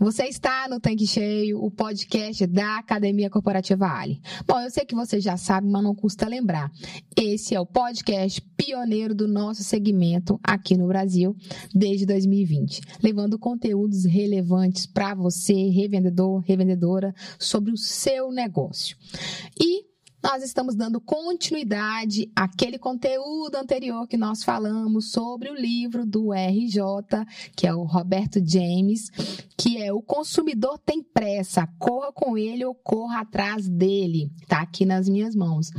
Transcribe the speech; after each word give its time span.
Você 0.00 0.26
está 0.26 0.68
no 0.68 0.78
Tanque 0.78 1.08
Cheio, 1.08 1.60
o 1.60 1.72
podcast 1.72 2.46
da 2.46 2.78
Academia 2.78 3.28
Corporativa 3.28 3.84
Ali. 3.86 4.20
Bom, 4.46 4.60
eu 4.60 4.70
sei 4.70 4.84
que 4.84 4.94
você 4.94 5.20
já 5.20 5.36
sabe, 5.36 5.68
mas 5.68 5.82
não 5.82 5.92
custa 5.92 6.28
lembrar. 6.28 6.70
Esse 7.16 7.56
é 7.56 7.60
o 7.60 7.66
podcast 7.66 8.40
pioneiro 8.56 9.12
do 9.12 9.26
nosso 9.26 9.64
segmento 9.64 10.38
aqui 10.40 10.76
no 10.76 10.86
Brasil 10.86 11.34
desde 11.74 12.06
2020, 12.06 12.80
levando 13.02 13.40
conteúdos 13.40 14.04
relevantes 14.04 14.86
para 14.86 15.16
você, 15.16 15.68
revendedor, 15.68 16.44
revendedora, 16.46 17.12
sobre 17.36 17.72
o 17.72 17.76
seu 17.76 18.30
negócio. 18.30 18.96
E 19.60 19.87
nós 20.22 20.42
estamos 20.42 20.74
dando 20.74 21.00
continuidade 21.00 22.30
àquele 22.34 22.76
conteúdo 22.76 23.54
anterior 23.54 24.06
que 24.08 24.16
nós 24.16 24.42
falamos 24.42 25.12
sobre 25.12 25.48
o 25.48 25.54
livro 25.54 26.04
do 26.04 26.32
RJ, 26.32 27.24
que 27.54 27.66
é 27.66 27.74
o 27.74 27.84
Roberto 27.84 28.40
James, 28.44 29.10
que 29.56 29.80
é 29.80 29.92
O 29.92 30.02
Consumidor 30.02 30.78
Tem 30.78 31.02
Pressa, 31.02 31.68
corra 31.78 32.12
com 32.12 32.36
ele 32.36 32.64
ou 32.64 32.74
corra 32.74 33.20
atrás 33.20 33.68
dele. 33.68 34.32
Está 34.42 34.60
aqui 34.60 34.84
nas 34.84 35.08
minhas 35.08 35.36
mãos. 35.36 35.70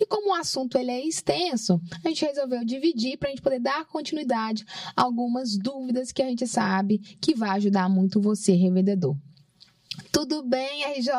E 0.00 0.06
como 0.06 0.30
o 0.30 0.34
assunto 0.34 0.78
ele 0.78 0.92
é 0.92 1.04
extenso, 1.04 1.80
a 2.04 2.08
gente 2.08 2.24
resolveu 2.24 2.64
dividir 2.64 3.18
para 3.18 3.28
a 3.28 3.30
gente 3.30 3.42
poder 3.42 3.60
dar 3.60 3.84
continuidade 3.86 4.64
a 4.96 5.02
algumas 5.02 5.58
dúvidas 5.58 6.12
que 6.12 6.22
a 6.22 6.26
gente 6.26 6.46
sabe 6.46 6.98
que 7.20 7.34
vai 7.34 7.50
ajudar 7.50 7.88
muito 7.88 8.20
você, 8.20 8.52
revendedor. 8.52 9.16
Tudo 10.12 10.42
bem, 10.42 10.84
RJ? 10.84 11.12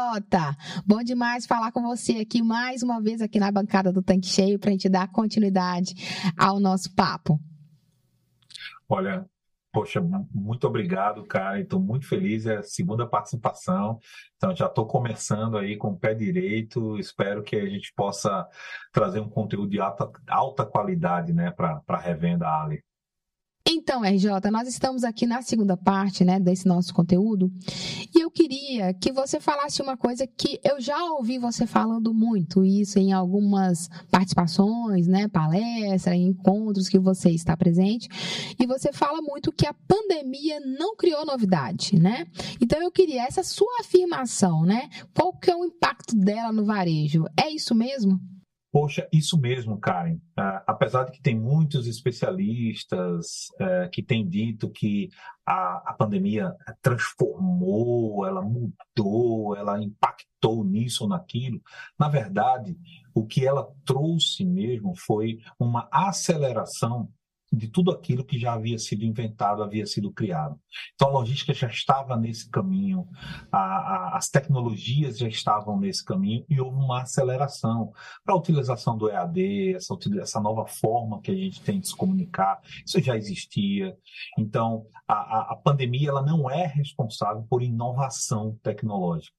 Bom 0.85 1.03
demais 1.03 1.45
falar 1.45 1.71
com 1.71 1.81
você 1.81 2.13
aqui 2.17 2.41
mais 2.41 2.83
uma 2.83 3.01
vez 3.01 3.21
aqui 3.21 3.39
na 3.39 3.51
bancada 3.51 3.91
do 3.91 4.01
Tanque 4.01 4.27
Cheio 4.27 4.59
para 4.59 4.69
a 4.69 4.71
gente 4.71 4.89
dar 4.89 5.11
continuidade 5.11 5.93
ao 6.37 6.59
nosso 6.59 6.93
papo. 6.93 7.39
Olha, 8.87 9.25
poxa, 9.71 10.01
muito 10.33 10.67
obrigado, 10.67 11.25
cara. 11.25 11.59
Estou 11.61 11.79
muito 11.79 12.07
feliz, 12.07 12.45
é 12.45 12.57
a 12.57 12.63
segunda 12.63 13.07
participação. 13.07 13.99
Então, 14.35 14.55
já 14.55 14.65
estou 14.65 14.85
começando 14.85 15.57
aí 15.57 15.77
com 15.77 15.89
o 15.89 15.97
pé 15.97 16.13
direito. 16.13 16.97
Espero 16.97 17.43
que 17.43 17.55
a 17.55 17.67
gente 17.67 17.93
possa 17.95 18.47
trazer 18.91 19.19
um 19.19 19.29
conteúdo 19.29 19.69
de 19.69 19.79
alta, 19.79 20.11
alta 20.27 20.65
qualidade 20.65 21.33
né, 21.33 21.51
para 21.51 21.81
a 21.87 21.97
revenda 21.97 22.47
Ali. 22.47 22.83
Então, 23.71 24.03
RJ, 24.03 24.49
nós 24.51 24.67
estamos 24.67 25.03
aqui 25.03 25.27
na 25.27 25.43
segunda 25.43 25.77
parte 25.77 26.25
né, 26.25 26.39
desse 26.39 26.67
nosso 26.67 26.91
conteúdo 26.91 27.51
e 28.15 28.19
eu 28.19 28.31
queria 28.31 28.95
que 28.95 29.11
você 29.11 29.39
falasse 29.39 29.79
uma 29.79 29.95
coisa 29.95 30.25
que 30.25 30.59
eu 30.63 30.81
já 30.81 30.97
ouvi 31.13 31.37
você 31.37 31.67
falando 31.67 32.11
muito, 32.11 32.65
isso 32.65 32.97
em 32.97 33.13
algumas 33.13 33.87
participações, 34.09 35.05
né, 35.05 35.27
palestras, 35.27 36.17
encontros 36.17 36.89
que 36.89 36.97
você 36.97 37.29
está 37.29 37.55
presente, 37.55 38.09
e 38.59 38.65
você 38.65 38.91
fala 38.91 39.21
muito 39.21 39.51
que 39.51 39.67
a 39.67 39.73
pandemia 39.87 40.59
não 40.61 40.95
criou 40.95 41.23
novidade, 41.23 41.99
né? 41.99 42.25
Então 42.59 42.81
eu 42.81 42.91
queria 42.91 43.25
essa 43.25 43.43
sua 43.43 43.81
afirmação, 43.81 44.65
né? 44.65 44.89
Qual 45.13 45.31
que 45.37 45.51
é 45.51 45.55
o 45.55 45.63
impacto 45.63 46.15
dela 46.15 46.51
no 46.51 46.65
varejo? 46.65 47.25
É 47.39 47.51
isso 47.51 47.75
mesmo? 47.75 48.19
Poxa, 48.71 49.07
isso 49.11 49.39
mesmo, 49.39 49.79
Karen. 49.79 50.15
Uh, 50.15 50.61
apesar 50.67 51.03
de 51.05 51.11
que 51.11 51.21
tem 51.21 51.39
muitos 51.39 51.87
especialistas 51.87 53.47
uh, 53.59 53.89
que 53.91 54.03
têm 54.03 54.27
dito 54.27 54.69
que 54.69 55.09
a, 55.43 55.89
a 55.89 55.93
pandemia 55.93 56.55
transformou, 56.79 58.27
ela 58.27 58.43
mudou, 58.43 59.55
ela 59.55 59.81
impactou 59.81 60.63
nisso 60.63 61.03
ou 61.03 61.09
naquilo, 61.09 61.59
na 61.97 62.07
verdade, 62.07 62.77
o 63.13 63.25
que 63.25 63.45
ela 63.45 63.67
trouxe 63.83 64.45
mesmo 64.45 64.93
foi 64.95 65.39
uma 65.59 65.87
aceleração 65.91 67.09
de 67.51 67.67
tudo 67.67 67.91
aquilo 67.91 68.23
que 68.23 68.37
já 68.37 68.53
havia 68.53 68.77
sido 68.77 69.03
inventado, 69.03 69.63
havia 69.63 69.85
sido 69.85 70.11
criado. 70.11 70.59
Então, 70.93 71.09
a 71.09 71.11
logística 71.11 71.53
já 71.53 71.67
estava 71.67 72.15
nesse 72.15 72.49
caminho, 72.49 73.07
a, 73.51 73.57
a, 73.57 74.17
as 74.17 74.29
tecnologias 74.29 75.17
já 75.17 75.27
estavam 75.27 75.79
nesse 75.79 76.05
caminho 76.05 76.45
e 76.49 76.61
houve 76.61 76.77
uma 76.77 77.01
aceleração 77.01 77.91
para 78.23 78.35
a 78.35 78.37
utilização 78.37 78.97
do 78.97 79.09
EAD, 79.09 79.75
essa, 79.75 79.97
essa 80.21 80.39
nova 80.39 80.65
forma 80.67 81.21
que 81.21 81.31
a 81.31 81.35
gente 81.35 81.61
tem 81.61 81.79
de 81.79 81.87
se 81.87 81.95
comunicar, 81.95 82.59
isso 82.85 83.01
já 83.01 83.17
existia. 83.17 83.97
Então, 84.37 84.85
a, 85.07 85.53
a 85.53 85.55
pandemia 85.55 86.09
ela 86.09 86.21
não 86.21 86.49
é 86.49 86.67
responsável 86.67 87.43
por 87.49 87.63
inovação 87.63 88.57
tecnológica, 88.61 89.35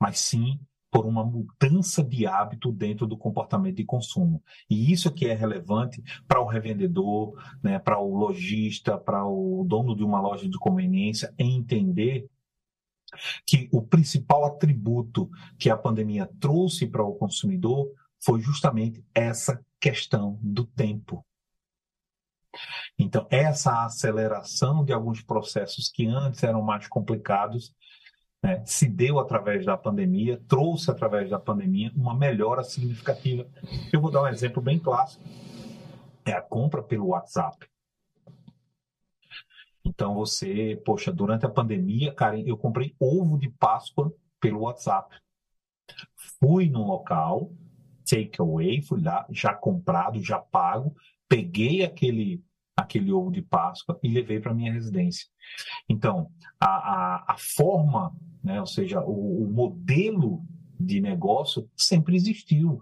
mas 0.00 0.18
sim 0.20 0.58
por 0.90 1.06
uma 1.06 1.24
mudança 1.24 2.02
de 2.02 2.26
hábito 2.26 2.72
dentro 2.72 3.06
do 3.06 3.16
comportamento 3.16 3.76
de 3.76 3.84
consumo. 3.84 4.42
E 4.68 4.90
isso 4.92 5.12
que 5.12 5.26
é 5.26 5.34
relevante 5.34 6.02
para 6.26 6.40
o 6.40 6.46
revendedor, 6.46 7.34
né, 7.62 7.78
para 7.78 7.98
o 7.98 8.16
lojista, 8.16 8.96
para 8.96 9.26
o 9.26 9.64
dono 9.66 9.94
de 9.94 10.02
uma 10.02 10.20
loja 10.20 10.48
de 10.48 10.58
conveniência 10.58 11.32
entender 11.38 12.28
que 13.46 13.68
o 13.72 13.82
principal 13.82 14.44
atributo 14.44 15.30
que 15.58 15.70
a 15.70 15.76
pandemia 15.76 16.28
trouxe 16.38 16.86
para 16.86 17.02
o 17.02 17.14
consumidor 17.14 17.90
foi 18.20 18.40
justamente 18.40 19.04
essa 19.14 19.64
questão 19.80 20.38
do 20.42 20.64
tempo. 20.64 21.24
Então, 22.98 23.26
essa 23.30 23.84
aceleração 23.84 24.84
de 24.84 24.92
alguns 24.92 25.22
processos 25.22 25.88
que 25.88 26.06
antes 26.06 26.42
eram 26.42 26.62
mais 26.62 26.88
complicados 26.88 27.72
né, 28.42 28.62
se 28.64 28.88
deu 28.88 29.18
através 29.18 29.64
da 29.64 29.76
pandemia, 29.76 30.40
trouxe 30.48 30.90
através 30.90 31.28
da 31.30 31.38
pandemia 31.38 31.92
uma 31.94 32.14
melhora 32.14 32.62
significativa. 32.62 33.46
Eu 33.92 34.00
vou 34.00 34.10
dar 34.10 34.22
um 34.22 34.28
exemplo 34.28 34.62
bem 34.62 34.78
clássico: 34.78 35.22
é 36.24 36.32
a 36.32 36.42
compra 36.42 36.82
pelo 36.82 37.08
WhatsApp. 37.08 37.66
Então 39.84 40.14
você, 40.14 40.80
poxa, 40.84 41.10
durante 41.10 41.46
a 41.46 41.50
pandemia, 41.50 42.12
cara, 42.12 42.38
eu 42.38 42.56
comprei 42.56 42.94
ovo 43.00 43.38
de 43.38 43.48
Páscoa 43.48 44.12
pelo 44.38 44.60
WhatsApp. 44.60 45.16
Fui 46.38 46.68
no 46.68 46.86
local, 46.86 47.50
takeaway, 48.08 48.82
fui 48.82 49.02
lá, 49.02 49.26
já 49.30 49.54
comprado, 49.54 50.22
já 50.22 50.38
pago, 50.38 50.94
peguei 51.28 51.84
aquele 51.84 52.42
aquele 52.88 53.12
ovo 53.12 53.30
de 53.30 53.42
Páscoa 53.42 53.98
e 54.02 54.08
levei 54.08 54.40
para 54.40 54.54
minha 54.54 54.72
residência. 54.72 55.26
Então, 55.88 56.30
a, 56.58 56.66
a, 56.66 57.24
a 57.34 57.36
forma, 57.36 58.16
né, 58.42 58.58
ou 58.58 58.66
seja, 58.66 59.00
o, 59.00 59.44
o, 59.44 59.50
modelo 59.50 60.42
de 60.80 61.00
negócio 61.00 61.68
sempre 61.76 62.16
existiu. 62.16 62.80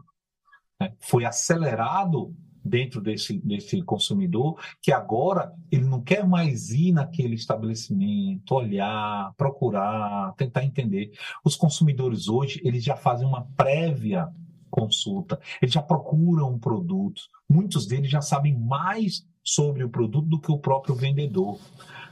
Né? 0.81 0.95
Foi 1.01 1.25
acelerado 1.25 2.35
dentro 2.65 3.01
desse, 3.01 3.39
desse 3.39 3.81
consumidor 3.83 4.61
que 4.83 4.93
agora 4.93 5.53
ele 5.71 5.85
não 5.85 6.03
quer 6.03 6.27
mais 6.27 6.71
ir 6.71 6.93
naquele 6.93 7.35
estabelecimento, 7.35 8.55
olhar, 8.55 9.33
procurar, 9.37 10.35
tentar 10.35 10.65
entender. 10.65 11.13
Os 11.45 11.57
consumidores 11.57 12.29
hoje, 12.29 12.61
eles 12.65 12.83
já 12.83 12.97
fazem 12.97 13.27
uma 13.27 13.47
prévia 13.57 14.29
consulta, 14.69 15.41
eles 15.63 15.73
já 15.73 15.83
procuram 15.83 16.53
um 16.53 16.59
produto, 16.59 17.23
muitos 17.49 17.87
deles 17.87 18.11
já 18.11 18.21
sabem 18.21 18.59
mais 18.59 19.25
sobre 19.47 19.85
o 19.85 19.89
produto 19.89 20.27
do 20.27 20.41
que 20.41 20.51
o 20.51 20.59
próprio 20.59 20.95
vendedor. 20.95 21.59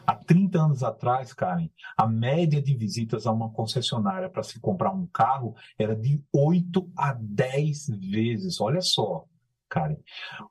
Há 0.06 0.14
30 0.14 0.58
anos 0.58 0.82
atrás, 0.84 1.32
Karen, 1.32 1.68
a 1.96 2.06
média 2.06 2.62
de 2.62 2.76
visitas 2.76 3.26
a 3.26 3.32
uma 3.32 3.50
concessionária 3.50 4.28
para 4.28 4.42
se 4.42 4.60
comprar 4.60 4.92
um 4.92 5.06
carro 5.06 5.56
era 5.78 5.96
de 5.96 6.22
8 6.32 6.92
a 6.96 7.14
10 7.14 7.88
vezes. 8.10 8.60
Olha 8.60 8.80
só, 8.80 9.24
Karen. 9.68 9.96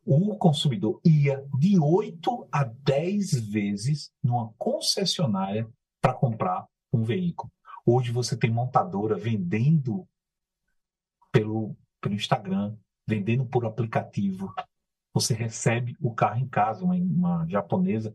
O 0.06 0.36
consumidor 0.38 1.00
ia 1.06 1.46
de 1.58 1.80
8 1.80 2.50
a 2.52 2.64
10 2.64 3.48
vezes 3.48 4.12
numa 4.22 4.52
concessionária 4.58 5.70
para 6.02 6.14
comprar 6.14 6.68
um 6.92 7.04
veículo. 7.04 7.52
Hoje 7.86 8.12
você 8.12 8.36
tem 8.36 8.52
montadora 8.52 9.16
vendendo 9.16 10.06
pelo, 11.32 11.76
pelo 12.02 12.16
Instagram, 12.16 12.76
vendendo 13.08 13.46
por 13.46 13.66
aplicativo, 13.66 14.54
você 15.14 15.34
recebe 15.34 15.96
o 16.02 16.14
carro 16.14 16.40
em 16.40 16.48
casa, 16.48 16.84
uma, 16.84 16.96
uma 16.96 17.48
japonesa, 17.48 18.14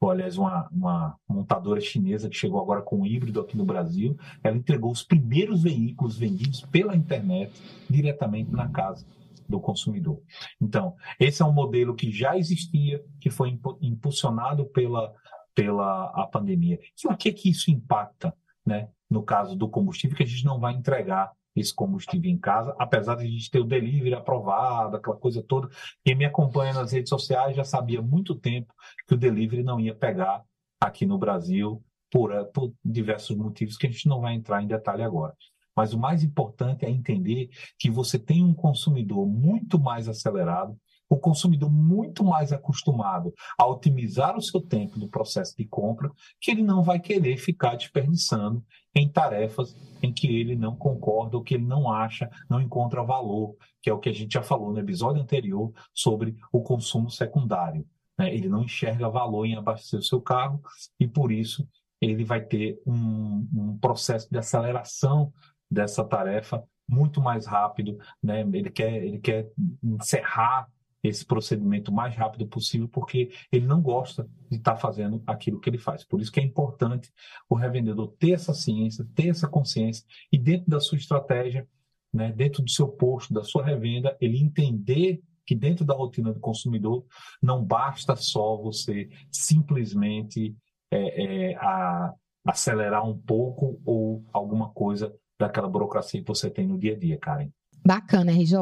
ou 0.00 0.10
aliás, 0.10 0.36
uma, 0.36 0.68
uma, 0.72 1.16
montadora 1.28 1.80
chinesa 1.80 2.28
que 2.28 2.36
chegou 2.36 2.60
agora 2.60 2.82
com 2.82 3.00
um 3.00 3.06
híbrido 3.06 3.40
aqui 3.40 3.56
no 3.56 3.64
Brasil, 3.64 4.16
ela 4.42 4.56
entregou 4.56 4.90
os 4.90 5.02
primeiros 5.02 5.62
veículos 5.62 6.18
vendidos 6.18 6.62
pela 6.62 6.96
internet 6.96 7.52
diretamente 7.88 8.50
na 8.50 8.68
casa 8.68 9.06
do 9.48 9.60
consumidor. 9.60 10.22
Então, 10.60 10.94
esse 11.18 11.42
é 11.42 11.44
um 11.44 11.52
modelo 11.52 11.94
que 11.94 12.10
já 12.10 12.36
existia, 12.36 13.04
que 13.20 13.30
foi 13.30 13.58
impulsionado 13.80 14.64
pela, 14.66 15.12
pela 15.54 16.06
a 16.14 16.26
pandemia. 16.26 16.78
E 17.02 17.08
o 17.08 17.16
que 17.16 17.32
que 17.32 17.50
isso 17.50 17.70
impacta, 17.70 18.34
né? 18.64 18.88
No 19.08 19.22
caso 19.22 19.56
do 19.56 19.68
combustível, 19.68 20.16
que 20.16 20.22
a 20.22 20.26
gente 20.26 20.44
não 20.44 20.60
vai 20.60 20.72
entregar 20.72 21.32
esse 21.54 21.74
combustível 21.74 22.30
em 22.30 22.38
casa, 22.38 22.74
apesar 22.78 23.16
de 23.16 23.24
a 23.24 23.26
gente 23.26 23.50
ter 23.50 23.60
o 23.60 23.64
delivery 23.64 24.14
aprovado, 24.14 24.96
aquela 24.96 25.16
coisa 25.16 25.42
toda. 25.42 25.68
Quem 26.04 26.14
me 26.14 26.24
acompanha 26.24 26.72
nas 26.72 26.92
redes 26.92 27.08
sociais 27.08 27.56
já 27.56 27.64
sabia 27.64 27.98
há 27.98 28.02
muito 28.02 28.34
tempo 28.34 28.72
que 29.06 29.14
o 29.14 29.18
delivery 29.18 29.62
não 29.62 29.80
ia 29.80 29.94
pegar 29.94 30.44
aqui 30.80 31.04
no 31.04 31.18
Brasil 31.18 31.82
por, 32.10 32.32
por 32.46 32.72
diversos 32.84 33.36
motivos 33.36 33.76
que 33.76 33.86
a 33.86 33.90
gente 33.90 34.08
não 34.08 34.20
vai 34.20 34.34
entrar 34.34 34.62
em 34.62 34.66
detalhe 34.66 35.02
agora. 35.02 35.34
Mas 35.76 35.92
o 35.92 35.98
mais 35.98 36.22
importante 36.22 36.84
é 36.84 36.90
entender 36.90 37.48
que 37.78 37.90
você 37.90 38.18
tem 38.18 38.44
um 38.44 38.54
consumidor 38.54 39.26
muito 39.26 39.78
mais 39.78 40.08
acelerado, 40.08 40.76
o 41.10 41.18
consumidor 41.18 41.70
muito 41.70 42.24
mais 42.24 42.52
acostumado 42.52 43.34
a 43.58 43.66
otimizar 43.66 44.38
o 44.38 44.40
seu 44.40 44.60
tempo 44.60 44.96
no 44.96 45.08
processo 45.08 45.56
de 45.56 45.66
compra, 45.66 46.08
que 46.40 46.52
ele 46.52 46.62
não 46.62 46.84
vai 46.84 47.00
querer 47.00 47.36
ficar 47.36 47.74
desperdiçando 47.74 48.64
em 48.94 49.08
tarefas 49.08 49.76
em 50.00 50.12
que 50.12 50.28
ele 50.28 50.54
não 50.54 50.76
concorda 50.76 51.36
ou 51.36 51.42
que 51.42 51.54
ele 51.54 51.66
não 51.66 51.92
acha, 51.92 52.30
não 52.48 52.60
encontra 52.60 53.02
valor, 53.02 53.56
que 53.82 53.90
é 53.90 53.92
o 53.92 53.98
que 53.98 54.08
a 54.08 54.12
gente 54.12 54.34
já 54.34 54.42
falou 54.42 54.72
no 54.72 54.78
episódio 54.78 55.20
anterior 55.20 55.72
sobre 55.92 56.36
o 56.52 56.62
consumo 56.62 57.10
secundário. 57.10 57.84
Né? 58.16 58.32
Ele 58.32 58.48
não 58.48 58.62
enxerga 58.62 59.08
valor 59.08 59.46
em 59.46 59.56
abastecer 59.56 59.98
o 59.98 60.04
seu 60.04 60.20
carro 60.20 60.62
e, 60.98 61.08
por 61.08 61.32
isso, 61.32 61.68
ele 62.00 62.24
vai 62.24 62.40
ter 62.40 62.80
um, 62.86 63.48
um 63.52 63.78
processo 63.78 64.30
de 64.30 64.38
aceleração 64.38 65.32
dessa 65.68 66.04
tarefa 66.04 66.62
muito 66.88 67.20
mais 67.20 67.46
rápido, 67.46 67.96
né? 68.20 68.40
Ele 68.40 68.70
quer, 68.70 69.04
ele 69.04 69.18
quer 69.20 69.48
encerrar 69.82 70.66
esse 71.02 71.24
procedimento 71.24 71.90
o 71.90 71.94
mais 71.94 72.14
rápido 72.14 72.46
possível, 72.46 72.88
porque 72.88 73.30
ele 73.50 73.66
não 73.66 73.80
gosta 73.80 74.28
de 74.50 74.56
estar 74.56 74.76
fazendo 74.76 75.22
aquilo 75.26 75.60
que 75.60 75.70
ele 75.70 75.78
faz. 75.78 76.04
Por 76.04 76.20
isso 76.20 76.30
que 76.30 76.40
é 76.40 76.42
importante 76.42 77.10
o 77.48 77.54
revendedor 77.54 78.14
ter 78.18 78.32
essa 78.32 78.52
ciência, 78.52 79.06
ter 79.14 79.28
essa 79.28 79.48
consciência 79.48 80.04
e 80.30 80.38
dentro 80.38 80.70
da 80.70 80.80
sua 80.80 80.98
estratégia, 80.98 81.66
né, 82.12 82.32
dentro 82.32 82.62
do 82.62 82.70
seu 82.70 82.88
posto, 82.88 83.32
da 83.32 83.42
sua 83.42 83.64
revenda, 83.64 84.16
ele 84.20 84.38
entender 84.38 85.22
que 85.46 85.54
dentro 85.54 85.84
da 85.84 85.94
rotina 85.94 86.32
do 86.32 86.40
consumidor 86.40 87.04
não 87.42 87.64
basta 87.64 88.14
só 88.14 88.56
você 88.56 89.08
simplesmente 89.30 90.54
é, 90.90 91.50
é, 91.50 91.56
a, 91.56 92.14
acelerar 92.44 93.08
um 93.08 93.18
pouco 93.18 93.80
ou 93.84 94.24
alguma 94.32 94.70
coisa 94.70 95.14
daquela 95.38 95.68
burocracia 95.68 96.20
que 96.20 96.28
você 96.28 96.50
tem 96.50 96.66
no 96.66 96.78
dia 96.78 96.94
a 96.94 96.98
dia, 96.98 97.18
Karen. 97.18 97.50
Bacana, 97.84 98.30
RJ. 98.30 98.56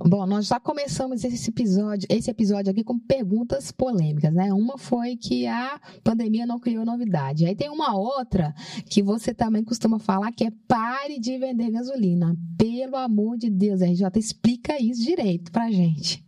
Bom, 0.00 0.26
nós 0.26 0.46
já 0.46 0.58
começamos 0.58 1.22
esse 1.24 1.50
episódio, 1.50 2.06
esse 2.10 2.30
episódio 2.30 2.70
aqui 2.70 2.82
com 2.82 2.98
perguntas 2.98 3.70
polêmicas, 3.70 4.32
né? 4.32 4.52
Uma 4.52 4.78
foi 4.78 5.14
que 5.14 5.46
a 5.46 5.78
pandemia 6.02 6.46
não 6.46 6.58
criou 6.58 6.84
novidade. 6.84 7.44
Aí 7.44 7.54
tem 7.54 7.68
uma 7.68 7.94
outra 7.94 8.54
que 8.88 9.02
você 9.02 9.34
também 9.34 9.62
costuma 9.62 9.98
falar 9.98 10.32
que 10.32 10.44
é 10.44 10.52
pare 10.66 11.20
de 11.20 11.38
vender 11.38 11.70
gasolina. 11.70 12.34
Pelo 12.56 12.96
amor 12.96 13.36
de 13.36 13.50
Deus, 13.50 13.82
RJ, 13.82 14.08
explica 14.16 14.80
isso 14.80 15.04
direito 15.04 15.52
pra 15.52 15.70
gente. 15.70 16.24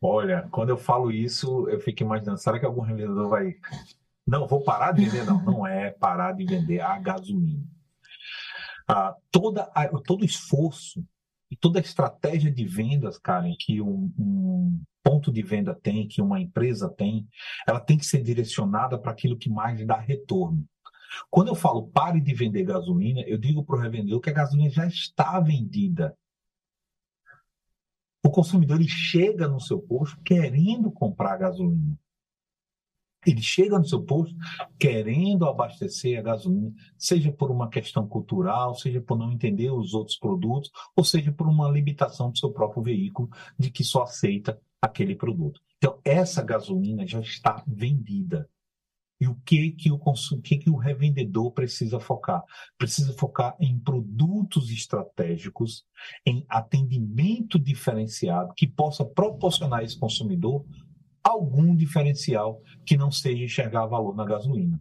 Olha, 0.00 0.46
quando 0.50 0.68
eu 0.68 0.76
falo 0.76 1.10
isso, 1.10 1.66
eu 1.68 1.80
fico 1.80 2.02
imaginando, 2.02 2.38
será 2.38 2.60
que 2.60 2.66
algum 2.66 2.82
revendedor 2.82 3.30
vai. 3.30 3.56
Não, 4.26 4.46
vou 4.46 4.60
parar 4.62 4.92
de 4.92 5.06
vender? 5.06 5.24
Não, 5.24 5.42
não 5.42 5.66
é 5.66 5.90
parar 5.90 6.32
de 6.32 6.44
vender 6.44 6.80
a 6.80 6.98
gasolina 6.98 7.75
ah, 8.88 9.14
toda 9.30 9.62
a, 9.74 9.88
todo 10.00 10.24
esforço 10.24 11.04
e 11.50 11.56
toda 11.56 11.78
a 11.78 11.82
estratégia 11.82 12.50
de 12.50 12.64
vendas, 12.64 13.18
Karen, 13.18 13.54
que 13.58 13.80
um, 13.80 14.12
um, 14.18 14.82
ponto 15.02 15.32
de 15.32 15.42
venda 15.42 15.74
tem, 15.74 16.08
que 16.08 16.20
uma 16.20 16.40
empresa 16.40 16.88
tem, 16.88 17.28
ela 17.66 17.78
tem 17.78 17.96
que 17.96 18.04
ser 18.04 18.22
direcionada 18.22 18.98
para 18.98 19.12
aquilo 19.12 19.38
que 19.38 19.48
mais 19.48 19.84
dá 19.86 19.98
retorno. 19.98 20.66
Quando 21.30 21.48
eu 21.48 21.54
falo 21.54 21.88
pare 21.88 22.20
de 22.20 22.34
vender 22.34 22.64
gasolina, 22.64 23.20
eu 23.22 23.38
digo 23.38 23.64
para 23.64 23.76
o 23.76 23.80
revendedor 23.80 24.20
que 24.20 24.30
a 24.30 24.34
gasolina 24.34 24.68
já 24.68 24.86
está 24.86 25.38
vendida. 25.38 26.16
O 28.24 28.30
consumidor 28.30 28.80
ele 28.80 28.88
chega 28.88 29.46
no 29.46 29.60
seu 29.60 29.80
posto 29.80 30.20
querendo 30.22 30.90
comprar 30.90 31.36
gasolina. 31.36 31.96
Ele 33.26 33.42
chega 33.42 33.78
no 33.78 33.84
seu 33.84 34.02
posto 34.02 34.34
querendo 34.78 35.46
abastecer 35.46 36.18
a 36.18 36.22
gasolina, 36.22 36.72
seja 36.96 37.32
por 37.32 37.50
uma 37.50 37.68
questão 37.68 38.06
cultural, 38.06 38.74
seja 38.74 39.00
por 39.00 39.18
não 39.18 39.32
entender 39.32 39.70
os 39.70 39.94
outros 39.94 40.16
produtos, 40.16 40.70
ou 40.94 41.02
seja 41.02 41.32
por 41.32 41.48
uma 41.48 41.68
limitação 41.68 42.30
do 42.30 42.38
seu 42.38 42.52
próprio 42.52 42.82
veículo 42.82 43.28
de 43.58 43.70
que 43.70 43.82
só 43.82 44.04
aceita 44.04 44.60
aquele 44.80 45.16
produto. 45.16 45.60
Então, 45.76 45.98
essa 46.04 46.42
gasolina 46.42 47.06
já 47.06 47.20
está 47.20 47.62
vendida. 47.66 48.48
E 49.20 49.26
o 49.26 49.34
que 49.46 49.70
que 49.72 49.90
o 49.90 49.98
consum... 49.98 50.40
que 50.40 50.58
que 50.58 50.70
o 50.70 50.76
revendedor 50.76 51.50
precisa 51.52 51.98
focar? 51.98 52.42
Precisa 52.76 53.12
focar 53.14 53.56
em 53.58 53.78
produtos 53.78 54.70
estratégicos, 54.70 55.86
em 56.24 56.44
atendimento 56.48 57.58
diferenciado 57.58 58.52
que 58.54 58.66
possa 58.66 59.04
proporcionar 59.04 59.80
a 59.80 59.84
esse 59.84 59.98
consumidor 59.98 60.64
algum 61.26 61.74
diferencial 61.74 62.62
que 62.84 62.96
não 62.96 63.10
seja 63.10 63.42
enxergar 63.42 63.86
valor 63.86 64.14
na 64.14 64.24
gasolina. 64.24 64.80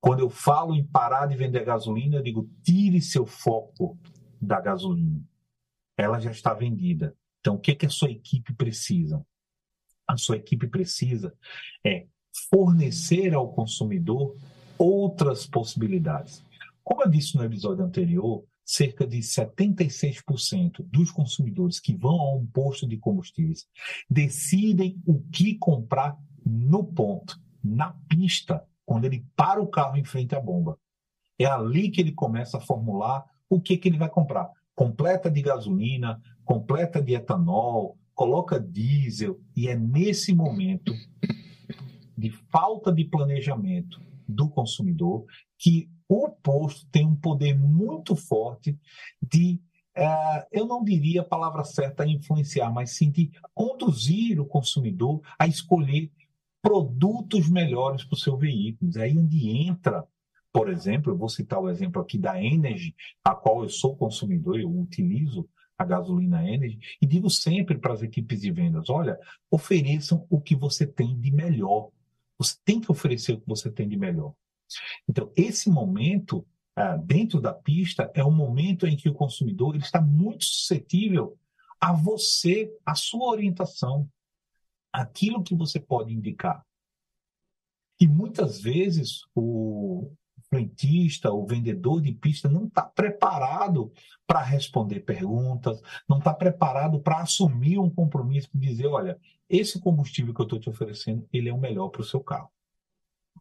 Quando 0.00 0.20
eu 0.20 0.30
falo 0.30 0.74
em 0.76 0.86
parar 0.86 1.26
de 1.26 1.36
vender 1.36 1.64
gasolina, 1.64 2.16
eu 2.16 2.22
digo 2.22 2.48
tire 2.62 3.00
seu 3.00 3.26
foco 3.26 3.98
da 4.40 4.60
gasolina. 4.60 5.20
Ela 5.96 6.20
já 6.20 6.30
está 6.30 6.54
vendida. 6.54 7.16
Então, 7.40 7.56
o 7.56 7.58
que, 7.58 7.74
que 7.74 7.86
a 7.86 7.90
sua 7.90 8.10
equipe 8.10 8.54
precisa? 8.54 9.24
A 10.06 10.16
sua 10.16 10.36
equipe 10.36 10.68
precisa 10.68 11.34
é 11.84 12.06
fornecer 12.50 13.34
ao 13.34 13.52
consumidor 13.52 14.36
outras 14.78 15.46
possibilidades. 15.46 16.44
Como 16.82 17.02
eu 17.02 17.08
disse 17.08 17.36
no 17.36 17.44
episódio 17.44 17.84
anterior, 17.84 18.44
cerca 18.64 19.06
de 19.06 19.18
76% 19.18 20.84
dos 20.86 21.10
consumidores 21.10 21.78
que 21.78 21.94
vão 21.94 22.20
a 22.20 22.34
um 22.34 22.46
posto 22.46 22.88
de 22.88 22.96
combustíveis 22.96 23.66
decidem 24.08 25.00
o 25.06 25.20
que 25.30 25.56
comprar 25.56 26.16
no 26.44 26.84
ponto, 26.84 27.38
na 27.62 27.92
pista, 28.08 28.64
quando 28.84 29.04
ele 29.04 29.24
para 29.36 29.62
o 29.62 29.66
carro 29.66 29.96
em 29.96 30.04
frente 30.04 30.34
à 30.34 30.40
bomba. 30.40 30.78
É 31.38 31.46
ali 31.46 31.90
que 31.90 32.00
ele 32.00 32.12
começa 32.12 32.58
a 32.58 32.60
formular 32.60 33.24
o 33.48 33.60
que, 33.60 33.76
que 33.76 33.88
ele 33.88 33.98
vai 33.98 34.08
comprar. 34.08 34.50
Completa 34.74 35.30
de 35.30 35.42
gasolina, 35.42 36.20
completa 36.44 37.02
de 37.02 37.14
etanol, 37.14 37.98
coloca 38.14 38.60
diesel, 38.60 39.40
e 39.56 39.68
é 39.68 39.76
nesse 39.76 40.34
momento 40.34 40.92
de 42.16 42.30
falta 42.50 42.92
de 42.92 43.04
planejamento 43.04 44.00
do 44.28 44.48
consumidor 44.48 45.24
que 45.58 45.90
o 46.08 46.28
posto 46.28 46.86
tem 46.90 47.06
um 47.06 47.16
poder 47.16 47.54
muito 47.58 48.14
forte 48.14 48.78
de, 49.22 49.60
uh, 49.96 50.46
eu 50.52 50.66
não 50.66 50.84
diria 50.84 51.22
a 51.22 51.24
palavra 51.24 51.64
certa 51.64 52.06
influenciar, 52.06 52.70
mas 52.70 52.90
sim 52.90 53.10
de 53.10 53.30
conduzir 53.54 54.40
o 54.40 54.46
consumidor 54.46 55.20
a 55.38 55.46
escolher 55.46 56.10
produtos 56.60 57.48
melhores 57.48 58.04
para 58.04 58.14
o 58.14 58.18
seu 58.18 58.36
veículo. 58.36 58.90
É 58.96 59.02
aí 59.02 59.18
onde 59.18 59.50
entra, 59.50 60.04
por 60.52 60.70
exemplo, 60.70 61.12
eu 61.12 61.16
vou 61.16 61.28
citar 61.28 61.60
o 61.60 61.68
exemplo 61.68 62.00
aqui 62.00 62.16
da 62.18 62.42
Energy, 62.42 62.94
a 63.22 63.34
qual 63.34 63.62
eu 63.62 63.68
sou 63.68 63.96
consumidor, 63.96 64.58
eu 64.58 64.70
utilizo 64.70 65.48
a 65.76 65.84
gasolina 65.84 66.48
Energy, 66.48 66.78
e 67.02 67.06
digo 67.06 67.28
sempre 67.28 67.76
para 67.76 67.92
as 67.92 68.02
equipes 68.02 68.40
de 68.40 68.50
vendas: 68.50 68.88
olha, 68.88 69.18
ofereçam 69.50 70.26
o 70.30 70.40
que 70.40 70.54
você 70.54 70.86
tem 70.86 71.18
de 71.18 71.32
melhor. 71.32 71.90
Você 72.38 72.56
tem 72.64 72.80
que 72.80 72.90
oferecer 72.90 73.32
o 73.32 73.40
que 73.40 73.46
você 73.46 73.70
tem 73.70 73.88
de 73.88 73.96
melhor. 73.96 74.34
Então, 75.08 75.30
esse 75.36 75.70
momento, 75.70 76.46
ah, 76.76 76.96
dentro 76.96 77.40
da 77.40 77.52
pista, 77.52 78.10
é 78.14 78.24
um 78.24 78.32
momento 78.32 78.86
em 78.86 78.96
que 78.96 79.08
o 79.08 79.14
consumidor 79.14 79.74
ele 79.74 79.84
está 79.84 80.00
muito 80.00 80.44
suscetível 80.44 81.38
a 81.80 81.92
você, 81.92 82.72
a 82.84 82.94
sua 82.94 83.28
orientação, 83.28 84.08
aquilo 84.92 85.42
que 85.42 85.54
você 85.54 85.78
pode 85.78 86.12
indicar. 86.12 86.64
E 88.00 88.06
muitas 88.06 88.60
vezes 88.60 89.22
o 89.34 90.10
frentista, 90.48 91.32
o 91.32 91.46
vendedor 91.46 92.00
de 92.00 92.12
pista 92.12 92.48
não 92.48 92.66
está 92.66 92.82
preparado 92.82 93.92
para 94.26 94.42
responder 94.42 95.00
perguntas, 95.00 95.80
não 96.08 96.18
está 96.18 96.32
preparado 96.32 97.00
para 97.00 97.20
assumir 97.20 97.78
um 97.78 97.90
compromisso 97.90 98.48
de 98.54 98.60
dizer, 98.60 98.86
olha, 98.86 99.18
esse 99.48 99.80
combustível 99.80 100.32
que 100.32 100.40
eu 100.40 100.44
estou 100.44 100.58
te 100.58 100.70
oferecendo, 100.70 101.26
ele 101.32 101.48
é 101.48 101.52
o 101.52 101.58
melhor 101.58 101.88
para 101.88 102.02
o 102.02 102.04
seu 102.04 102.20
carro. 102.20 102.50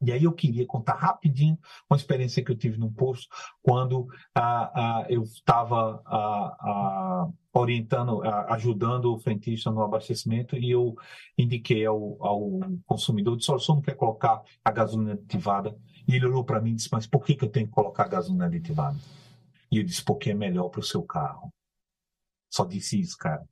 E 0.01 0.11
aí 0.11 0.23
eu 0.23 0.33
queria 0.33 0.65
contar 0.65 0.95
rapidinho 0.95 1.57
uma 1.89 1.95
experiência 1.95 2.43
que 2.43 2.51
eu 2.51 2.57
tive 2.57 2.77
no 2.77 2.91
posto 2.91 3.27
quando 3.61 4.07
ah, 4.35 4.71
ah, 4.73 5.05
eu 5.09 5.23
estava 5.23 6.01
ah, 6.05 6.57
ah 6.59 7.29
orientando, 7.53 8.23
ah, 8.23 8.53
ajudando 8.53 9.13
o 9.13 9.19
frentista 9.19 9.69
no 9.71 9.81
abastecimento 9.81 10.57
e 10.57 10.71
eu 10.71 10.95
indiquei 11.37 11.85
ao, 11.85 12.17
ao 12.19 12.59
consumidor, 12.85 13.37
disse, 13.37 13.51
olha, 13.51 13.61
não 13.69 13.81
quer 13.81 13.95
colocar 13.95 14.41
a 14.65 14.71
gasolina 14.71 15.13
aditivada? 15.13 15.77
E 16.07 16.15
ele 16.15 16.25
olhou 16.25 16.43
para 16.43 16.59
mim 16.59 16.71
e 16.71 16.75
disse, 16.75 16.89
mas 16.91 17.05
por 17.05 17.23
que, 17.23 17.35
que 17.35 17.45
eu 17.45 17.49
tenho 17.49 17.67
que 17.67 17.73
colocar 17.73 18.05
a 18.05 18.09
gasolina 18.09 18.45
aditivada? 18.45 18.97
E 19.71 19.77
eu 19.77 19.83
disse, 19.83 20.03
porque 20.03 20.31
é 20.31 20.33
melhor 20.33 20.69
para 20.69 20.79
o 20.79 20.83
seu 20.83 21.03
carro. 21.03 21.49
Só 22.51 22.65
disse 22.65 22.99
isso, 22.99 23.17
cara. 23.17 23.43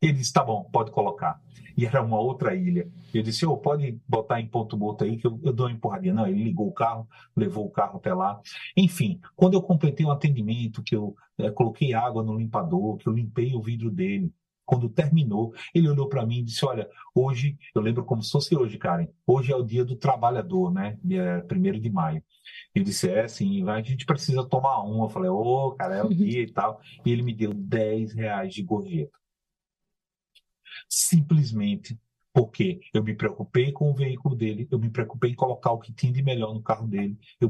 Ele 0.00 0.12
disse, 0.12 0.32
tá 0.32 0.44
bom, 0.44 0.64
pode 0.64 0.90
colocar. 0.90 1.40
E 1.76 1.84
era 1.84 2.02
uma 2.02 2.18
outra 2.18 2.54
ilha. 2.54 2.90
Eu 3.12 3.22
disse, 3.22 3.44
oh, 3.44 3.56
pode 3.56 4.00
botar 4.08 4.40
em 4.40 4.48
ponto 4.48 4.76
morto 4.76 5.04
aí 5.04 5.16
que 5.16 5.26
eu, 5.26 5.38
eu 5.42 5.52
dou 5.52 5.66
uma 5.66 5.72
empurradinha. 5.72 6.14
Não, 6.14 6.26
ele 6.26 6.42
ligou 6.42 6.68
o 6.68 6.72
carro, 6.72 7.06
levou 7.36 7.66
o 7.66 7.70
carro 7.70 7.98
até 7.98 8.14
lá. 8.14 8.40
Enfim, 8.76 9.20
quando 9.34 9.54
eu 9.54 9.62
completei 9.62 10.06
o 10.06 10.10
atendimento, 10.10 10.82
que 10.82 10.96
eu 10.96 11.14
é, 11.38 11.50
coloquei 11.50 11.92
água 11.92 12.22
no 12.22 12.36
limpador, 12.36 12.96
que 12.96 13.08
eu 13.08 13.12
limpei 13.12 13.54
o 13.54 13.62
vidro 13.62 13.90
dele, 13.90 14.32
quando 14.66 14.88
terminou, 14.88 15.54
ele 15.72 15.88
olhou 15.88 16.08
para 16.08 16.26
mim 16.26 16.40
e 16.40 16.42
disse: 16.42 16.64
Olha, 16.66 16.90
hoje, 17.14 17.56
eu 17.74 17.80
lembro 17.80 18.04
como 18.04 18.22
se 18.22 18.32
fosse 18.32 18.56
hoje, 18.56 18.76
Karen, 18.76 19.06
hoje 19.24 19.52
é 19.52 19.56
o 19.56 19.62
dia 19.62 19.84
do 19.84 19.94
trabalhador, 19.94 20.72
né? 20.72 20.98
Dia 21.02 21.46
1 21.50 21.80
de 21.80 21.90
maio. 21.90 22.22
Ele 22.74 22.84
disse: 22.84 23.08
É, 23.08 23.28
sim, 23.28 23.66
a 23.68 23.80
gente 23.80 24.04
precisa 24.04 24.44
tomar 24.44 24.84
um. 24.84 25.04
Eu 25.04 25.08
falei: 25.08 25.30
Ô, 25.30 25.68
oh, 25.68 25.72
cara, 25.72 25.96
é 25.96 26.02
o 26.02 26.08
dia 26.12 26.42
e 26.42 26.50
tal. 26.50 26.80
E 27.04 27.12
ele 27.12 27.22
me 27.22 27.32
deu 27.32 27.54
10 27.54 28.12
reais 28.14 28.52
de 28.52 28.62
gorjeta. 28.62 29.16
Simplesmente 30.88 31.98
porque 32.36 32.80
eu 32.92 33.02
me 33.02 33.14
preocupei 33.14 33.72
com 33.72 33.90
o 33.90 33.94
veículo 33.94 34.36
dele, 34.36 34.68
eu 34.70 34.78
me 34.78 34.90
preocupei 34.90 35.30
em 35.30 35.34
colocar 35.34 35.72
o 35.72 35.78
que 35.78 35.90
tinha 35.90 36.12
de 36.12 36.22
melhor 36.22 36.52
no 36.52 36.62
carro 36.62 36.86
dele, 36.86 37.18
eu 37.40 37.48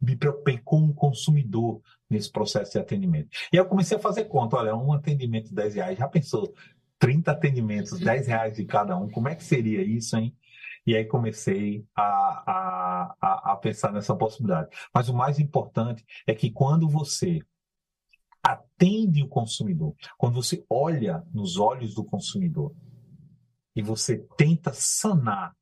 me 0.00 0.16
preocupei 0.16 0.58
com 0.58 0.82
o 0.82 0.92
consumidor 0.92 1.80
nesse 2.10 2.32
processo 2.32 2.72
de 2.72 2.78
atendimento. 2.80 3.28
E 3.52 3.56
aí 3.56 3.64
eu 3.64 3.68
comecei 3.68 3.96
a 3.96 4.00
fazer 4.00 4.24
conta, 4.24 4.56
olha, 4.56 4.74
um 4.74 4.92
atendimento 4.92 5.54
10 5.54 5.76
reais, 5.76 5.98
já 5.98 6.08
pensou? 6.08 6.52
30 6.98 7.30
atendimentos, 7.30 8.00
10 8.00 8.26
reais 8.26 8.56
de 8.56 8.64
cada 8.64 8.98
um, 8.98 9.08
como 9.08 9.28
é 9.28 9.34
que 9.36 9.44
seria 9.44 9.80
isso, 9.80 10.16
hein? 10.16 10.34
E 10.84 10.96
aí 10.96 11.04
comecei 11.04 11.84
a, 11.94 13.14
a, 13.20 13.52
a 13.52 13.56
pensar 13.56 13.92
nessa 13.92 14.14
possibilidade. 14.16 14.70
Mas 14.92 15.08
o 15.08 15.14
mais 15.14 15.38
importante 15.38 16.04
é 16.26 16.34
que 16.34 16.50
quando 16.50 16.88
você 16.88 17.40
atende 18.46 19.22
o 19.22 19.28
consumidor, 19.28 19.94
quando 20.16 20.34
você 20.34 20.64
olha 20.70 21.24
nos 21.32 21.56
olhos 21.56 21.94
do 21.94 22.04
consumidor, 22.04 22.72
e 23.74 23.82
você 23.82 24.18
tenta 24.36 24.72
sanar 24.72 25.54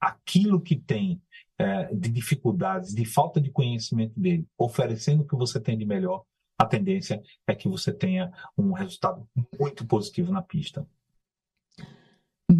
aquilo 0.00 0.60
que 0.60 0.76
tem 0.76 1.22
é, 1.56 1.94
de 1.94 2.08
dificuldades, 2.08 2.94
de 2.94 3.04
falta 3.04 3.40
de 3.40 3.50
conhecimento 3.50 4.18
dele, 4.18 4.46
oferecendo 4.56 5.22
o 5.22 5.26
que 5.26 5.36
você 5.36 5.60
tem 5.60 5.78
de 5.78 5.84
melhor, 5.84 6.24
a 6.58 6.66
tendência 6.66 7.22
é 7.46 7.54
que 7.54 7.68
você 7.68 7.92
tenha 7.92 8.32
um 8.56 8.72
resultado 8.72 9.26
muito 9.58 9.86
positivo 9.86 10.32
na 10.32 10.42
pista. 10.42 10.86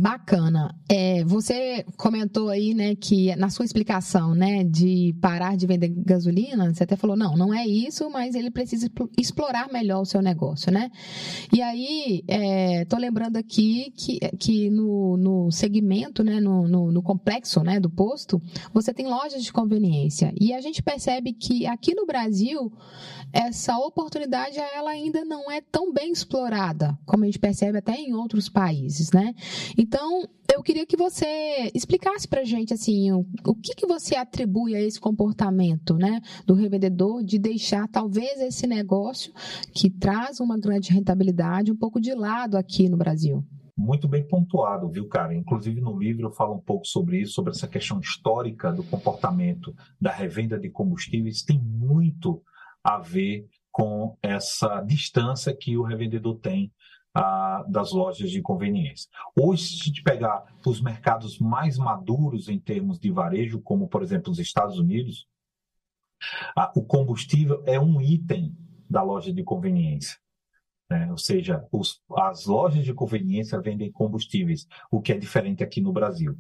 Bacana. 0.00 0.72
É, 0.88 1.24
você 1.24 1.84
comentou 1.96 2.50
aí, 2.50 2.72
né, 2.72 2.94
que 2.94 3.34
na 3.34 3.50
sua 3.50 3.64
explicação, 3.64 4.32
né, 4.32 4.62
de 4.62 5.12
parar 5.20 5.56
de 5.56 5.66
vender 5.66 5.88
gasolina, 5.88 6.72
você 6.72 6.84
até 6.84 6.94
falou, 6.94 7.16
não, 7.16 7.36
não 7.36 7.52
é 7.52 7.66
isso, 7.66 8.08
mas 8.08 8.36
ele 8.36 8.48
precisa 8.48 8.88
explorar 9.18 9.72
melhor 9.72 10.02
o 10.02 10.04
seu 10.04 10.22
negócio, 10.22 10.70
né? 10.70 10.88
E 11.52 11.60
aí, 11.60 12.22
é, 12.28 12.84
tô 12.84 12.96
lembrando 12.96 13.38
aqui 13.38 13.92
que, 13.96 14.20
que 14.38 14.70
no, 14.70 15.16
no 15.16 15.50
segmento, 15.50 16.22
né, 16.22 16.38
no, 16.38 16.68
no, 16.68 16.92
no 16.92 17.02
complexo, 17.02 17.60
né, 17.64 17.80
do 17.80 17.90
posto, 17.90 18.40
você 18.72 18.94
tem 18.94 19.08
lojas 19.08 19.42
de 19.42 19.52
conveniência. 19.52 20.32
E 20.40 20.52
a 20.52 20.60
gente 20.60 20.80
percebe 20.80 21.32
que 21.32 21.66
aqui 21.66 21.92
no 21.92 22.06
Brasil, 22.06 22.72
essa 23.32 23.76
oportunidade, 23.78 24.58
ela 24.58 24.90
ainda 24.90 25.24
não 25.24 25.50
é 25.50 25.60
tão 25.60 25.92
bem 25.92 26.12
explorada, 26.12 26.96
como 27.04 27.24
a 27.24 27.26
gente 27.26 27.40
percebe 27.40 27.78
até 27.78 27.96
em 27.96 28.14
outros 28.14 28.48
países, 28.48 29.10
né? 29.10 29.34
Então, 29.76 29.87
eu 30.52 30.62
queria 30.62 30.84
que 30.84 30.96
você 30.96 31.70
explicasse 31.74 32.26
para 32.26 32.44
gente 32.44 32.74
assim 32.74 33.12
o, 33.12 33.24
o 33.46 33.54
que, 33.54 33.74
que 33.74 33.86
você 33.86 34.16
atribui 34.16 34.74
a 34.74 34.80
esse 34.80 34.98
comportamento, 34.98 35.94
né, 35.94 36.20
do 36.44 36.54
revendedor 36.54 37.22
de 37.22 37.38
deixar 37.38 37.86
talvez 37.88 38.40
esse 38.40 38.66
negócio 38.66 39.32
que 39.72 39.88
traz 39.88 40.40
uma 40.40 40.58
grande 40.58 40.92
rentabilidade 40.92 41.70
um 41.70 41.76
pouco 41.76 42.00
de 42.00 42.12
lado 42.14 42.56
aqui 42.56 42.88
no 42.88 42.96
Brasil. 42.96 43.44
Muito 43.76 44.08
bem 44.08 44.26
pontuado, 44.26 44.90
viu, 44.90 45.06
cara? 45.06 45.32
Inclusive 45.32 45.80
no 45.80 45.96
livro 45.96 46.26
eu 46.26 46.32
falo 46.32 46.56
um 46.56 46.60
pouco 46.60 46.84
sobre 46.84 47.20
isso, 47.20 47.34
sobre 47.34 47.52
essa 47.52 47.68
questão 47.68 48.00
histórica 48.00 48.72
do 48.72 48.82
comportamento 48.82 49.72
da 50.00 50.10
revenda 50.10 50.58
de 50.58 50.68
combustíveis. 50.68 51.42
Tem 51.42 51.62
muito 51.62 52.42
a 52.82 52.98
ver 52.98 53.46
com 53.70 54.16
essa 54.20 54.80
distância 54.80 55.56
que 55.56 55.76
o 55.76 55.84
revendedor 55.84 56.40
tem 56.40 56.72
das 57.68 57.92
lojas 57.92 58.30
de 58.30 58.40
conveniência. 58.40 59.08
Hoje, 59.38 59.64
se 59.64 59.80
a 59.80 59.84
gente 59.84 60.02
pegar 60.02 60.44
os 60.66 60.80
mercados 60.80 61.38
mais 61.38 61.78
maduros 61.78 62.48
em 62.48 62.58
termos 62.58 62.98
de 62.98 63.10
varejo, 63.10 63.60
como 63.60 63.88
por 63.88 64.02
exemplo 64.02 64.30
os 64.30 64.38
Estados 64.38 64.78
Unidos, 64.78 65.26
o 66.74 66.82
combustível 66.82 67.62
é 67.66 67.78
um 67.78 68.00
item 68.00 68.56
da 68.88 69.02
loja 69.02 69.32
de 69.32 69.42
conveniência. 69.42 70.16
Né? 70.90 71.10
Ou 71.10 71.18
seja, 71.18 71.66
os, 71.70 72.00
as 72.16 72.46
lojas 72.46 72.84
de 72.84 72.94
conveniência 72.94 73.60
vendem 73.60 73.92
combustíveis, 73.92 74.66
o 74.90 75.00
que 75.00 75.12
é 75.12 75.18
diferente 75.18 75.62
aqui 75.62 75.80
no 75.80 75.92
Brasil 75.92 76.36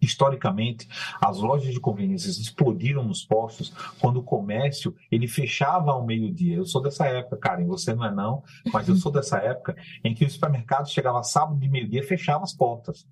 historicamente, 0.00 0.88
as 1.20 1.38
lojas 1.38 1.72
de 1.72 1.80
conveniências 1.80 2.38
explodiram 2.38 3.04
nos 3.04 3.24
postos 3.24 3.70
quando 4.00 4.18
o 4.18 4.22
comércio 4.22 4.94
ele 5.10 5.26
fechava 5.26 5.92
ao 5.92 6.04
meio-dia. 6.04 6.56
Eu 6.56 6.64
sou 6.64 6.80
dessa 6.80 7.06
época, 7.06 7.36
Karen, 7.36 7.66
você 7.66 7.94
não 7.94 8.04
é 8.04 8.14
não, 8.14 8.42
mas 8.72 8.88
eu 8.88 8.96
sou 8.96 9.10
dessa 9.10 9.38
época 9.38 9.76
em 10.04 10.14
que 10.14 10.24
o 10.24 10.30
supermercado 10.30 10.88
chegava 10.88 11.22
sábado 11.22 11.58
de 11.58 11.68
meio-dia 11.68 12.00
e 12.00 12.06
fechava 12.06 12.44
as 12.44 12.54
portas. 12.54 13.06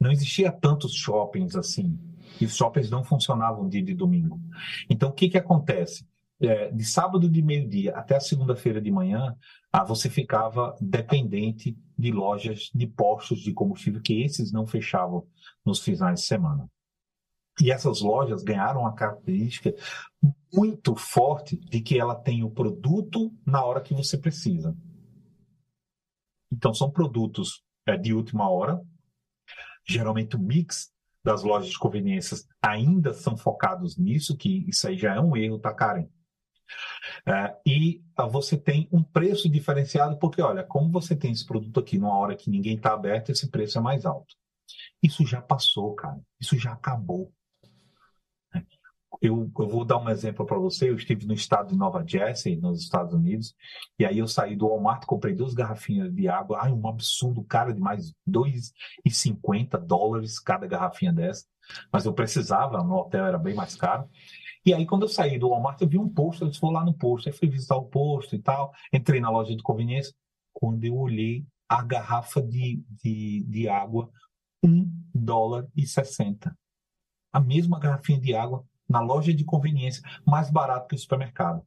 Não 0.00 0.12
existia 0.12 0.52
tantos 0.52 0.94
shoppings 0.94 1.56
assim. 1.56 1.98
E 2.40 2.44
os 2.44 2.54
shoppings 2.54 2.90
não 2.90 3.02
funcionavam 3.02 3.68
dia 3.68 3.82
de 3.82 3.94
domingo. 3.94 4.40
Então, 4.88 5.08
o 5.08 5.12
que, 5.12 5.28
que 5.28 5.38
acontece? 5.38 6.06
É, 6.40 6.70
de 6.70 6.84
sábado 6.84 7.28
de 7.28 7.42
meio-dia 7.42 7.96
até 7.96 8.14
a 8.14 8.20
segunda-feira 8.20 8.80
de 8.80 8.92
manhã, 8.92 9.36
ah, 9.72 9.84
você 9.84 10.08
ficava 10.08 10.76
dependente 10.80 11.76
de 11.98 12.12
lojas 12.12 12.70
de 12.72 12.86
postos 12.86 13.40
de 13.40 13.52
combustível, 13.52 14.00
que 14.00 14.22
esses 14.22 14.52
não 14.52 14.66
fechavam 14.66 15.26
nos 15.66 15.80
finais 15.80 16.20
de 16.20 16.26
semana. 16.26 16.70
E 17.60 17.72
essas 17.72 18.00
lojas 18.00 18.44
ganharam 18.44 18.82
uma 18.82 18.94
característica 18.94 19.74
muito 20.54 20.94
forte 20.94 21.56
de 21.56 21.80
que 21.80 21.98
ela 21.98 22.14
tem 22.14 22.44
o 22.44 22.50
produto 22.50 23.34
na 23.44 23.64
hora 23.64 23.80
que 23.80 23.92
você 23.92 24.16
precisa. 24.16 24.76
Então, 26.52 26.72
são 26.72 26.90
produtos 26.90 27.62
é, 27.84 27.96
de 27.96 28.14
última 28.14 28.48
hora. 28.48 28.80
Geralmente, 29.86 30.36
o 30.36 30.38
mix 30.38 30.92
das 31.22 31.42
lojas 31.42 31.70
de 31.70 31.78
conveniências 31.78 32.46
ainda 32.62 33.12
são 33.12 33.36
focados 33.36 33.98
nisso, 33.98 34.36
que 34.36 34.64
isso 34.68 34.86
aí 34.86 34.96
já 34.96 35.14
é 35.14 35.20
um 35.20 35.36
erro, 35.36 35.58
tá, 35.58 35.74
Karen? 35.74 36.08
É, 37.28 37.54
e 37.66 38.02
uh, 38.18 38.26
você 38.26 38.56
tem 38.56 38.88
um 38.90 39.02
preço 39.02 39.50
diferenciado, 39.50 40.16
porque, 40.18 40.40
olha, 40.40 40.64
como 40.64 40.90
você 40.90 41.14
tem 41.14 41.30
esse 41.30 41.44
produto 41.44 41.78
aqui 41.78 41.98
numa 41.98 42.16
hora 42.16 42.34
que 42.34 42.48
ninguém 42.48 42.76
está 42.76 42.94
aberto, 42.94 43.30
esse 43.30 43.50
preço 43.50 43.76
é 43.76 43.82
mais 43.82 44.06
alto. 44.06 44.34
Isso 45.02 45.26
já 45.26 45.42
passou, 45.42 45.94
cara. 45.94 46.18
Isso 46.40 46.58
já 46.58 46.72
acabou. 46.72 47.30
É. 48.54 48.62
Eu, 49.20 49.50
eu 49.58 49.68
vou 49.68 49.84
dar 49.84 49.98
um 49.98 50.08
exemplo 50.08 50.46
para 50.46 50.56
você. 50.56 50.88
Eu 50.88 50.96
estive 50.96 51.26
no 51.26 51.34
estado 51.34 51.68
de 51.68 51.76
Nova 51.76 52.02
Jersey, 52.06 52.56
nos 52.56 52.80
Estados 52.80 53.12
Unidos, 53.12 53.54
e 53.98 54.06
aí 54.06 54.18
eu 54.18 54.26
saí 54.26 54.56
do 54.56 54.68
Walmart, 54.68 55.04
comprei 55.04 55.34
duas 55.34 55.52
garrafinhas 55.52 56.14
de 56.14 56.28
água. 56.28 56.60
Ai, 56.62 56.72
um 56.72 56.88
absurdo, 56.88 57.44
cara, 57.44 57.74
de 57.74 57.80
mais 57.80 58.14
2,50 58.26 59.76
dólares 59.78 60.38
cada 60.38 60.66
garrafinha 60.66 61.12
dessa. 61.12 61.44
Mas 61.92 62.06
eu 62.06 62.14
precisava, 62.14 62.82
no 62.82 62.94
hotel 62.94 63.26
era 63.26 63.38
bem 63.38 63.54
mais 63.54 63.76
caro. 63.76 64.08
E 64.68 64.74
aí, 64.74 64.84
quando 64.84 65.04
eu 65.04 65.08
saí 65.08 65.38
do 65.38 65.48
Walmart, 65.48 65.80
eu 65.80 65.88
vi 65.88 65.96
um 65.96 66.10
posto, 66.10 66.44
eu 66.44 66.48
disse, 66.50 66.60
vou 66.60 66.70
lá 66.70 66.84
no 66.84 66.92
posto. 66.92 67.26
Aí 67.26 67.32
fui 67.32 67.48
visitar 67.48 67.74
o 67.76 67.86
posto 67.86 68.36
e 68.36 68.38
tal, 68.38 68.70
entrei 68.92 69.18
na 69.18 69.30
loja 69.30 69.56
de 69.56 69.62
conveniência. 69.62 70.14
Quando 70.52 70.84
eu 70.84 70.94
olhei 70.94 71.46
a 71.66 71.82
garrafa 71.82 72.42
de, 72.42 72.84
de, 73.02 73.46
de 73.48 73.66
água, 73.66 74.10
1 74.62 74.86
dólar 75.14 75.66
e 75.74 75.86
60. 75.86 76.54
A 77.32 77.40
mesma 77.40 77.80
garrafinha 77.80 78.20
de 78.20 78.34
água 78.34 78.62
na 78.86 79.00
loja 79.00 79.32
de 79.32 79.42
conveniência, 79.42 80.02
mais 80.26 80.50
barato 80.50 80.88
que 80.88 80.96
o 80.96 80.98
supermercado. 80.98 81.62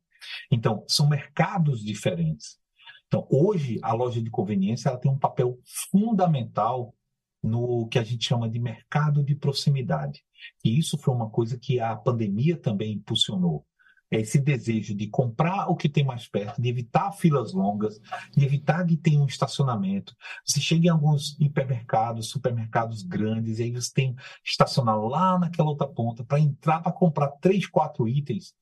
Então, 0.51 0.85
são 0.87 1.09
mercados 1.09 1.83
diferentes. 1.83 2.59
Então, 3.07 3.27
hoje, 3.31 3.79
a 3.81 3.93
loja 3.93 4.21
de 4.21 4.29
conveniência 4.29 4.89
ela 4.89 4.99
tem 4.99 5.09
um 5.09 5.17
papel 5.17 5.57
fundamental 5.89 6.93
no 7.41 7.87
que 7.87 7.97
a 7.97 8.03
gente 8.03 8.27
chama 8.27 8.47
de 8.47 8.59
mercado 8.59 9.23
de 9.23 9.33
proximidade. 9.33 10.23
E 10.63 10.77
isso 10.77 10.97
foi 10.97 11.13
uma 11.13 11.29
coisa 11.29 11.57
que 11.57 11.79
a 11.79 11.95
pandemia 11.95 12.57
também 12.57 12.93
impulsionou. 12.93 13.65
É 14.13 14.19
esse 14.19 14.39
desejo 14.39 14.93
de 14.93 15.07
comprar 15.07 15.69
o 15.69 15.75
que 15.75 15.87
tem 15.87 16.03
mais 16.03 16.27
perto, 16.27 16.61
de 16.61 16.67
evitar 16.67 17.13
filas 17.13 17.53
longas, 17.53 17.97
de 18.35 18.43
evitar 18.43 18.85
que 18.85 18.97
tenha 18.97 19.21
um 19.21 19.25
estacionamento. 19.25 20.13
Você 20.45 20.59
chega 20.59 20.87
em 20.87 20.89
alguns 20.89 21.39
hipermercados, 21.39 22.29
supermercados 22.29 23.03
grandes, 23.03 23.59
e 23.59 23.63
aí 23.63 23.71
você 23.71 23.93
tem 23.93 24.13
que 24.13 24.21
estacionar 24.43 24.99
lá 24.99 25.39
naquela 25.39 25.69
outra 25.69 25.87
ponta 25.87 26.25
para 26.25 26.41
entrar 26.41 26.81
para 26.81 26.91
comprar 26.91 27.29
três, 27.39 27.65
quatro 27.65 28.05
itens 28.05 28.53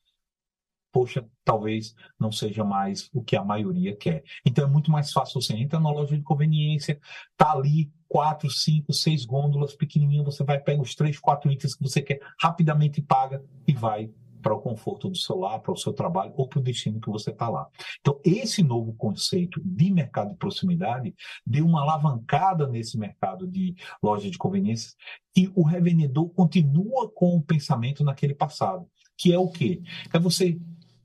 poxa, 0.91 1.27
talvez 1.43 1.95
não 2.19 2.31
seja 2.31 2.63
mais 2.63 3.09
o 3.13 3.23
que 3.23 3.35
a 3.35 3.43
maioria 3.43 3.95
quer. 3.95 4.23
Então 4.45 4.65
é 4.65 4.67
muito 4.67 4.91
mais 4.91 5.11
fácil 5.11 5.41
você 5.41 5.53
entrar 5.53 5.79
na 5.79 5.91
loja 5.91 6.15
de 6.17 6.23
conveniência, 6.23 6.99
tá 7.37 7.51
ali 7.51 7.91
quatro, 8.09 8.49
cinco, 8.49 8.91
seis 8.91 9.23
gôndolas 9.23 9.73
pequenininhas, 9.75 10.25
você 10.25 10.43
vai 10.43 10.59
pega 10.59 10.81
os 10.81 10.95
três, 10.95 11.19
quatro 11.19 11.51
itens 11.51 11.75
que 11.75 11.83
você 11.83 12.01
quer, 12.01 12.19
rapidamente 12.41 13.01
paga 13.01 13.43
e 13.67 13.73
vai 13.73 14.11
para 14.41 14.53
o 14.53 14.61
conforto 14.61 15.09
do 15.09 15.17
celular, 15.17 15.59
para 15.59 15.73
o 15.73 15.77
seu 15.77 15.93
trabalho 15.93 16.33
ou 16.35 16.47
para 16.47 16.59
o 16.59 16.63
destino 16.63 16.99
que 16.99 17.09
você 17.09 17.29
está 17.29 17.49
lá. 17.49 17.67
Então, 17.99 18.19
esse 18.23 18.63
novo 18.63 18.93
conceito 18.93 19.61
de 19.63 19.91
mercado 19.91 20.31
de 20.31 20.37
proximidade 20.37 21.13
deu 21.45 21.65
uma 21.65 21.81
alavancada 21.81 22.65
nesse 22.67 22.97
mercado 22.97 23.45
de 23.45 23.75
loja 24.01 24.29
de 24.29 24.37
conveniências 24.37 24.95
e 25.35 25.51
o 25.53 25.63
revendedor 25.63 26.29
continua 26.29 27.11
com 27.13 27.35
o 27.35 27.43
pensamento 27.43 28.03
naquele 28.03 28.33
passado, 28.33 28.87
que 29.17 29.33
é 29.33 29.37
o 29.37 29.49
quê? 29.49 29.81
É 30.13 30.17
você 30.17 30.57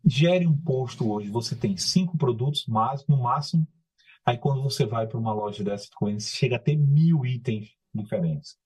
Gere 0.07 0.47
um 0.47 0.55
posto 0.55 1.11
hoje, 1.11 1.31
você 1.31 1.57
tem 1.57 1.79
cinco 1.79 2.19
produtos, 2.19 2.67
mas 2.69 3.07
no 3.07 3.23
máximo, 3.23 3.67
aí 4.25 4.39
quando 4.39 4.63
você 4.63 4.87
vai 4.87 5.07
para 5.07 5.19
uma 5.19 5.33
loja 5.33 5.63
dessa 5.63 5.89
de 5.89 6.25
chega 6.25 6.57
a 6.57 6.59
ter 6.59 6.77
mil 6.77 7.25
itens 7.25 7.71
diferentes. 7.95 8.57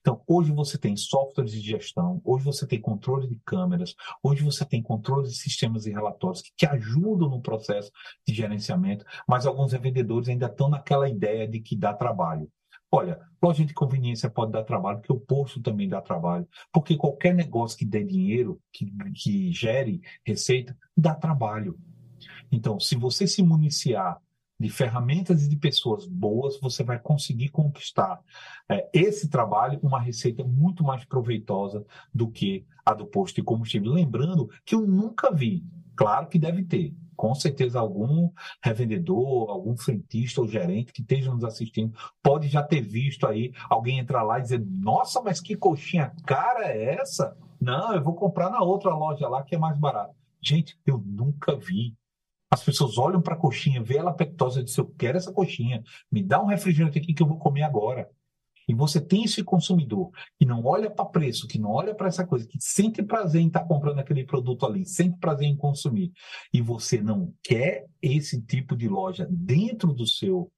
Então, 0.00 0.22
hoje 0.26 0.52
você 0.52 0.78
tem 0.78 0.96
softwares 0.96 1.52
de 1.52 1.60
gestão, 1.60 2.20
hoje 2.24 2.44
você 2.44 2.66
tem 2.66 2.80
controle 2.80 3.28
de 3.28 3.38
câmeras, 3.44 3.94
hoje 4.22 4.42
você 4.42 4.64
tem 4.64 4.82
controle 4.82 5.28
de 5.28 5.34
sistemas 5.34 5.86
e 5.86 5.90
relatórios 5.90 6.42
que 6.42 6.52
te 6.56 6.66
ajudam 6.66 7.28
no 7.28 7.42
processo 7.42 7.90
de 8.26 8.34
gerenciamento, 8.34 9.04
mas 9.28 9.46
alguns 9.46 9.72
vendedores 9.72 10.28
ainda 10.28 10.46
estão 10.46 10.68
naquela 10.68 11.08
ideia 11.08 11.46
de 11.46 11.60
que 11.60 11.76
dá 11.76 11.92
trabalho. 11.92 12.50
Olha, 12.90 13.20
loja 13.42 13.64
de 13.64 13.74
conveniência 13.74 14.30
pode 14.30 14.52
dar 14.52 14.64
trabalho, 14.64 14.98
porque 14.98 15.12
o 15.12 15.20
posto 15.20 15.60
também 15.60 15.88
dá 15.88 16.00
trabalho, 16.00 16.48
porque 16.72 16.96
qualquer 16.96 17.34
negócio 17.34 17.76
que 17.76 17.84
dê 17.84 18.04
dinheiro, 18.04 18.60
que, 18.72 18.86
que 19.14 19.52
gere 19.52 20.00
receita, 20.24 20.76
dá 20.96 21.14
trabalho. 21.14 21.78
Então, 22.50 22.78
se 22.78 22.94
você 22.94 23.26
se 23.26 23.42
municiar 23.42 24.20
de 24.58 24.68
ferramentas 24.70 25.44
e 25.44 25.48
de 25.48 25.56
pessoas 25.56 26.06
boas, 26.06 26.58
você 26.60 26.82
vai 26.82 26.98
conseguir 26.98 27.50
conquistar 27.50 28.20
é, 28.68 28.88
esse 28.92 29.28
trabalho 29.28 29.78
uma 29.82 30.00
receita 30.00 30.42
muito 30.42 30.82
mais 30.82 31.04
proveitosa 31.04 31.84
do 32.12 32.30
que 32.30 32.66
a 32.84 32.94
do 32.94 33.06
posto 33.06 33.36
de 33.36 33.42
combustível. 33.42 33.92
Lembrando 33.92 34.48
que 34.64 34.74
eu 34.74 34.86
nunca 34.86 35.30
vi, 35.30 35.64
claro 35.94 36.28
que 36.28 36.38
deve 36.38 36.64
ter, 36.64 36.94
com 37.16 37.34
certeza 37.34 37.80
algum 37.80 38.30
revendedor, 38.62 39.50
algum 39.50 39.76
frentista 39.76 40.40
ou 40.40 40.46
gerente 40.46 40.92
que 40.92 41.00
esteja 41.00 41.32
nos 41.32 41.44
assistindo 41.44 41.96
pode 42.22 42.46
já 42.46 42.62
ter 42.62 42.82
visto 42.82 43.26
aí 43.26 43.52
alguém 43.70 43.98
entrar 43.98 44.22
lá 44.22 44.38
e 44.38 44.42
dizer: 44.42 44.64
Nossa, 44.64 45.22
mas 45.22 45.40
que 45.40 45.56
coxinha 45.56 46.12
cara 46.26 46.66
é 46.66 46.94
essa? 46.94 47.36
Não, 47.58 47.94
eu 47.94 48.02
vou 48.02 48.14
comprar 48.14 48.50
na 48.50 48.62
outra 48.62 48.94
loja 48.94 49.26
lá 49.28 49.42
que 49.42 49.54
é 49.54 49.58
mais 49.58 49.78
barato. 49.78 50.14
Gente, 50.42 50.78
eu 50.86 51.02
nunca 51.04 51.56
vi. 51.56 51.94
As 52.56 52.64
pessoas 52.64 52.96
olham 52.96 53.20
para 53.20 53.34
a 53.34 53.38
coxinha, 53.38 53.82
vê 53.82 53.98
ela 53.98 54.12
apetitosa 54.12 54.60
e 54.60 54.64
dizem: 54.64 54.82
Eu 54.82 54.90
quero 54.96 55.18
essa 55.18 55.30
coxinha, 55.30 55.84
me 56.10 56.22
dá 56.22 56.42
um 56.42 56.46
refrigerante 56.46 56.98
aqui 56.98 57.12
que 57.12 57.22
eu 57.22 57.26
vou 57.26 57.38
comer 57.38 57.62
agora. 57.62 58.08
E 58.66 58.72
você 58.72 58.98
tem 58.98 59.24
esse 59.24 59.44
consumidor 59.44 60.10
que 60.38 60.46
não 60.46 60.64
olha 60.64 60.90
para 60.90 61.04
preço, 61.04 61.46
que 61.46 61.58
não 61.58 61.70
olha 61.70 61.94
para 61.94 62.08
essa 62.08 62.26
coisa, 62.26 62.48
que 62.48 62.58
sente 62.58 63.02
prazer 63.02 63.42
em 63.42 63.48
estar 63.48 63.60
tá 63.60 63.66
comprando 63.66 63.98
aquele 63.98 64.24
produto 64.24 64.64
ali, 64.64 64.86
sente 64.86 65.18
prazer 65.18 65.46
em 65.46 65.56
consumir, 65.56 66.10
e 66.50 66.62
você 66.62 66.98
não 66.98 67.30
quer 67.44 67.84
esse 68.00 68.40
tipo 68.40 68.74
de 68.74 68.88
loja 68.88 69.28
dentro 69.30 69.92
do 69.92 70.06
seu 70.06 70.50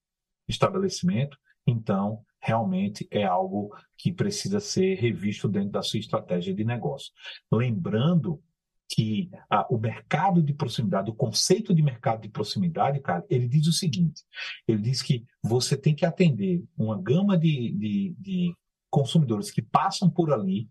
estabelecimento, 0.46 1.36
então 1.66 2.24
realmente 2.40 3.08
é 3.10 3.24
algo 3.24 3.74
que 3.96 4.12
precisa 4.12 4.60
ser 4.60 4.94
revisto 4.94 5.48
dentro 5.48 5.70
da 5.70 5.82
sua 5.82 5.98
estratégia 5.98 6.54
de 6.54 6.64
negócio. 6.64 7.12
Lembrando 7.52 8.40
que 8.88 9.30
ah, 9.50 9.66
o 9.70 9.76
mercado 9.76 10.42
de 10.42 10.54
proximidade, 10.54 11.10
o 11.10 11.14
conceito 11.14 11.74
de 11.74 11.82
mercado 11.82 12.22
de 12.22 12.28
proximidade, 12.28 13.00
cara, 13.00 13.24
ele 13.28 13.46
diz 13.46 13.66
o 13.66 13.72
seguinte: 13.72 14.22
ele 14.66 14.80
diz 14.80 15.02
que 15.02 15.24
você 15.42 15.76
tem 15.76 15.94
que 15.94 16.06
atender 16.06 16.64
uma 16.76 17.00
gama 17.00 17.36
de, 17.36 17.72
de, 17.72 18.16
de 18.18 18.54
consumidores 18.90 19.50
que 19.50 19.60
passam 19.60 20.08
por 20.08 20.32
ali, 20.32 20.70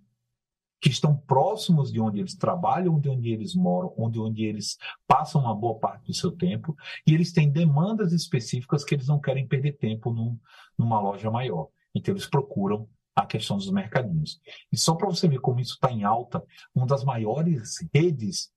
que 0.81 0.89
estão 0.89 1.15
próximos 1.15 1.91
de 1.91 1.99
onde 1.99 2.19
eles 2.19 2.35
trabalham, 2.35 2.99
de 2.99 3.09
onde 3.09 3.29
eles 3.29 3.53
moram, 3.55 3.93
onde, 3.97 4.19
onde 4.19 4.43
eles 4.43 4.77
passam 5.07 5.41
uma 5.41 5.55
boa 5.55 5.77
parte 5.79 6.07
do 6.07 6.13
seu 6.13 6.31
tempo, 6.31 6.75
e 7.05 7.13
eles 7.13 7.31
têm 7.31 7.51
demandas 7.51 8.11
específicas 8.13 8.83
que 8.83 8.95
eles 8.95 9.07
não 9.07 9.19
querem 9.19 9.47
perder 9.47 9.77
tempo 9.77 10.11
num, 10.11 10.39
numa 10.77 10.99
loja 10.99 11.29
maior. 11.29 11.67
Então, 11.93 12.13
eles 12.13 12.27
procuram 12.27 12.87
a 13.17 13.25
questão 13.25 13.57
dos 13.57 13.71
mercadinhos. 13.71 14.39
E 14.71 14.77
só 14.77 14.93
para 14.93 15.07
você 15.07 15.27
ver 15.27 15.39
como 15.39 15.59
isso 15.59 15.73
está 15.73 15.91
em 15.91 16.03
alta, 16.03 16.43
uma 16.73 16.85
das 16.85 17.03
maiores 17.03 17.77
redes 17.91 18.51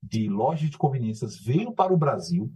de 0.00 0.28
lojas 0.28 0.70
de 0.70 0.78
conveniências 0.78 1.36
veio 1.36 1.72
para 1.72 1.92
o 1.92 1.96
Brasil, 1.96 2.52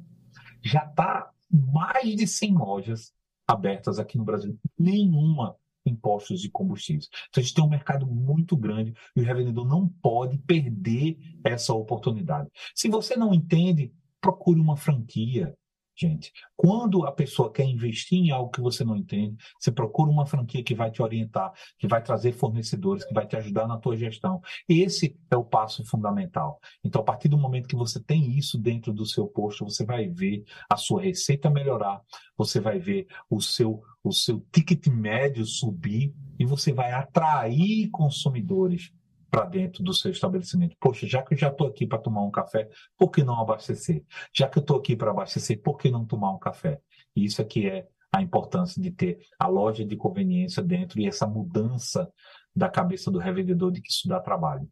já 0.62 0.84
está 0.84 1.28
mais 1.50 2.14
de 2.14 2.24
100 2.24 2.54
lojas 2.54 3.12
abertas 3.48 3.98
aqui 3.98 4.16
no 4.16 4.24
Brasil, 4.24 4.56
nenhuma 4.78 5.56
em 5.84 5.92
postos 5.92 6.40
de 6.40 6.48
combustíveis. 6.48 7.08
Então 7.28 7.40
a 7.40 7.44
gente 7.44 7.54
tem 7.54 7.64
um 7.64 7.68
mercado 7.68 8.06
muito 8.06 8.56
grande 8.56 8.94
e 9.16 9.20
o 9.20 9.24
revendedor 9.24 9.66
não 9.66 9.88
pode 9.88 10.38
perder 10.38 11.18
essa 11.42 11.74
oportunidade. 11.74 12.48
Se 12.76 12.88
você 12.88 13.16
não 13.16 13.34
entende, 13.34 13.92
procure 14.20 14.60
uma 14.60 14.76
franquia, 14.76 15.52
gente. 16.00 16.32
Quando 16.56 17.04
a 17.06 17.12
pessoa 17.12 17.52
quer 17.52 17.64
investir 17.64 18.18
em 18.18 18.30
algo 18.30 18.50
que 18.50 18.60
você 18.60 18.84
não 18.84 18.96
entende, 18.96 19.36
você 19.58 19.70
procura 19.70 20.10
uma 20.10 20.26
franquia 20.26 20.62
que 20.62 20.74
vai 20.74 20.90
te 20.90 21.02
orientar, 21.02 21.52
que 21.78 21.86
vai 21.86 22.02
trazer 22.02 22.32
fornecedores, 22.32 23.04
que 23.04 23.14
vai 23.14 23.26
te 23.26 23.36
ajudar 23.36 23.66
na 23.66 23.78
tua 23.78 23.96
gestão. 23.96 24.40
Esse 24.68 25.16
é 25.30 25.36
o 25.36 25.44
passo 25.44 25.84
fundamental. 25.84 26.60
Então, 26.82 27.02
a 27.02 27.04
partir 27.04 27.28
do 27.28 27.38
momento 27.38 27.68
que 27.68 27.76
você 27.76 28.00
tem 28.00 28.36
isso 28.36 28.58
dentro 28.58 28.92
do 28.92 29.04
seu 29.04 29.26
posto, 29.26 29.64
você 29.64 29.84
vai 29.84 30.08
ver 30.08 30.44
a 30.68 30.76
sua 30.76 31.02
receita 31.02 31.50
melhorar, 31.50 32.00
você 32.36 32.60
vai 32.60 32.78
ver 32.78 33.06
o 33.28 33.40
seu 33.40 33.82
o 34.02 34.12
seu 34.12 34.42
ticket 34.50 34.86
médio 34.86 35.44
subir 35.44 36.14
e 36.38 36.46
você 36.46 36.72
vai 36.72 36.90
atrair 36.90 37.90
consumidores 37.90 38.90
para 39.30 39.44
dentro 39.46 39.82
do 39.82 39.94
seu 39.94 40.10
estabelecimento. 40.10 40.76
Poxa, 40.80 41.06
já 41.06 41.22
que 41.22 41.34
eu 41.34 41.38
já 41.38 41.48
estou 41.48 41.66
aqui 41.66 41.86
para 41.86 41.98
tomar 41.98 42.22
um 42.22 42.30
café, 42.30 42.68
por 42.98 43.10
que 43.10 43.22
não 43.22 43.40
abastecer? 43.40 44.04
Já 44.34 44.48
que 44.48 44.58
eu 44.58 44.62
estou 44.62 44.78
aqui 44.78 44.96
para 44.96 45.10
abastecer, 45.10 45.60
por 45.62 45.78
que 45.78 45.90
não 45.90 46.04
tomar 46.04 46.32
um 46.32 46.38
café? 46.38 46.80
E 47.14 47.24
isso 47.24 47.40
aqui 47.40 47.68
é 47.68 47.86
a 48.12 48.20
importância 48.20 48.82
de 48.82 48.90
ter 48.90 49.20
a 49.38 49.46
loja 49.46 49.84
de 49.84 49.96
conveniência 49.96 50.62
dentro 50.62 51.00
e 51.00 51.06
essa 51.06 51.26
mudança 51.26 52.10
da 52.54 52.68
cabeça 52.68 53.10
do 53.10 53.18
revendedor 53.18 53.70
de 53.70 53.80
que 53.80 53.90
isso 53.90 54.08
dá 54.08 54.18
trabalho. 54.20 54.68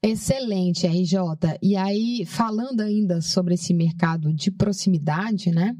Excelente, 0.00 0.86
RJ. 0.86 1.58
E 1.60 1.76
aí, 1.76 2.24
falando 2.24 2.80
ainda 2.82 3.20
sobre 3.20 3.54
esse 3.54 3.74
mercado 3.74 4.32
de 4.32 4.48
proximidade, 4.48 5.50
né? 5.50 5.76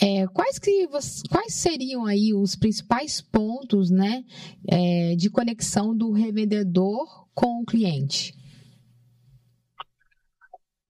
É, 0.00 0.26
quais, 0.28 0.58
que, 0.58 0.88
quais 1.28 1.54
seriam 1.54 2.06
aí 2.06 2.32
os 2.32 2.56
principais 2.56 3.20
pontos, 3.20 3.90
né, 3.90 4.24
é, 4.66 5.14
de 5.14 5.28
conexão 5.28 5.94
do 5.94 6.10
revendedor 6.10 7.28
com 7.34 7.60
o 7.60 7.66
cliente? 7.66 8.34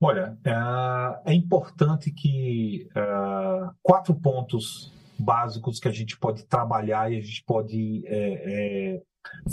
Olha, 0.00 0.38
é, 0.44 1.32
é 1.32 1.34
importante 1.34 2.12
que 2.12 2.88
é, 2.94 3.68
quatro 3.82 4.14
pontos 4.14 4.92
básicos 5.18 5.80
que 5.80 5.88
a 5.88 5.92
gente 5.92 6.16
pode 6.16 6.44
trabalhar 6.44 7.12
e 7.12 7.18
a 7.18 7.20
gente 7.20 7.42
pode 7.44 8.02
é, 8.06 8.94
é 8.94 9.02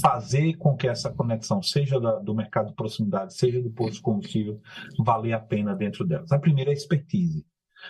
fazer 0.01 0.55
com 0.57 0.75
que 0.75 0.87
essa 0.87 1.11
conexão, 1.11 1.61
seja 1.61 1.99
da, 1.99 2.19
do 2.19 2.33
mercado 2.33 2.67
de 2.67 2.75
proximidade, 2.75 3.33
seja 3.33 3.61
do 3.61 3.69
posto 3.69 3.95
de 3.95 4.01
combustível, 4.01 4.61
valer 4.99 5.33
a 5.33 5.39
pena 5.39 5.75
dentro 5.75 6.05
delas. 6.05 6.31
A 6.31 6.39
primeira 6.39 6.71
é 6.71 6.73
a 6.73 6.77
expertise. 6.77 7.45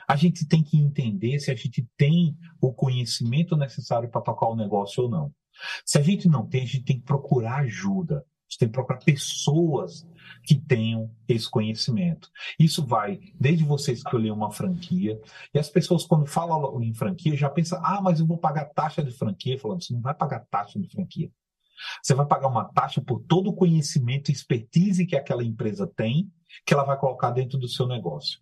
A 0.07 0.15
gente 0.15 0.45
tem 0.45 0.63
que 0.63 0.77
entender 0.77 1.39
se 1.39 1.51
a 1.51 1.55
gente 1.55 1.87
tem 1.97 2.37
o 2.61 2.73
conhecimento 2.73 3.55
necessário 3.55 4.09
para 4.09 4.21
tocar 4.21 4.47
o 4.47 4.55
negócio 4.55 5.03
ou 5.03 5.09
não. 5.09 5.33
Se 5.85 5.97
a 5.97 6.01
gente 6.01 6.27
não 6.27 6.45
tem, 6.45 6.63
a 6.63 6.65
gente 6.65 6.83
tem 6.83 6.99
que 6.99 7.05
procurar 7.05 7.61
ajuda. 7.61 8.17
A 8.17 8.49
gente 8.49 8.59
tem 8.59 8.67
que 8.69 8.73
procurar 8.73 8.99
pessoas 8.99 10.07
que 10.43 10.55
tenham 10.55 11.11
esse 11.27 11.49
conhecimento. 11.49 12.29
Isso 12.59 12.85
vai 12.85 13.19
desde 13.39 13.65
você 13.65 13.91
escolher 13.91 14.31
uma 14.31 14.51
franquia, 14.51 15.19
e 15.53 15.59
as 15.59 15.69
pessoas, 15.69 16.05
quando 16.05 16.25
falam 16.25 16.81
em 16.81 16.93
franquia, 16.93 17.35
já 17.35 17.49
pensam: 17.49 17.79
ah, 17.83 18.01
mas 18.01 18.19
eu 18.19 18.25
vou 18.25 18.37
pagar 18.37 18.65
taxa 18.65 19.03
de 19.03 19.11
franquia. 19.11 19.59
Falando, 19.59 19.83
você 19.83 19.93
não 19.93 20.01
vai 20.01 20.13
pagar 20.13 20.45
taxa 20.49 20.79
de 20.79 20.87
franquia. 20.87 21.29
Você 22.01 22.13
vai 22.13 22.25
pagar 22.25 22.47
uma 22.47 22.65
taxa 22.65 23.01
por 23.01 23.19
todo 23.21 23.49
o 23.49 23.55
conhecimento 23.55 24.29
e 24.29 24.33
expertise 24.33 25.05
que 25.05 25.15
aquela 25.15 25.43
empresa 25.43 25.87
tem, 25.87 26.31
que 26.65 26.73
ela 26.73 26.83
vai 26.83 26.97
colocar 26.97 27.31
dentro 27.31 27.57
do 27.57 27.67
seu 27.67 27.87
negócio 27.87 28.39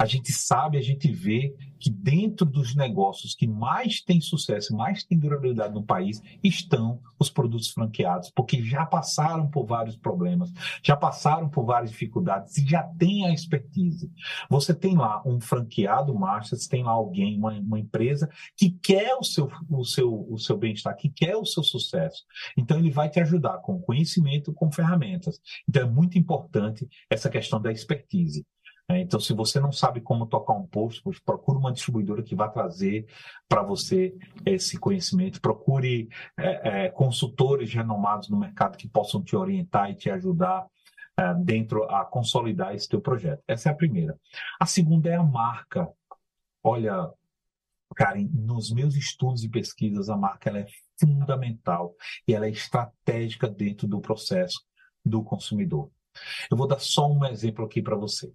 a 0.00 0.06
gente 0.06 0.32
sabe, 0.32 0.78
a 0.78 0.80
gente 0.80 1.12
vê 1.12 1.54
que 1.78 1.90
dentro 1.90 2.46
dos 2.46 2.74
negócios 2.74 3.34
que 3.34 3.46
mais 3.46 4.00
têm 4.00 4.18
sucesso, 4.18 4.74
mais 4.74 5.04
têm 5.04 5.18
durabilidade 5.18 5.74
no 5.74 5.82
país, 5.82 6.22
estão 6.42 7.02
os 7.18 7.28
produtos 7.28 7.68
franqueados, 7.68 8.30
porque 8.34 8.62
já 8.62 8.86
passaram 8.86 9.50
por 9.50 9.66
vários 9.66 9.98
problemas, 9.98 10.50
já 10.82 10.96
passaram 10.96 11.50
por 11.50 11.66
várias 11.66 11.90
dificuldades 11.90 12.56
e 12.56 12.66
já 12.66 12.82
tem 12.82 13.26
a 13.26 13.34
expertise. 13.34 14.10
Você 14.48 14.72
tem 14.72 14.96
lá 14.96 15.22
um 15.26 15.38
franqueado 15.38 16.14
master, 16.14 16.58
você 16.58 16.66
tem 16.66 16.82
lá 16.82 16.92
alguém, 16.92 17.36
uma, 17.36 17.52
uma 17.52 17.78
empresa 17.78 18.26
que 18.56 18.70
quer 18.70 19.14
o 19.16 19.22
seu, 19.22 19.50
o 19.68 19.84
seu, 19.84 20.26
o 20.30 20.38
seu 20.38 20.56
bem-estar, 20.56 20.96
que 20.96 21.10
quer 21.10 21.36
o 21.36 21.44
seu 21.44 21.62
sucesso. 21.62 22.24
Então, 22.56 22.78
ele 22.78 22.90
vai 22.90 23.10
te 23.10 23.20
ajudar 23.20 23.58
com 23.58 23.78
conhecimento, 23.78 24.54
com 24.54 24.72
ferramentas. 24.72 25.38
Então, 25.68 25.82
é 25.82 25.90
muito 25.90 26.18
importante 26.18 26.88
essa 27.10 27.28
questão 27.28 27.60
da 27.60 27.70
expertise. 27.70 28.46
É, 28.90 28.98
então, 28.98 29.20
se 29.20 29.32
você 29.32 29.60
não 29.60 29.70
sabe 29.70 30.00
como 30.00 30.26
tocar 30.26 30.52
um 30.54 30.66
post, 30.66 31.00
procure 31.24 31.56
uma 31.56 31.72
distribuidora 31.72 32.24
que 32.24 32.34
vai 32.34 32.50
trazer 32.50 33.06
para 33.48 33.62
você 33.62 34.12
esse 34.44 34.76
conhecimento. 34.76 35.40
Procure 35.40 36.08
é, 36.36 36.86
é, 36.86 36.90
consultores 36.90 37.72
renomados 37.72 38.28
no 38.28 38.36
mercado 38.36 38.76
que 38.76 38.88
possam 38.88 39.22
te 39.22 39.36
orientar 39.36 39.92
e 39.92 39.94
te 39.94 40.10
ajudar 40.10 40.66
é, 41.16 41.34
dentro 41.34 41.84
a 41.84 42.04
consolidar 42.04 42.74
esse 42.74 42.88
teu 42.88 43.00
projeto. 43.00 43.40
Essa 43.46 43.68
é 43.68 43.72
a 43.72 43.76
primeira. 43.76 44.18
A 44.58 44.66
segunda 44.66 45.08
é 45.08 45.14
a 45.14 45.22
marca. 45.22 45.88
Olha, 46.60 47.08
Karen, 47.94 48.28
nos 48.32 48.72
meus 48.72 48.96
estudos 48.96 49.44
e 49.44 49.48
pesquisas, 49.48 50.10
a 50.10 50.16
marca 50.16 50.50
ela 50.50 50.58
é 50.58 50.66
fundamental 50.98 51.94
e 52.26 52.34
ela 52.34 52.46
é 52.46 52.50
estratégica 52.50 53.46
dentro 53.48 53.86
do 53.86 54.00
processo 54.00 54.60
do 55.04 55.22
consumidor. 55.22 55.92
Eu 56.50 56.56
vou 56.56 56.66
dar 56.66 56.80
só 56.80 57.08
um 57.08 57.24
exemplo 57.24 57.64
aqui 57.64 57.80
para 57.80 57.94
você. 57.94 58.32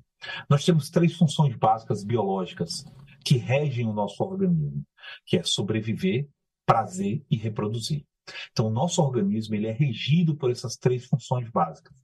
Nós 0.49 0.65
temos 0.65 0.89
três 0.89 1.15
funções 1.15 1.55
básicas 1.55 2.03
biológicas 2.03 2.85
que 3.23 3.37
regem 3.37 3.87
o 3.87 3.93
nosso 3.93 4.23
organismo, 4.23 4.85
que 5.25 5.37
é 5.37 5.43
sobreviver, 5.43 6.27
prazer 6.65 7.23
e 7.29 7.35
reproduzir. 7.35 8.05
Então, 8.51 8.67
o 8.67 8.71
nosso 8.71 9.01
organismo 9.01 9.55
ele 9.55 9.67
é 9.67 9.71
regido 9.71 10.35
por 10.35 10.49
essas 10.51 10.77
três 10.77 11.05
funções 11.05 11.49
básicas. 11.49 11.95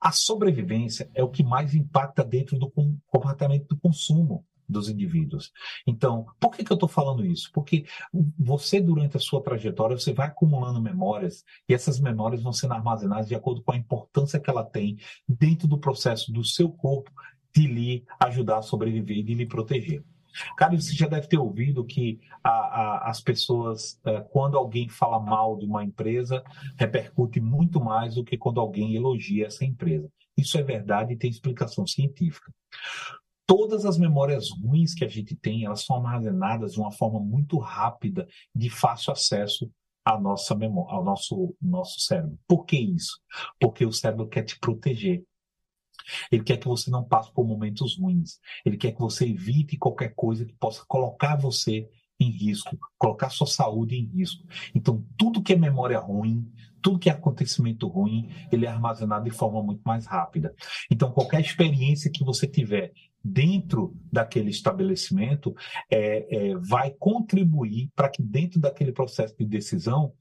A 0.00 0.10
sobrevivência 0.10 1.10
é 1.14 1.22
o 1.22 1.30
que 1.30 1.44
mais 1.44 1.74
impacta 1.74 2.24
dentro 2.24 2.58
do 2.58 2.70
comportamento 2.70 3.68
do 3.68 3.76
consumo 3.78 4.44
dos 4.68 4.88
indivíduos. 4.88 5.52
Então, 5.86 6.26
por 6.40 6.50
que, 6.50 6.64
que 6.64 6.72
eu 6.72 6.76
estou 6.76 6.88
falando 6.88 7.24
isso? 7.24 7.50
Porque 7.52 7.84
você, 8.38 8.80
durante 8.80 9.16
a 9.16 9.20
sua 9.20 9.42
trajetória, 9.42 9.96
você 9.96 10.12
vai 10.12 10.28
acumulando 10.28 10.80
memórias 10.80 11.44
e 11.68 11.74
essas 11.74 12.00
memórias 12.00 12.42
vão 12.42 12.52
sendo 12.52 12.74
armazenadas 12.74 13.28
de 13.28 13.34
acordo 13.34 13.62
com 13.62 13.72
a 13.72 13.76
importância 13.76 14.40
que 14.40 14.48
ela 14.48 14.64
tem 14.64 14.96
dentro 15.28 15.68
do 15.68 15.78
processo 15.78 16.32
do 16.32 16.44
seu 16.44 16.70
corpo 16.70 17.12
de 17.54 17.66
lhe 17.66 18.04
ajudar 18.20 18.58
a 18.58 18.62
sobreviver 18.62 19.18
e 19.18 19.22
de 19.22 19.34
lhe 19.34 19.46
proteger. 19.46 20.02
Cara, 20.56 20.74
você 20.80 20.94
já 20.94 21.06
deve 21.06 21.28
ter 21.28 21.36
ouvido 21.36 21.84
que 21.84 22.18
a, 22.42 22.50
a, 22.50 23.10
as 23.10 23.20
pessoas, 23.20 24.00
é, 24.04 24.20
quando 24.20 24.56
alguém 24.56 24.88
fala 24.88 25.20
mal 25.20 25.58
de 25.58 25.66
uma 25.66 25.84
empresa, 25.84 26.42
repercute 26.78 27.38
muito 27.38 27.78
mais 27.78 28.14
do 28.14 28.24
que 28.24 28.38
quando 28.38 28.58
alguém 28.58 28.96
elogia 28.96 29.46
essa 29.46 29.64
empresa. 29.64 30.08
Isso 30.34 30.56
é 30.56 30.62
verdade 30.62 31.12
e 31.12 31.18
tem 31.18 31.28
explicação 31.28 31.86
científica 31.86 32.50
todas 33.46 33.84
as 33.84 33.98
memórias 33.98 34.48
ruins 34.50 34.94
que 34.94 35.04
a 35.04 35.08
gente 35.08 35.36
tem, 35.36 35.66
elas 35.66 35.84
são 35.84 35.96
armazenadas 35.96 36.72
de 36.72 36.80
uma 36.80 36.90
forma 36.90 37.20
muito 37.20 37.58
rápida, 37.58 38.26
de 38.54 38.70
fácil 38.70 39.12
acesso 39.12 39.70
à 40.02 40.18
nossa 40.18 40.54
memória, 40.54 40.96
ao 40.96 41.04
nosso, 41.04 41.54
nosso 41.60 42.00
cérebro. 42.00 42.38
Por 42.48 42.64
que 42.64 42.78
isso? 42.78 43.20
Porque 43.60 43.84
o 43.84 43.92
cérebro 43.92 44.26
quer 44.26 44.44
te 44.44 44.58
proteger. 44.58 45.22
Ele 46.30 46.42
quer 46.42 46.56
que 46.56 46.68
você 46.68 46.90
não 46.90 47.04
passe 47.04 47.32
por 47.32 47.46
momentos 47.46 47.98
ruins. 47.98 48.38
Ele 48.64 48.76
quer 48.76 48.92
que 48.92 49.00
você 49.00 49.26
evite 49.26 49.76
qualquer 49.76 50.14
coisa 50.14 50.44
que 50.44 50.54
possa 50.54 50.84
colocar 50.86 51.36
você 51.36 51.88
em 52.18 52.30
risco, 52.30 52.78
colocar 52.98 53.30
sua 53.30 53.46
saúde 53.46 53.96
em 53.96 54.06
risco. 54.06 54.46
Então, 54.74 55.04
tudo 55.16 55.42
que 55.42 55.52
é 55.52 55.56
memória 55.56 55.98
ruim, 55.98 56.50
tudo 56.80 56.98
que 56.98 57.08
é 57.08 57.12
acontecimento 57.12 57.86
ruim, 57.88 58.30
ele 58.50 58.66
é 58.66 58.68
armazenado 58.68 59.24
de 59.24 59.30
forma 59.30 59.62
muito 59.62 59.82
mais 59.84 60.06
rápida. 60.06 60.54
Então, 60.90 61.10
qualquer 61.10 61.40
experiência 61.40 62.10
que 62.10 62.24
você 62.24 62.46
tiver 62.46 62.92
dentro 63.24 63.96
daquele 64.10 64.50
estabelecimento 64.50 65.54
é, 65.90 66.50
é, 66.50 66.56
vai 66.56 66.90
contribuir 66.90 67.90
para 67.94 68.08
que 68.08 68.22
dentro 68.22 68.60
daquele 68.60 68.92
processo 68.92 69.36
de 69.38 69.46
decisão 69.46 70.12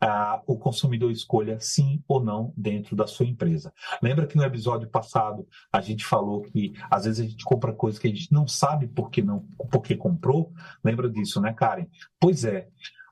ah, 0.00 0.42
o 0.46 0.56
consumidor 0.56 1.10
escolha 1.10 1.60
sim 1.60 2.02
ou 2.08 2.22
não 2.22 2.54
dentro 2.56 2.96
da 2.96 3.06
sua 3.06 3.26
empresa. 3.26 3.72
Lembra 4.02 4.26
que 4.26 4.36
no 4.36 4.42
episódio 4.42 4.88
passado 4.88 5.46
a 5.70 5.80
gente 5.80 6.04
falou 6.04 6.42
que 6.42 6.72
às 6.90 7.04
vezes 7.04 7.20
a 7.20 7.28
gente 7.28 7.44
compra 7.44 7.72
coisas 7.72 7.98
que 7.98 8.08
a 8.08 8.10
gente 8.10 8.32
não 8.32 8.48
sabe 8.48 8.88
por 8.88 9.10
que 9.10 9.20
não, 9.20 9.40
por 9.70 9.82
que 9.82 9.94
comprou? 9.94 10.52
Lembra 10.82 11.10
disso, 11.10 11.40
né, 11.40 11.52
Karen? 11.52 11.86
Pois 12.18 12.44
é. 12.44 12.68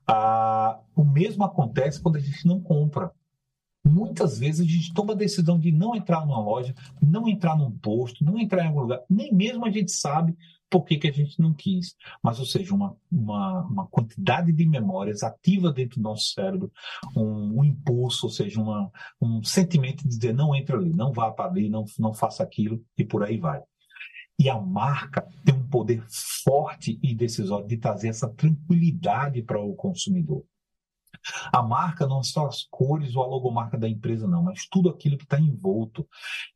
Ah, 0.07 0.79
o 0.95 1.05
mesmo 1.05 1.43
acontece 1.43 2.01
quando 2.01 2.15
a 2.15 2.19
gente 2.19 2.47
não 2.47 2.59
compra. 2.59 3.11
Muitas 3.85 4.39
vezes 4.39 4.61
a 4.61 4.69
gente 4.69 4.93
toma 4.93 5.13
a 5.13 5.15
decisão 5.15 5.59
de 5.59 5.71
não 5.71 5.95
entrar 5.95 6.25
numa 6.25 6.41
loja, 6.41 6.73
não 7.01 7.27
entrar 7.27 7.55
num 7.55 7.71
posto, 7.71 8.23
não 8.23 8.37
entrar 8.37 8.63
em 8.63 8.67
algum 8.67 8.81
lugar, 8.81 9.01
nem 9.09 9.33
mesmo 9.33 9.65
a 9.65 9.69
gente 9.69 9.91
sabe 9.91 10.35
por 10.69 10.85
que, 10.85 10.97
que 10.97 11.07
a 11.07 11.11
gente 11.11 11.39
não 11.39 11.53
quis. 11.53 11.95
Mas, 12.23 12.39
ou 12.39 12.45
seja, 12.45 12.73
uma, 12.73 12.95
uma, 13.11 13.61
uma 13.61 13.87
quantidade 13.87 14.51
de 14.51 14.65
memórias 14.65 15.23
ativa 15.23 15.71
dentro 15.73 15.99
do 15.99 16.03
nosso 16.03 16.33
cérebro, 16.33 16.71
um, 17.15 17.59
um 17.59 17.63
impulso, 17.63 18.27
ou 18.27 18.31
seja, 18.31 18.61
uma, 18.61 18.91
um 19.21 19.43
sentimento 19.43 20.03
de 20.03 20.09
dizer 20.09 20.33
não 20.33 20.55
entre 20.55 20.75
ali, 20.75 20.93
não 20.93 21.11
vá 21.11 21.31
para 21.31 21.49
ali, 21.49 21.69
não, 21.69 21.85
não 21.97 22.13
faça 22.13 22.43
aquilo 22.43 22.83
e 22.97 23.03
por 23.03 23.23
aí 23.23 23.37
vai. 23.37 23.61
E 24.37 24.49
a 24.49 24.57
marca 24.57 25.27
tem 25.43 25.53
um 25.53 25.67
poder 25.67 26.01
forte 26.07 26.97
e 27.03 27.13
decisório 27.13 27.67
de 27.67 27.77
trazer 27.77 28.07
essa 28.07 28.29
tranquilidade 28.29 29.41
para 29.41 29.59
o 29.59 29.75
consumidor. 29.75 30.45
A 31.53 31.61
marca 31.61 32.07
não 32.07 32.23
são 32.23 32.45
as 32.45 32.63
cores 32.69 33.15
ou 33.15 33.23
a 33.23 33.27
logomarca 33.27 33.77
da 33.77 33.87
empresa, 33.87 34.27
não, 34.27 34.43
mas 34.43 34.67
tudo 34.67 34.89
aquilo 34.89 35.17
que 35.17 35.23
está 35.23 35.39
envolto. 35.39 36.07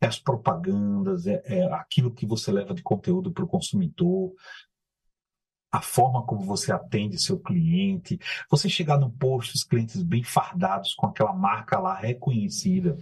É 0.02 0.08
as 0.08 0.19
propagandas, 0.19 1.28
é, 1.28 1.41
é 1.45 1.73
aquilo 1.73 2.13
que 2.13 2.26
você 2.26 2.52
leva 2.52 2.73
de 2.73 2.82
conteúdo 2.82 3.32
para 3.32 3.43
o 3.43 3.47
consumidor, 3.47 4.34
a 5.73 5.82
forma 5.82 6.23
como 6.23 6.41
você 6.41 6.71
atende 6.71 7.19
seu 7.19 7.39
cliente, 7.39 8.19
você 8.47 8.69
chegar 8.69 8.99
no 8.99 9.10
posto, 9.10 9.56
os 9.56 9.63
clientes 9.63 10.04
bem 10.04 10.23
fardados 10.23 10.93
com 10.93 11.08
aquela 11.08 11.34
marca 11.34 11.80
lá 11.80 11.95
reconhecida. 11.95 12.95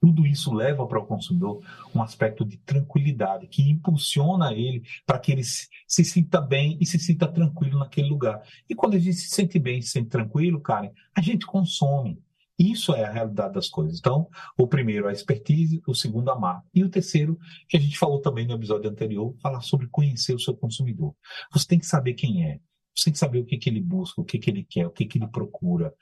Tudo 0.00 0.26
isso 0.26 0.52
leva 0.52 0.86
para 0.86 0.98
o 0.98 1.06
consumidor 1.06 1.62
um 1.94 2.02
aspecto 2.02 2.44
de 2.44 2.56
tranquilidade, 2.58 3.46
que 3.46 3.68
impulsiona 3.68 4.52
ele 4.52 4.82
para 5.04 5.18
que 5.18 5.30
ele 5.30 5.44
se, 5.44 5.68
sinta 6.04 6.40
bem 6.40 6.78
e 6.80 6.86
se 6.86 6.98
sinta 6.98 7.28
tranquilo 7.28 7.78
naquele 7.78 8.08
lugar. 8.08 8.42
E 8.68 8.74
quando 8.74 8.94
a 8.94 8.98
gente 8.98 9.16
se 9.16 9.28
sente 9.28 9.58
bem, 9.58 9.82
se 9.82 9.90
sente 9.90 10.08
tranquilo, 10.08 10.60
Karen, 10.60 10.90
a 11.14 11.20
gente 11.20 11.44
consome. 11.44 12.18
Isso 12.58 12.94
é 12.94 13.04
a 13.04 13.10
realidade 13.10 13.54
das 13.54 13.68
coisas. 13.68 13.98
Então, 13.98 14.28
o 14.56 14.66
primeiro, 14.66 15.08
a 15.08 15.12
expertise, 15.12 15.80
o 15.86 15.94
segundo, 15.94 16.30
a 16.30 16.38
marca. 16.38 16.66
E 16.74 16.84
o 16.84 16.90
terceiro, 16.90 17.38
que 17.68 17.76
a 17.76 17.80
gente 17.80 17.98
falou 17.98 18.20
também 18.20 18.46
no 18.46 18.54
episódio 18.54 18.90
anterior, 18.90 19.34
falar 19.40 19.62
sobre 19.62 19.88
conhecer 19.88 20.34
o 20.34 20.38
seu 20.38 20.54
consumidor. 20.54 21.14
Você 21.52 21.66
tem 21.66 21.78
que 21.78 21.86
saber 21.86 22.14
quem 22.14 22.44
é, 22.46 22.60
você 22.94 23.04
tem 23.04 23.12
que 23.12 23.18
saber 23.18 23.38
o 23.38 23.46
que, 23.46 23.56
que 23.56 23.68
ele 23.70 23.80
busca, 23.80 24.20
o 24.20 24.24
que, 24.24 24.38
que 24.38 24.50
ele 24.50 24.64
quer, 24.64 24.86
o 24.86 24.90
que, 24.90 25.06
que 25.06 25.18
ele 25.18 25.28
procura. 25.28 25.94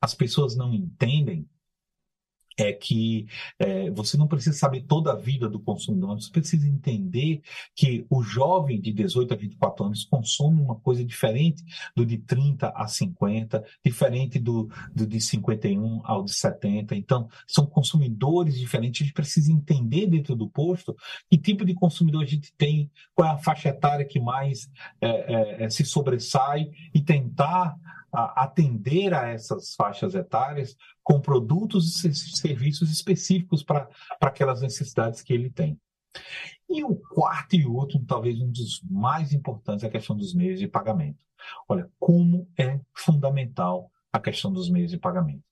As 0.00 0.14
pessoas 0.14 0.54
não 0.54 0.74
entendem 0.74 1.48
é 2.56 2.72
que 2.72 3.26
é, 3.58 3.90
você 3.90 4.16
não 4.16 4.26
precisa 4.26 4.56
saber 4.56 4.82
toda 4.82 5.12
a 5.12 5.16
vida 5.16 5.48
do 5.48 5.58
consumidor, 5.58 6.20
você 6.20 6.30
precisa 6.30 6.68
entender 6.68 7.42
que 7.74 8.06
o 8.08 8.22
jovem 8.22 8.80
de 8.80 8.92
18 8.92 9.34
a 9.34 9.36
24 9.36 9.86
anos 9.86 10.04
consome 10.04 10.60
uma 10.60 10.76
coisa 10.76 11.04
diferente 11.04 11.64
do 11.96 12.06
de 12.06 12.18
30 12.18 12.68
a 12.68 12.86
50, 12.86 13.64
diferente 13.84 14.38
do, 14.38 14.68
do 14.94 15.06
de 15.06 15.20
51 15.20 16.00
ao 16.04 16.24
de 16.24 16.32
70. 16.32 16.94
Então, 16.94 17.28
são 17.46 17.66
consumidores 17.66 18.58
diferentes. 18.58 19.02
A 19.02 19.04
gente 19.04 19.14
precisa 19.14 19.52
entender 19.52 20.06
dentro 20.06 20.36
do 20.36 20.48
posto 20.48 20.96
que 21.30 21.38
tipo 21.38 21.64
de 21.64 21.74
consumidor 21.74 22.22
a 22.22 22.26
gente 22.26 22.52
tem, 22.56 22.90
qual 23.14 23.28
é 23.28 23.32
a 23.32 23.38
faixa 23.38 23.68
etária 23.68 24.04
que 24.04 24.20
mais 24.20 24.70
é, 25.00 25.08
é, 25.08 25.64
é 25.64 25.70
se 25.70 25.84
sobressai 25.84 26.70
e 26.94 27.00
tentar 27.00 27.76
atender 28.14 29.12
a 29.12 29.28
essas 29.28 29.74
faixas 29.74 30.14
etárias 30.14 30.76
com 31.02 31.20
produtos 31.20 32.04
e 32.04 32.14
serviços 32.14 32.90
específicos 32.90 33.62
para 33.62 33.88
aquelas 34.20 34.62
necessidades 34.62 35.22
que 35.22 35.32
ele 35.32 35.50
tem. 35.50 35.78
E 36.68 36.84
o 36.84 36.94
quarto 36.94 37.56
e 37.56 37.66
último, 37.66 38.06
talvez 38.06 38.40
um 38.40 38.50
dos 38.50 38.80
mais 38.88 39.32
importantes, 39.32 39.84
é 39.84 39.88
a 39.88 39.90
questão 39.90 40.16
dos 40.16 40.34
meios 40.34 40.60
de 40.60 40.68
pagamento. 40.68 41.18
Olha, 41.68 41.90
como 41.98 42.48
é 42.58 42.80
fundamental 42.94 43.90
a 44.12 44.20
questão 44.20 44.52
dos 44.52 44.70
meios 44.70 44.92
de 44.92 44.98
pagamento. 44.98 45.42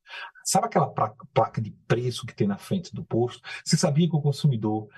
Sabe 0.44 0.66
aquela 0.66 0.86
placa 0.86 1.60
de 1.60 1.72
preço 1.88 2.24
que 2.24 2.34
tem 2.34 2.46
na 2.46 2.58
frente 2.58 2.94
do 2.94 3.04
posto? 3.04 3.42
Você 3.64 3.76
sabia 3.76 4.08
que 4.08 4.14
o 4.14 4.22
consumidor 4.22 4.88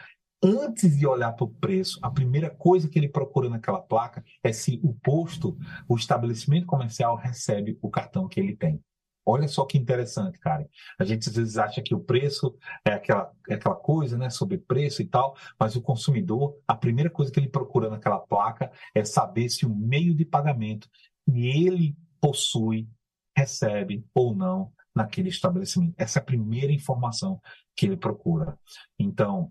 antes 0.45 0.99
de 0.99 1.07
olhar 1.07 1.33
para 1.33 1.45
o 1.45 1.49
preço, 1.49 1.99
a 2.03 2.11
primeira 2.11 2.51
coisa 2.51 2.89
que 2.89 2.99
ele 2.99 3.09
procura 3.09 3.49
naquela 3.49 3.81
placa 3.81 4.23
é 4.43 4.53
se 4.53 4.79
o 4.83 4.93
posto, 4.95 5.57
o 5.89 5.97
estabelecimento 5.97 6.67
comercial 6.67 7.17
recebe 7.17 7.79
o 7.81 7.91
cartão 7.91 8.29
que 8.29 8.39
ele 8.39 8.55
tem. 8.55 8.81
Olha 9.27 9.49
só 9.49 9.65
que 9.65 9.79
interessante, 9.79 10.39
cara. 10.39 10.69
A 10.99 11.05
gente 11.05 11.31
às 11.31 11.35
vezes 11.35 11.57
acha 11.57 11.81
que 11.81 11.95
o 11.95 12.01
preço 12.01 12.55
é 12.85 12.93
aquela, 12.93 13.33
é 13.49 13.55
aquela 13.55 13.75
coisa, 13.75 14.19
né, 14.19 14.29
sobre 14.29 14.59
preço 14.59 15.01
e 15.01 15.07
tal, 15.07 15.35
mas 15.59 15.75
o 15.77 15.81
consumidor, 15.81 16.59
a 16.69 16.75
primeira 16.75 17.09
coisa 17.09 17.33
que 17.33 17.41
ele 17.41 17.49
procura 17.49 17.89
naquela 17.89 18.19
placa 18.19 18.71
é 18.95 19.03
saber 19.03 19.49
se 19.49 19.65
o 19.65 19.75
meio 19.75 20.15
de 20.15 20.27
pagamento 20.27 20.89
que 21.25 21.49
ele 21.49 21.97
possui 22.21 22.87
recebe 23.35 24.07
ou 24.15 24.37
não 24.37 24.71
naquele 24.95 25.31
estabelecimento. 25.31 25.95
Essa 25.97 26.19
é 26.19 26.23
a 26.23 26.25
primeira 26.25 26.73
informação 26.73 27.41
que 27.75 27.87
ele 27.87 27.97
procura. 27.97 28.59
Então, 28.99 29.51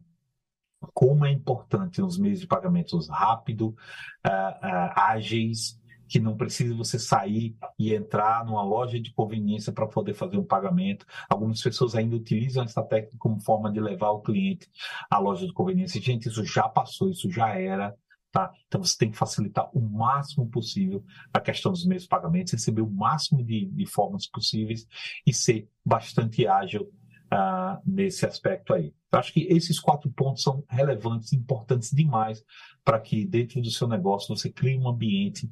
como 0.94 1.26
é 1.26 1.32
importante 1.32 2.02
os 2.02 2.18
meios 2.18 2.40
de 2.40 2.48
pagamentos 2.48 3.10
rápidos, 3.10 3.70
uh, 3.70 3.74
uh, 3.74 4.92
ágeis, 4.96 5.80
que 6.08 6.20
não 6.20 6.38
precisa 6.38 6.76
você 6.76 7.00
sair 7.00 7.56
e 7.80 7.94
entrar 7.94 8.46
numa 8.46 8.64
loja 8.64 9.00
de 9.00 9.12
conveniência 9.14 9.74
para 9.74 9.88
poder 9.88 10.14
fazer 10.14 10.38
um 10.38 10.46
pagamento. 10.46 11.06
Algumas 11.28 11.60
pessoas 11.60 11.96
ainda 11.96 12.16
utilizam 12.16 12.64
essa 12.64 12.84
técnica 12.84 13.18
como 13.18 13.42
forma 13.42 13.72
de 13.72 13.80
levar 13.80 14.12
o 14.12 14.22
cliente 14.22 14.70
à 15.10 15.18
loja 15.18 15.48
de 15.48 15.54
conveniência. 15.54 16.00
Gente, 16.00 16.28
isso 16.28 16.46
já 16.46 16.70
passou, 16.70 17.10
isso 17.10 17.32
já 17.32 17.58
era. 17.58 17.96
Tá? 18.32 18.52
Então 18.68 18.84
você 18.84 18.98
tem 18.98 19.12
que 19.12 19.18
facilitar 19.18 19.70
o 19.76 19.80
máximo 19.80 20.48
possível 20.50 21.04
a 21.32 21.40
questão 21.40 21.72
dos 21.72 21.86
meios 21.86 22.04
de 22.04 22.10
pagamentos, 22.10 22.54
receber 22.54 22.82
o 22.82 22.90
máximo 22.90 23.44
de, 23.44 23.66
de 23.66 23.86
formas 23.86 24.28
possíveis 24.28 24.88
e 25.26 25.34
ser 25.34 25.68
bastante 25.86 26.46
ágil 26.48 26.92
uh, 27.34 27.82
nesse 27.86 28.26
aspecto 28.26 28.74
aí. 28.74 28.94
Eu 29.12 29.20
acho 29.20 29.34
que 29.34 29.42
esses 29.50 29.80
quatro 29.80 30.10
pontos 30.12 30.44
são 30.44 30.64
relevantes, 30.70 31.34
importantes 31.34 31.90
demais 31.92 32.44
para 32.84 33.00
que 33.00 33.26
dentro 33.26 33.62
do 33.62 33.72
seu 33.72 33.88
negócio 33.88 34.36
você 34.36 34.50
crie 34.50 34.78
um 34.78 34.88
ambiente 34.88 35.50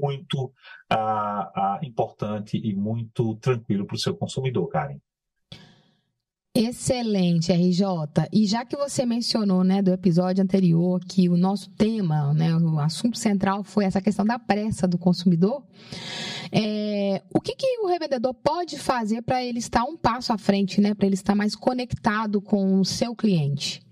muito 0.00 0.44
uh, 0.92 1.00
uh, 1.56 1.84
importante 1.84 2.58
e 2.58 2.74
muito 2.74 3.36
tranquilo 3.36 3.86
para 3.86 3.96
o 3.96 3.98
seu 3.98 4.14
consumidor, 4.14 4.68
Karen. 4.68 4.98
Excelente, 6.54 7.52
RJ. 7.52 7.84
E 8.32 8.44
já 8.44 8.64
que 8.64 8.76
você 8.76 9.06
mencionou, 9.06 9.62
né, 9.62 9.80
do 9.80 9.92
episódio 9.92 10.42
anterior 10.42 10.98
que 11.00 11.28
o 11.28 11.36
nosso 11.36 11.70
tema, 11.70 12.34
né, 12.34 12.52
o 12.56 12.80
assunto 12.80 13.16
central 13.16 13.62
foi 13.62 13.84
essa 13.84 14.00
questão 14.00 14.24
da 14.24 14.40
pressa 14.40 14.88
do 14.88 14.98
consumidor, 14.98 15.62
É, 16.52 17.22
o 17.34 17.40
que, 17.40 17.54
que 17.54 17.78
o 17.80 17.86
revendedor 17.86 18.34
pode 18.34 18.78
fazer 18.78 19.22
para 19.22 19.42
ele 19.42 19.58
estar 19.58 19.84
um 19.84 19.96
passo 19.96 20.32
à 20.32 20.38
frente, 20.38 20.80
né? 20.80 20.94
Para 20.94 21.06
ele 21.06 21.14
estar 21.14 21.34
mais 21.34 21.54
conectado 21.54 22.40
com 22.40 22.80
o 22.80 22.84
seu 22.84 23.14
cliente? 23.14 23.82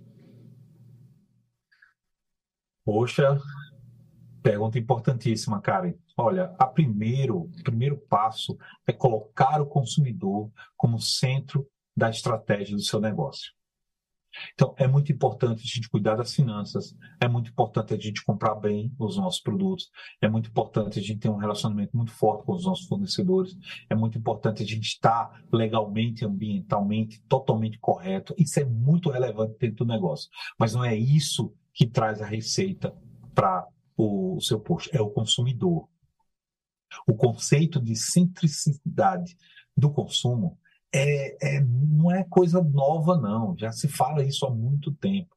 Poxa, 2.85 3.37
pergunta 4.42 4.79
importantíssima, 4.79 5.61
Karen. 5.61 5.95
Olha, 6.16 6.55
a 6.59 6.66
primeiro, 6.66 7.40
o 7.40 7.62
primeiro 7.62 7.99
passo 8.09 8.57
é 8.87 8.92
colocar 8.92 9.61
o 9.61 9.66
consumidor 9.66 10.51
como 10.77 11.01
centro 11.01 11.69
da 11.97 12.09
estratégia 12.09 12.77
do 12.77 12.83
seu 12.83 13.01
negócio. 13.01 13.56
Então, 14.55 14.75
é 14.79 14.87
muito 14.87 15.12
importante 15.12 15.62
a 15.62 15.66
gente 15.66 15.88
cuidar 15.88 16.16
das 16.16 16.35
finanças, 16.35 16.96
é 17.20 17.29
muito 17.29 17.51
importante 17.51 17.94
a 17.94 17.99
gente 17.99 18.25
comprar 18.25 18.55
bem 18.55 18.92
os 18.99 19.16
nossos 19.16 19.40
produtos, 19.40 19.90
é 20.20 20.29
muito 20.29 20.49
importante 20.49 20.99
a 20.99 21.03
gente 21.03 21.20
ter 21.20 21.29
um 21.29 21.37
relacionamento 21.37 21.96
muito 21.96 22.12
forte 22.12 22.44
com 22.44 22.53
os 22.53 22.64
nossos 22.64 22.87
fornecedores, 22.87 23.57
é 23.88 23.94
muito 23.94 24.18
importante 24.18 24.62
a 24.62 24.66
gente 24.66 24.87
estar 24.87 25.42
legalmente, 25.53 26.25
ambientalmente, 26.25 27.20
totalmente 27.29 27.79
correto. 27.79 28.35
Isso 28.38 28.61
é 28.61 28.64
muito 28.64 29.11
relevante 29.11 29.57
dentro 29.59 29.85
do 29.85 29.92
negócio. 29.92 30.29
Mas 30.59 30.75
não 30.75 30.85
é 30.85 30.96
isso 30.96 31.55
que 31.72 31.87
traz 31.87 32.20
a 32.22 32.27
receita 32.27 32.94
para 33.35 33.66
o 33.96 34.40
seu 34.40 34.61
posto, 34.61 34.94
é 34.94 35.01
o 35.01 35.11
consumidor. 35.11 35.88
O 37.07 37.14
conceito 37.14 37.81
de 37.81 37.94
centricidade 37.96 39.37
do 39.77 39.90
consumo 39.90 40.59
é, 40.92 41.57
é, 41.57 41.61
não 41.61 42.11
é 42.11 42.25
coisa 42.25 42.62
nova, 42.62 43.16
não. 43.16 43.57
Já 43.59 43.72
se 43.72 43.88
fala 43.88 44.22
isso 44.22 44.46
há 44.46 44.51
muito 44.51 44.92
tempo. 44.92 45.35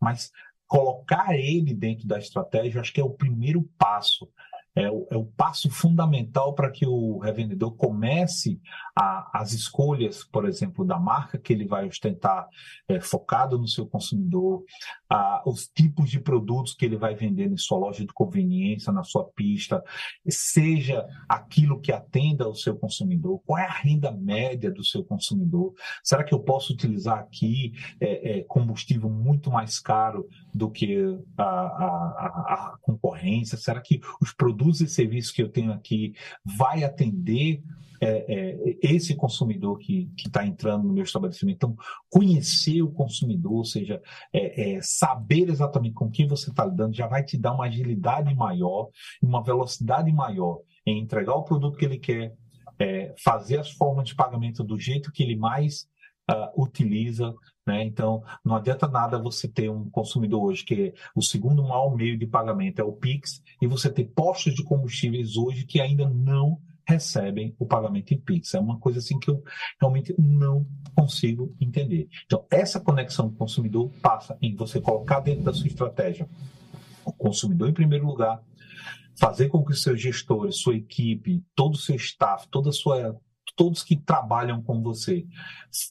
Mas 0.00 0.30
colocar 0.66 1.34
ele 1.34 1.74
dentro 1.74 2.06
da 2.06 2.18
estratégia, 2.18 2.80
acho 2.80 2.92
que 2.92 3.00
é 3.00 3.04
o 3.04 3.10
primeiro 3.10 3.62
passo 3.76 4.28
é 4.74 4.90
o, 4.90 5.06
é 5.10 5.16
o 5.16 5.24
passo 5.24 5.68
fundamental 5.68 6.54
para 6.54 6.70
que 6.70 6.86
o 6.86 7.18
revendedor 7.18 7.74
comece 7.74 8.60
a, 8.96 9.40
as 9.40 9.52
escolhas, 9.52 10.24
por 10.24 10.46
exemplo, 10.46 10.84
da 10.84 10.98
marca 10.98 11.38
que 11.38 11.52
ele 11.52 11.66
vai 11.66 11.86
ostentar 11.86 12.46
é, 12.88 13.00
focado 13.00 13.58
no 13.58 13.66
seu 13.66 13.86
consumidor, 13.86 14.62
a, 15.08 15.42
os 15.44 15.66
tipos 15.66 16.08
de 16.10 16.20
produtos 16.20 16.74
que 16.74 16.84
ele 16.84 16.96
vai 16.96 17.14
vender 17.14 17.50
em 17.50 17.56
sua 17.56 17.78
loja 17.78 18.04
de 18.04 18.12
conveniência, 18.12 18.92
na 18.92 19.02
sua 19.02 19.24
pista, 19.24 19.82
seja 20.28 21.04
aquilo 21.28 21.80
que 21.80 21.92
atenda 21.92 22.44
ao 22.44 22.54
seu 22.54 22.76
consumidor, 22.76 23.40
qual 23.44 23.58
é 23.58 23.66
a 23.66 23.72
renda 23.72 24.12
média 24.12 24.70
do 24.70 24.84
seu 24.84 25.04
consumidor? 25.04 25.74
Será 26.04 26.22
que 26.22 26.34
eu 26.34 26.40
posso 26.40 26.72
utilizar 26.72 27.18
aqui 27.18 27.72
é, 28.00 28.38
é, 28.38 28.44
combustível 28.44 29.10
muito 29.10 29.50
mais 29.50 29.80
caro 29.80 30.28
do 30.54 30.70
que 30.70 31.18
a, 31.36 31.42
a, 31.42 32.74
a 32.74 32.78
concorrência? 32.80 33.58
Será 33.58 33.80
que 33.80 34.00
os 34.20 34.32
produtos 34.32 34.59
produtos 34.60 34.82
e 34.82 34.86
serviços 34.86 35.32
que 35.32 35.42
eu 35.42 35.48
tenho 35.48 35.72
aqui 35.72 36.12
vai 36.44 36.84
atender 36.84 37.62
é, 38.02 38.24
é, 38.28 38.78
esse 38.82 39.14
consumidor 39.14 39.78
que 39.78 40.10
está 40.16 40.46
entrando 40.46 40.86
no 40.86 40.92
meu 40.92 41.04
estabelecimento. 41.04 41.56
Então, 41.56 41.76
conhecer 42.08 42.82
o 42.82 42.90
consumidor, 42.90 43.52
ou 43.52 43.64
seja, 43.64 44.00
é, 44.32 44.76
é 44.76 44.82
saber 44.82 45.48
exatamente 45.48 45.94
com 45.94 46.10
quem 46.10 46.26
você 46.26 46.50
está 46.50 46.64
lidando, 46.64 46.94
já 46.94 47.06
vai 47.06 47.22
te 47.22 47.36
dar 47.38 47.54
uma 47.54 47.66
agilidade 47.66 48.34
maior, 48.34 48.88
uma 49.22 49.42
velocidade 49.42 50.12
maior 50.12 50.60
em 50.86 50.98
entregar 50.98 51.34
o 51.34 51.44
produto 51.44 51.76
que 51.76 51.84
ele 51.84 51.98
quer, 51.98 52.34
é, 52.78 53.14
fazer 53.22 53.58
as 53.58 53.70
formas 53.70 54.08
de 54.08 54.14
pagamento 54.14 54.64
do 54.64 54.78
jeito 54.78 55.12
que 55.12 55.22
ele 55.22 55.36
mais 55.36 55.86
uh, 56.30 56.62
utiliza. 56.62 57.34
Né? 57.66 57.84
Então, 57.84 58.22
não 58.44 58.56
adianta 58.56 58.88
nada 58.88 59.18
você 59.18 59.48
ter 59.48 59.70
um 59.70 59.88
consumidor 59.90 60.44
hoje 60.44 60.64
que 60.64 60.74
é 60.74 60.94
o 61.14 61.22
segundo 61.22 61.62
maior 61.62 61.94
meio 61.94 62.18
de 62.18 62.26
pagamento 62.26 62.80
é 62.80 62.84
o 62.84 62.92
Pix, 62.92 63.42
e 63.60 63.66
você 63.66 63.90
ter 63.90 64.04
postos 64.04 64.54
de 64.54 64.64
combustíveis 64.64 65.36
hoje 65.36 65.64
que 65.64 65.80
ainda 65.80 66.08
não 66.08 66.58
recebem 66.86 67.54
o 67.58 67.66
pagamento 67.66 68.12
em 68.12 68.18
Pix. 68.18 68.54
É 68.54 68.60
uma 68.60 68.78
coisa 68.78 68.98
assim 68.98 69.18
que 69.18 69.30
eu 69.30 69.42
realmente 69.80 70.14
não 70.18 70.66
consigo 70.94 71.54
entender. 71.60 72.08
Então, 72.26 72.44
essa 72.50 72.80
conexão 72.80 73.28
do 73.28 73.36
consumidor 73.36 73.90
passa 74.02 74.36
em 74.42 74.56
você 74.56 74.80
colocar 74.80 75.20
dentro 75.20 75.44
da 75.44 75.52
sua 75.52 75.68
estratégia 75.68 76.28
o 77.04 77.12
consumidor 77.12 77.68
em 77.68 77.74
primeiro 77.74 78.06
lugar, 78.06 78.42
fazer 79.18 79.48
com 79.48 79.64
que 79.64 79.74
seus 79.74 80.00
gestores, 80.00 80.60
sua 80.60 80.74
equipe, 80.74 81.42
todo 81.54 81.74
o 81.74 81.78
seu 81.78 81.96
staff, 81.96 82.48
toda 82.48 82.70
a 82.70 82.72
sua 82.72 83.16
todos 83.60 83.82
que 83.82 83.94
trabalham 83.94 84.62
com 84.62 84.80
você. 84.80 85.26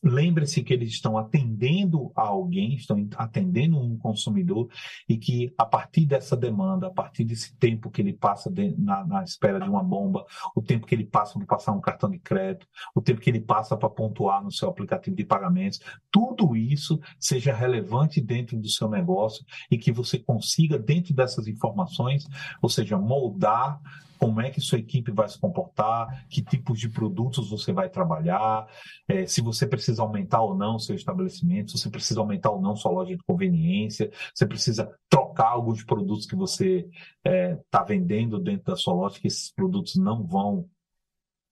Lembre-se 0.03 0.63
que 0.63 0.73
eles 0.73 0.89
estão 0.89 1.19
atendendo 1.19 2.11
a 2.15 2.23
alguém, 2.23 2.73
estão 2.73 3.07
atendendo 3.15 3.77
um 3.77 3.95
consumidor 3.95 4.67
e 5.07 5.15
que 5.15 5.53
a 5.55 5.67
partir 5.67 6.07
dessa 6.07 6.35
demanda, 6.35 6.87
a 6.87 6.89
partir 6.89 7.23
desse 7.23 7.55
tempo 7.57 7.91
que 7.91 8.01
ele 8.01 8.11
passa 8.11 8.49
de, 8.49 8.75
na, 8.75 9.05
na, 9.05 9.23
espera 9.23 9.59
de 9.59 9.69
uma 9.69 9.83
bomba, 9.83 10.25
o 10.55 10.63
tempo 10.63 10.87
que 10.87 10.95
ele 10.95 11.05
passa 11.05 11.37
para 11.37 11.45
passar 11.45 11.73
um 11.73 11.79
cartão 11.79 12.09
de 12.09 12.17
crédito, 12.17 12.65
o 12.95 13.03
tempo 13.03 13.21
que 13.21 13.29
ele 13.29 13.39
passa 13.39 13.77
para 13.77 13.87
pontuar 13.87 14.43
no 14.43 14.51
seu 14.51 14.67
aplicativo 14.67 15.15
de 15.15 15.23
pagamentos, 15.23 15.79
tudo 16.11 16.55
isso 16.55 16.99
seja 17.19 17.53
relevante 17.53 18.19
dentro 18.19 18.57
do 18.57 18.67
seu 18.67 18.89
negócio 18.89 19.45
e 19.69 19.77
que 19.77 19.91
você 19.91 20.17
consiga, 20.17 20.79
dentro 20.79 21.13
dessas 21.13 21.45
informações, 21.45 22.27
ou 22.63 22.67
seja, 22.67 22.97
moldar 22.97 23.79
como 24.19 24.41
é 24.41 24.49
que 24.49 24.59
sua 24.59 24.77
equipe 24.77 25.11
vai 25.11 25.27
se 25.29 25.39
comportar, 25.39 26.27
que 26.27 26.43
tipos 26.43 26.77
de 26.79 26.89
produtos 26.89 27.49
você 27.49 27.71
vai 27.71 27.89
trabalhar, 27.89 28.67
é, 29.07 29.25
se 29.25 29.41
você 29.41 29.65
precisa 29.65 30.01
aumentar 30.01 30.41
ou 30.41 30.55
não 30.55 30.77
seu 30.77 30.95
estabelecimento, 30.95 31.71
se 31.71 31.77
você 31.77 31.89
precisa 31.89 32.19
aumentar 32.19 32.51
ou 32.51 32.61
não 32.61 32.75
sua 32.75 32.91
loja 32.91 33.15
de 33.15 33.23
conveniência, 33.23 34.11
você 34.33 34.45
precisa 34.45 34.93
trocar 35.09 35.51
alguns 35.51 35.83
produtos 35.83 36.25
que 36.25 36.35
você 36.35 36.79
está 36.79 37.31
é, 37.31 37.59
tá 37.71 37.83
vendendo 37.83 38.37
dentro 38.37 38.65
da 38.65 38.75
sua 38.75 38.93
loja, 38.93 39.19
que 39.19 39.27
esses 39.27 39.51
produtos 39.51 39.95
não 39.95 40.27
vão 40.27 40.69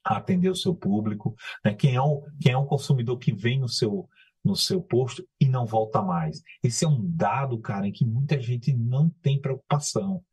atender 0.03 0.49
o 0.49 0.56
seu 0.56 0.75
público, 0.75 1.36
né? 1.63 1.73
quem, 1.73 1.95
é 1.95 2.01
o, 2.01 2.23
quem 2.41 2.51
é 2.51 2.58
o 2.58 2.65
consumidor 2.65 3.17
que 3.17 3.34
vem 3.34 3.60
no 3.60 3.69
seu 3.69 4.08
no 4.43 4.56
seu 4.56 4.82
posto 4.82 5.27
e 5.41 5.45
não 5.45 5.65
volta 5.65 6.01
mais. 6.01 6.41
Esse 6.63 6.86
é 6.86 6.88
um 6.88 7.01
dado, 7.03 7.60
cara, 7.60 7.86
em 7.86 7.91
que 7.91 8.06
muita 8.06 8.39
gente 8.39 8.73
não 8.73 9.10
tem 9.21 9.41
preocupação. 9.41 10.23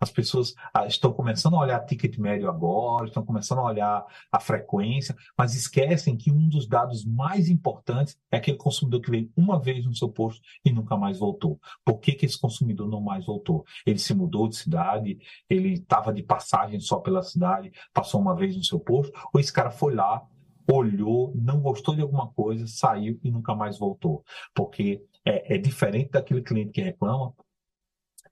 As 0.00 0.10
pessoas 0.10 0.54
ah, 0.72 0.86
estão 0.86 1.12
começando 1.12 1.56
a 1.56 1.60
olhar 1.60 1.80
ticket 1.80 2.18
médio 2.18 2.48
agora, 2.48 3.06
estão 3.06 3.24
começando 3.24 3.58
a 3.58 3.64
olhar 3.64 4.06
a 4.30 4.40
frequência, 4.40 5.16
mas 5.36 5.54
esquecem 5.54 6.16
que 6.16 6.30
um 6.30 6.48
dos 6.48 6.66
dados 6.66 7.04
mais 7.04 7.48
importantes 7.48 8.16
é 8.30 8.36
aquele 8.36 8.56
consumidor 8.56 9.00
que 9.00 9.10
veio 9.10 9.30
uma 9.36 9.58
vez 9.58 9.84
no 9.84 9.94
seu 9.94 10.08
posto 10.08 10.40
e 10.64 10.72
nunca 10.72 10.96
mais 10.96 11.18
voltou. 11.18 11.60
Por 11.84 11.98
que, 11.98 12.12
que 12.12 12.26
esse 12.26 12.38
consumidor 12.40 12.88
não 12.88 13.00
mais 13.00 13.26
voltou? 13.26 13.64
Ele 13.84 13.98
se 13.98 14.14
mudou 14.14 14.48
de 14.48 14.56
cidade, 14.56 15.18
ele 15.48 15.74
estava 15.74 16.12
de 16.12 16.22
passagem 16.22 16.78
só 16.80 16.98
pela 17.00 17.22
cidade, 17.22 17.72
passou 17.92 18.20
uma 18.20 18.36
vez 18.36 18.56
no 18.56 18.64
seu 18.64 18.78
posto, 18.78 19.12
ou 19.32 19.40
esse 19.40 19.52
cara 19.52 19.70
foi 19.70 19.94
lá, 19.94 20.22
olhou, 20.70 21.32
não 21.34 21.60
gostou 21.60 21.94
de 21.94 22.02
alguma 22.02 22.28
coisa, 22.28 22.66
saiu 22.66 23.18
e 23.24 23.30
nunca 23.30 23.54
mais 23.54 23.78
voltou. 23.78 24.22
Porque 24.54 25.02
é, 25.24 25.56
é 25.56 25.58
diferente 25.58 26.10
daquele 26.10 26.42
cliente 26.42 26.72
que 26.72 26.82
reclama, 26.82 27.34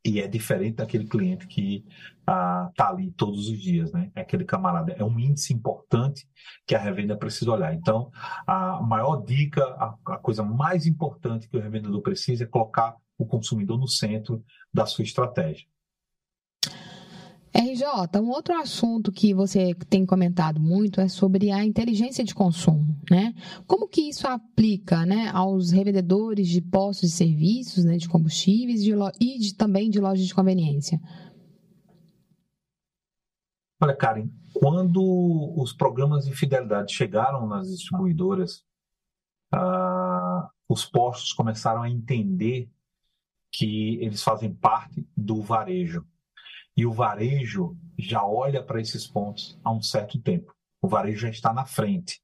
e 0.07 0.21
é 0.21 0.29
diferente 0.29 0.77
daquele 0.77 1.05
cliente 1.07 1.49
que 1.49 1.85
está 2.21 2.73
ah, 2.79 2.89
ali 2.89 3.11
todos 3.11 3.49
os 3.49 3.59
dias, 3.59 3.93
né? 3.93 4.11
É 4.15 4.21
aquele 4.21 4.45
camarada. 4.45 4.93
É 4.93 5.03
um 5.03 5.19
índice 5.19 5.53
importante 5.53 6.29
que 6.65 6.77
a 6.77 6.79
revenda 6.79 7.17
precisa 7.17 7.51
olhar. 7.51 7.75
Então, 7.75 8.11
a 8.47 8.81
maior 8.81 9.25
dica, 9.25 9.65
a, 9.65 9.97
a 10.07 10.19
coisa 10.19 10.45
mais 10.45 10.87
importante 10.87 11.49
que 11.49 11.57
o 11.57 11.61
revendedor 11.61 12.01
precisa 12.03 12.45
é 12.45 12.47
colocar 12.47 12.95
o 13.19 13.27
consumidor 13.27 13.79
no 13.79 13.89
centro 13.89 14.45
da 14.73 14.87
sua 14.87 15.03
estratégia. 15.03 15.67
RJ, 17.59 18.21
um 18.21 18.29
outro 18.29 18.55
assunto 18.55 19.11
que 19.11 19.33
você 19.33 19.75
tem 19.89 20.05
comentado 20.05 20.61
muito 20.61 21.01
é 21.01 21.09
sobre 21.09 21.51
a 21.51 21.65
inteligência 21.65 22.23
de 22.23 22.35
consumo, 22.35 22.95
né? 23.11 23.35
Como 23.67 23.89
que 23.89 24.03
isso 24.03 24.29
aplica, 24.29 25.07
né, 25.07 25.31
aos 25.33 25.71
revendedores 25.71 26.49
de 26.49 26.61
postos 26.61 27.11
de 27.11 27.17
serviços, 27.17 27.83
né, 27.83 27.97
de 27.97 28.09
combustíveis 28.09 28.85
de 28.85 28.93
e 29.19 29.39
de, 29.39 29.55
também 29.55 29.89
de 29.89 29.99
lojas 29.99 30.27
de 30.27 30.35
conveniência? 30.35 31.01
Olha, 33.81 33.97
Karen, 33.97 34.29
quando 34.55 35.55
os 35.57 35.73
programas 35.73 36.27
de 36.27 36.35
fidelidade 36.35 36.93
chegaram 36.93 37.47
nas 37.47 37.69
distribuidoras, 37.71 38.65
ah, 39.51 40.51
os 40.69 40.85
postos 40.85 41.33
começaram 41.33 41.83
a 41.83 41.89
entender 41.89 42.71
que 43.51 43.97
eles 44.03 44.23
fazem 44.23 44.53
parte 44.53 45.09
do 45.17 45.41
varejo 45.41 46.05
e 46.77 46.85
o 46.85 46.93
varejo 46.93 47.77
já 47.99 48.25
olha 48.25 48.63
para 48.63 48.81
esses 48.81 49.07
pontos 49.07 49.59
há 49.65 49.73
um 49.73 49.81
certo 49.81 50.19
tempo. 50.19 50.55
O 50.83 50.89
varejo 50.89 51.21
já 51.21 51.31
está 51.31 51.53
na 51.53 51.65
frente. 51.65 52.21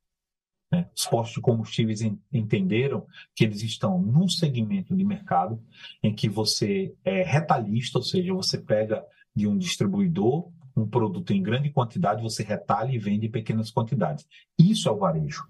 Né? 0.71 0.89
Os 0.97 1.07
postos 1.07 1.37
de 1.37 1.41
combustíveis 1.41 2.01
entenderam 2.33 3.07
que 3.35 3.45
eles 3.45 3.63
estão 3.63 4.01
num 4.01 4.29
segmento 4.29 4.95
de 4.95 5.05
mercado 5.05 5.63
em 6.03 6.15
que 6.15 6.29
você 6.29 6.95
é 7.05 7.23
retalhista, 7.23 7.99
ou 7.99 8.05
seja, 8.05 8.35
você 8.35 8.59
pega 8.59 9.05
de 9.35 9.47
um 9.47 9.57
distribuidor 9.57 10.51
um 10.77 10.87
produto 10.87 11.33
em 11.33 11.43
grande 11.43 11.71
quantidade, 11.71 12.23
você 12.23 12.43
retalha 12.43 12.91
e 12.93 12.99
vende 12.99 13.27
em 13.27 13.31
pequenas 13.31 13.71
quantidades. 13.71 14.27
Isso 14.59 14.89
é 14.89 14.93
o 14.93 14.97
varejo. 14.97 15.47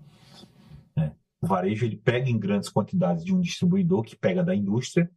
Né? 0.96 1.14
O 1.40 1.46
varejo 1.46 1.84
ele 1.84 1.96
pega 1.96 2.28
em 2.28 2.38
grandes 2.38 2.68
quantidades 2.68 3.24
de 3.24 3.32
um 3.32 3.40
distribuidor 3.40 4.02
que 4.02 4.16
pega 4.16 4.42
da 4.42 4.54
indústria 4.54 5.10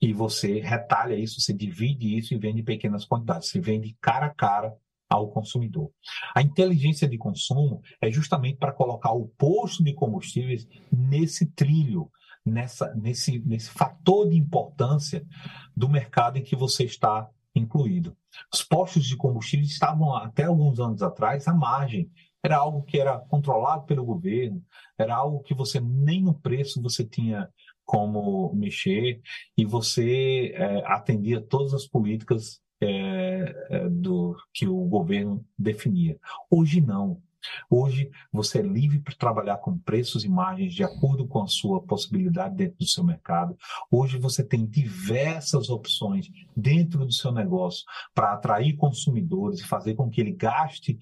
e 0.00 0.12
você 0.12 0.60
retalha 0.60 1.14
isso, 1.14 1.40
você 1.40 1.52
divide 1.52 2.16
isso 2.16 2.32
e 2.32 2.38
vende 2.38 2.60
em 2.60 2.64
pequenas 2.64 3.04
quantidades. 3.04 3.48
Você 3.48 3.60
vende 3.60 3.96
cara 4.00 4.26
a 4.26 4.34
cara 4.34 4.74
ao 5.08 5.30
consumidor. 5.30 5.90
A 6.34 6.42
inteligência 6.42 7.08
de 7.08 7.16
consumo 7.16 7.80
é 8.00 8.10
justamente 8.10 8.58
para 8.58 8.72
colocar 8.72 9.12
o 9.12 9.28
posto 9.28 9.82
de 9.82 9.94
combustíveis 9.94 10.68
nesse 10.92 11.46
trilho, 11.46 12.10
nessa, 12.44 12.94
nesse, 12.94 13.38
nesse 13.40 13.70
fator 13.70 14.28
de 14.28 14.36
importância 14.36 15.26
do 15.74 15.88
mercado 15.88 16.38
em 16.38 16.42
que 16.42 16.54
você 16.54 16.84
está 16.84 17.28
incluído. 17.54 18.16
Os 18.52 18.62
postos 18.62 19.04
de 19.04 19.16
combustíveis 19.16 19.70
estavam 19.70 20.14
até 20.14 20.44
alguns 20.44 20.78
anos 20.78 21.02
atrás 21.02 21.48
à 21.48 21.54
margem. 21.54 22.10
Era 22.42 22.58
algo 22.58 22.82
que 22.82 23.00
era 23.00 23.18
controlado 23.18 23.84
pelo 23.84 24.04
governo, 24.04 24.62
era 24.96 25.16
algo 25.16 25.42
que 25.42 25.54
você 25.54 25.80
nem 25.80 26.22
no 26.22 26.34
preço 26.34 26.80
você 26.80 27.04
tinha 27.04 27.48
como 27.88 28.52
mexer 28.54 29.18
e 29.56 29.64
você 29.64 30.52
é, 30.54 30.84
atendia 30.84 31.40
todas 31.40 31.72
as 31.72 31.86
políticas 31.86 32.60
é, 32.82 33.66
é, 33.70 33.88
do 33.88 34.36
que 34.52 34.68
o 34.68 34.84
governo 34.84 35.42
definia. 35.58 36.18
Hoje 36.50 36.82
não. 36.82 37.22
Hoje 37.70 38.10
você 38.32 38.58
é 38.58 38.62
livre 38.62 39.00
para 39.00 39.14
trabalhar 39.14 39.58
com 39.58 39.78
preços 39.78 40.24
e 40.24 40.28
margens 40.28 40.74
de 40.74 40.82
acordo 40.82 41.26
com 41.26 41.42
a 41.42 41.46
sua 41.46 41.82
possibilidade 41.82 42.56
dentro 42.56 42.78
do 42.78 42.86
seu 42.86 43.04
mercado. 43.04 43.56
Hoje 43.90 44.18
você 44.18 44.44
tem 44.44 44.66
diversas 44.66 45.68
opções 45.68 46.30
dentro 46.56 47.04
do 47.04 47.12
seu 47.12 47.32
negócio 47.32 47.84
para 48.14 48.32
atrair 48.32 48.76
consumidores 48.76 49.60
e 49.60 49.66
fazer 49.66 49.94
com 49.94 50.10
que 50.10 50.20
ele 50.20 50.32
gaste 50.32 50.98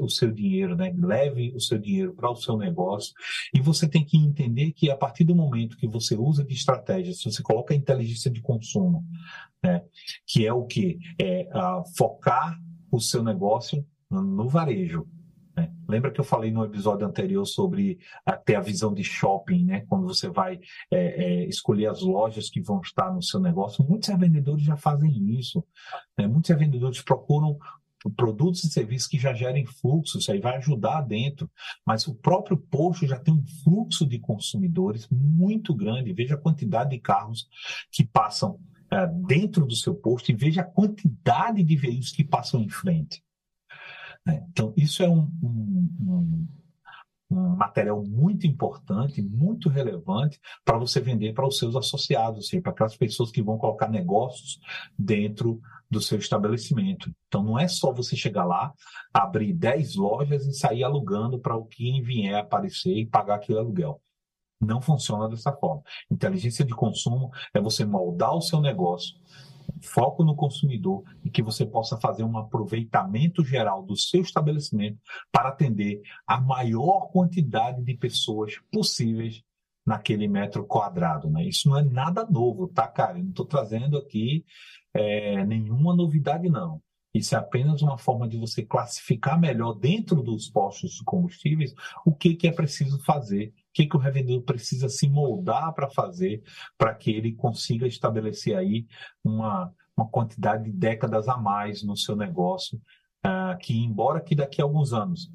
o 0.00 0.08
seu 0.08 0.32
dinheiro, 0.32 0.76
né? 0.76 0.94
leve 0.96 1.52
o 1.54 1.60
seu 1.60 1.78
dinheiro 1.78 2.14
para 2.14 2.30
o 2.30 2.36
seu 2.36 2.56
negócio. 2.56 3.14
E 3.54 3.60
você 3.60 3.88
tem 3.88 4.04
que 4.04 4.16
entender 4.16 4.72
que 4.72 4.90
a 4.90 4.96
partir 4.96 5.24
do 5.24 5.34
momento 5.34 5.76
que 5.76 5.86
você 5.86 6.14
usa 6.14 6.44
de 6.44 6.54
estratégia, 6.54 7.12
se 7.12 7.24
você 7.24 7.42
coloca 7.42 7.74
a 7.74 7.76
inteligência 7.76 8.30
de 8.30 8.40
consumo, 8.40 9.04
né? 9.62 9.82
que 10.26 10.46
é 10.46 10.52
o 10.52 10.64
que? 10.64 10.98
É 11.18 11.48
uh, 11.54 11.82
focar 11.96 12.58
o 12.90 13.00
seu 13.00 13.22
negócio 13.22 13.84
no 14.10 14.48
varejo 14.48 15.06
né? 15.56 15.72
Lembra 15.88 16.10
que 16.10 16.20
eu 16.20 16.24
falei 16.24 16.50
no 16.50 16.64
episódio 16.64 17.06
anterior 17.06 17.46
sobre 17.46 17.98
ter 18.44 18.56
a 18.56 18.60
visão 18.60 18.92
de 18.92 19.02
shopping, 19.02 19.64
né? 19.64 19.86
quando 19.88 20.06
você 20.06 20.28
vai 20.28 20.60
é, 20.90 20.98
é, 20.98 21.48
escolher 21.48 21.86
as 21.86 22.02
lojas 22.02 22.50
que 22.50 22.60
vão 22.60 22.80
estar 22.80 23.12
no 23.12 23.22
seu 23.22 23.40
negócio? 23.40 23.84
Muitos 23.84 24.08
revendedores 24.08 24.64
já 24.64 24.76
fazem 24.76 25.10
isso. 25.38 25.64
Né? 26.18 26.26
Muitos 26.26 26.50
revendedores 26.50 27.00
procuram 27.02 27.58
produtos 28.16 28.62
e 28.64 28.68
serviços 28.68 29.08
que 29.08 29.18
já 29.18 29.32
gerem 29.32 29.66
fluxo, 29.66 30.18
isso 30.18 30.30
aí 30.30 30.40
vai 30.40 30.56
ajudar 30.56 31.00
dentro, 31.00 31.50
mas 31.84 32.06
o 32.06 32.14
próprio 32.14 32.56
posto 32.56 33.06
já 33.06 33.18
tem 33.18 33.34
um 33.34 33.44
fluxo 33.64 34.06
de 34.06 34.18
consumidores 34.18 35.08
muito 35.10 35.74
grande. 35.74 36.12
Veja 36.12 36.34
a 36.34 36.38
quantidade 36.38 36.90
de 36.90 36.98
carros 36.98 37.48
que 37.90 38.04
passam 38.04 38.60
é, 38.90 39.06
dentro 39.06 39.66
do 39.66 39.74
seu 39.74 39.94
posto 39.94 40.30
e 40.30 40.34
veja 40.34 40.60
a 40.60 40.64
quantidade 40.64 41.62
de 41.62 41.76
veículos 41.76 42.12
que 42.12 42.22
passam 42.22 42.60
em 42.60 42.68
frente. 42.68 43.25
Né? 44.26 44.44
Então, 44.50 44.74
isso 44.76 45.02
é 45.02 45.08
um, 45.08 45.30
um, 45.42 45.88
um, 46.00 46.48
um, 47.30 47.56
material 47.56 48.02
muito 48.04 48.46
importante, 48.46 49.22
muito 49.22 49.68
relevante 49.68 50.40
para 50.64 50.76
você 50.76 51.00
vender 51.00 51.32
para 51.32 51.46
os 51.46 51.58
seus 51.58 51.76
associados, 51.76 52.50
para 52.62 52.72
aquelas 52.72 52.96
pessoas 52.96 53.30
que 53.30 53.42
vão 53.42 53.56
colocar 53.56 53.88
negócios 53.88 54.58
dentro 54.98 55.60
do 55.88 56.00
seu 56.00 56.18
estabelecimento. 56.18 57.10
Então, 57.28 57.44
não 57.44 57.58
é 57.58 57.68
só 57.68 57.92
você 57.92 58.16
chegar 58.16 58.44
lá, 58.44 58.72
abrir 59.14 59.52
10 59.52 59.94
lojas 59.94 60.44
e 60.44 60.52
sair 60.52 60.82
alugando 60.82 61.38
para 61.38 61.56
o 61.56 61.64
que 61.64 62.02
vier 62.02 62.34
aparecer 62.34 62.96
e 62.96 63.06
pagar 63.06 63.36
aquele 63.36 63.60
aluguel. 63.60 64.02
Não 64.60 64.80
funciona 64.80 65.28
dessa 65.28 65.52
forma. 65.52 65.82
Inteligência 66.10 66.64
de 66.64 66.74
consumo 66.74 67.30
é 67.54 67.60
você 67.60 67.84
moldar 67.84 68.34
o 68.34 68.40
seu 68.40 68.60
negócio 68.60 69.14
foco 69.82 70.24
no 70.24 70.34
consumidor 70.34 71.02
e 71.24 71.30
que 71.30 71.42
você 71.42 71.64
possa 71.64 71.96
fazer 71.98 72.24
um 72.24 72.36
aproveitamento 72.36 73.44
geral 73.44 73.82
do 73.82 73.96
seu 73.96 74.22
estabelecimento 74.22 74.98
para 75.30 75.50
atender 75.50 76.00
a 76.26 76.40
maior 76.40 77.08
quantidade 77.10 77.82
de 77.82 77.94
pessoas 77.94 78.54
possíveis 78.72 79.42
naquele 79.84 80.26
metro 80.26 80.66
quadrado. 80.66 81.30
Né? 81.30 81.44
Isso 81.44 81.68
não 81.68 81.78
é 81.78 81.84
nada 81.84 82.26
novo, 82.26 82.68
tá, 82.68 82.88
cara? 82.88 83.18
Eu 83.18 83.24
não 83.24 83.30
estou 83.30 83.46
trazendo 83.46 83.96
aqui 83.96 84.44
é, 84.92 85.44
nenhuma 85.44 85.94
novidade, 85.94 86.48
não. 86.48 86.80
Isso 87.16 87.34
é 87.34 87.38
apenas 87.38 87.82
uma 87.82 87.96
forma 87.96 88.28
de 88.28 88.36
você 88.36 88.62
classificar 88.62 89.40
melhor 89.40 89.74
dentro 89.74 90.22
dos 90.22 90.48
postos 90.48 90.92
de 90.92 91.04
combustíveis 91.04 91.74
o 92.04 92.14
que, 92.14 92.34
que 92.34 92.46
é 92.46 92.52
preciso 92.52 93.02
fazer 93.04 93.54
que, 93.72 93.86
que 93.86 93.96
o 93.96 94.00
revendedor 94.00 94.42
precisa 94.42 94.88
se 94.88 95.08
moldar 95.08 95.72
para 95.74 95.90
fazer 95.90 96.42
para 96.78 96.94
que 96.94 97.10
ele 97.10 97.34
consiga 97.34 97.86
estabelecer 97.86 98.56
aí 98.56 98.86
uma, 99.22 99.72
uma 99.96 100.08
quantidade 100.08 100.64
de 100.64 100.72
décadas 100.72 101.28
a 101.28 101.36
mais 101.36 101.82
no 101.82 101.96
seu 101.96 102.16
negócio, 102.16 102.80
uh, 103.26 103.56
que 103.58 103.76
embora 103.76 104.20
que 104.20 104.34
daqui 104.34 104.60
a 104.60 104.64
alguns 104.64 104.92
anos 104.92 105.30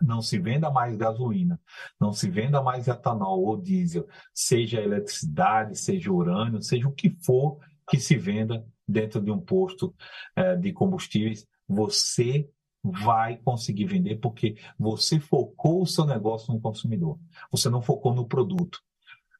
não 0.00 0.22
se 0.22 0.38
venda 0.38 0.70
mais 0.70 0.96
gasolina, 0.96 1.60
não 2.00 2.12
se 2.12 2.30
venda 2.30 2.62
mais 2.62 2.86
etanol 2.86 3.44
ou 3.44 3.60
diesel, 3.60 4.06
seja 4.32 4.80
eletricidade, 4.80 5.76
seja 5.76 6.12
urânio, 6.12 6.62
seja 6.62 6.88
o 6.88 6.92
que 6.92 7.10
for 7.24 7.58
que 7.90 7.98
se 7.98 8.16
venda 8.16 8.64
dentro 8.88 9.20
de 9.20 9.30
um 9.30 9.40
posto 9.40 9.94
uh, 10.38 10.58
de 10.60 10.72
combustíveis, 10.72 11.46
você 11.68 12.48
vai 12.82 13.36
conseguir 13.36 13.86
vender 13.86 14.16
porque 14.16 14.56
você 14.78 15.20
focou 15.20 15.82
o 15.82 15.86
seu 15.86 16.06
negócio 16.06 16.52
no 16.52 16.60
consumidor. 16.60 17.18
Você 17.50 17.68
não 17.68 17.82
focou 17.82 18.14
no 18.14 18.26
produto. 18.26 18.80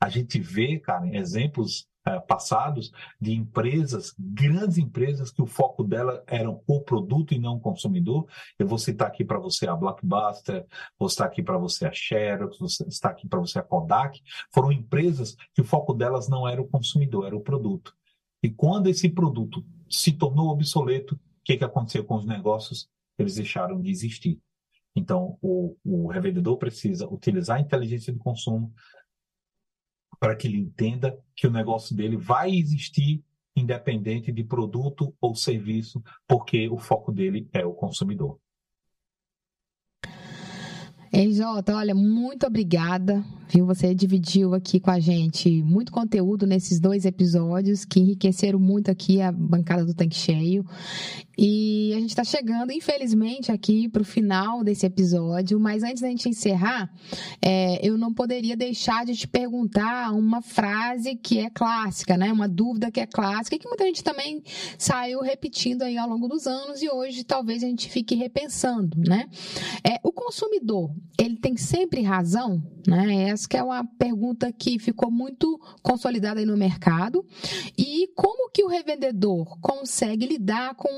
A 0.00 0.08
gente 0.08 0.38
vê, 0.38 0.78
cara, 0.78 1.08
exemplos 1.16 1.88
é, 2.08 2.18
passados 2.20 2.90
de 3.20 3.34
empresas, 3.34 4.14
grandes 4.18 4.78
empresas, 4.78 5.30
que 5.30 5.42
o 5.42 5.46
foco 5.46 5.84
dela 5.84 6.22
era 6.26 6.48
o 6.48 6.80
produto 6.80 7.34
e 7.34 7.38
não 7.38 7.56
o 7.56 7.60
consumidor. 7.60 8.26
Eu 8.58 8.66
vou 8.66 8.78
citar 8.78 9.08
aqui 9.08 9.24
para 9.24 9.38
você 9.38 9.68
a 9.68 9.76
Blockbuster, 9.76 10.66
vou 10.98 11.08
citar 11.08 11.26
aqui 11.26 11.42
para 11.42 11.58
você 11.58 11.86
a 11.86 11.92
Xerox, 11.92 12.58
vou 12.58 12.68
citar 12.68 13.10
aqui 13.10 13.28
para 13.28 13.40
você 13.40 13.58
a 13.58 13.62
Kodak. 13.62 14.22
Foram 14.54 14.72
empresas 14.72 15.36
que 15.52 15.60
o 15.60 15.64
foco 15.64 15.92
delas 15.92 16.28
não 16.28 16.48
era 16.48 16.62
o 16.62 16.68
consumidor, 16.68 17.26
era 17.26 17.36
o 17.36 17.42
produto. 17.42 17.94
E 18.42 18.50
quando 18.50 18.88
esse 18.88 19.08
produto 19.08 19.64
se 19.90 20.12
tornou 20.12 20.48
obsoleto, 20.48 21.14
o 21.14 21.18
que, 21.44 21.56
que 21.56 21.64
aconteceu 21.64 22.04
com 22.04 22.16
os 22.16 22.26
negócios? 22.26 22.88
eles 23.18 23.34
deixaram 23.34 23.80
de 23.80 23.90
existir. 23.90 24.40
Então, 24.94 25.36
o, 25.42 25.76
o 25.84 26.06
revendedor 26.08 26.56
precisa 26.56 27.08
utilizar 27.08 27.58
a 27.58 27.60
inteligência 27.60 28.12
de 28.12 28.18
consumo 28.18 28.72
para 30.18 30.34
que 30.34 30.46
ele 30.46 30.58
entenda 30.58 31.18
que 31.36 31.46
o 31.46 31.50
negócio 31.50 31.94
dele 31.94 32.16
vai 32.16 32.50
existir 32.50 33.22
independente 33.54 34.32
de 34.32 34.44
produto 34.44 35.14
ou 35.20 35.34
serviço, 35.34 36.02
porque 36.26 36.68
o 36.68 36.78
foco 36.78 37.12
dele 37.12 37.48
é 37.52 37.66
o 37.66 37.74
consumidor. 37.74 38.40
RJ, 41.12 41.42
olha, 41.72 41.94
muito 41.94 42.46
obrigada, 42.46 43.24
viu? 43.48 43.64
Você 43.64 43.94
dividiu 43.94 44.54
aqui 44.54 44.78
com 44.78 44.90
a 44.90 45.00
gente 45.00 45.62
muito 45.62 45.90
conteúdo 45.90 46.46
nesses 46.46 46.78
dois 46.78 47.06
episódios 47.06 47.84
que 47.84 47.98
enriqueceram 47.98 48.58
muito 48.58 48.90
aqui 48.90 49.22
a 49.22 49.32
bancada 49.32 49.84
do 49.86 49.94
Tanque 49.94 50.16
Cheio. 50.16 50.66
E 51.40 51.92
a 51.94 52.00
gente 52.00 52.10
está 52.10 52.24
chegando, 52.24 52.72
infelizmente, 52.72 53.52
aqui 53.52 53.88
para 53.88 54.02
o 54.02 54.04
final 54.04 54.64
desse 54.64 54.84
episódio, 54.84 55.60
mas 55.60 55.84
antes 55.84 56.02
da 56.02 56.08
gente 56.08 56.28
encerrar, 56.28 56.92
é, 57.40 57.78
eu 57.86 57.96
não 57.96 58.12
poderia 58.12 58.56
deixar 58.56 59.06
de 59.06 59.14
te 59.14 59.28
perguntar 59.28 60.12
uma 60.12 60.42
frase 60.42 61.14
que 61.14 61.38
é 61.38 61.48
clássica, 61.48 62.16
né? 62.16 62.32
Uma 62.32 62.48
dúvida 62.48 62.90
que 62.90 62.98
é 62.98 63.06
clássica 63.06 63.54
e 63.54 63.58
que 63.60 63.68
muita 63.68 63.84
gente 63.84 64.02
também 64.02 64.42
saiu 64.76 65.20
repetindo 65.20 65.82
aí 65.82 65.96
ao 65.96 66.08
longo 66.08 66.26
dos 66.26 66.48
anos 66.48 66.82
e 66.82 66.90
hoje 66.90 67.22
talvez 67.22 67.62
a 67.62 67.68
gente 67.68 67.88
fique 67.88 68.16
repensando, 68.16 68.98
né? 68.98 69.28
É, 69.84 70.00
o 70.02 70.10
consumidor, 70.10 70.90
ele 71.16 71.36
tem 71.36 71.56
sempre 71.56 72.02
razão? 72.02 72.60
Né? 72.86 73.28
Essa 73.28 73.46
é 73.52 73.62
uma 73.62 73.84
pergunta 73.84 74.50
que 74.50 74.78
ficou 74.78 75.10
muito 75.10 75.60
consolidada 75.82 76.40
aí 76.40 76.46
no 76.46 76.56
mercado. 76.56 77.24
E 77.76 78.08
como 78.16 78.50
que 78.50 78.64
o 78.64 78.66
revendedor 78.66 79.58
consegue 79.60 80.26
lidar 80.26 80.74
com 80.74 80.88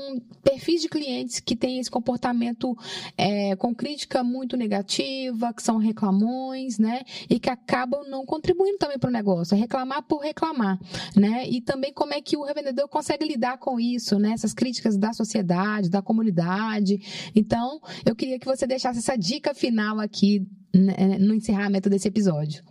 perfis 0.43 0.81
de 0.81 0.89
clientes 0.89 1.39
que 1.39 1.55
têm 1.55 1.79
esse 1.79 1.89
comportamento 1.89 2.75
é, 3.17 3.55
com 3.55 3.73
crítica 3.73 4.23
muito 4.23 4.57
negativa, 4.57 5.53
que 5.53 5.61
são 5.61 5.77
reclamões, 5.77 6.77
né? 6.77 7.01
E 7.29 7.39
que 7.39 7.49
acabam 7.49 8.03
não 8.09 8.25
contribuindo 8.25 8.77
também 8.77 8.97
para 8.97 9.09
o 9.09 9.13
negócio, 9.13 9.55
é 9.55 9.57
reclamar 9.57 10.03
por 10.03 10.21
reclamar, 10.21 10.79
né? 11.15 11.47
E 11.47 11.61
também 11.61 11.93
como 11.93 12.13
é 12.13 12.21
que 12.21 12.37
o 12.37 12.43
revendedor 12.43 12.87
consegue 12.87 13.25
lidar 13.25 13.57
com 13.57 13.79
isso, 13.79 14.17
né? 14.19 14.31
Essas 14.31 14.53
críticas 14.53 14.97
da 14.97 15.13
sociedade, 15.13 15.89
da 15.89 16.01
comunidade. 16.01 17.31
Então, 17.35 17.79
eu 18.05 18.15
queria 18.15 18.39
que 18.39 18.45
você 18.45 18.65
deixasse 18.65 18.99
essa 18.99 19.17
dica 19.17 19.53
final 19.53 19.99
aqui 19.99 20.47
né, 20.73 21.17
no 21.19 21.33
encerramento 21.33 21.89
desse 21.89 22.07
episódio. 22.07 22.63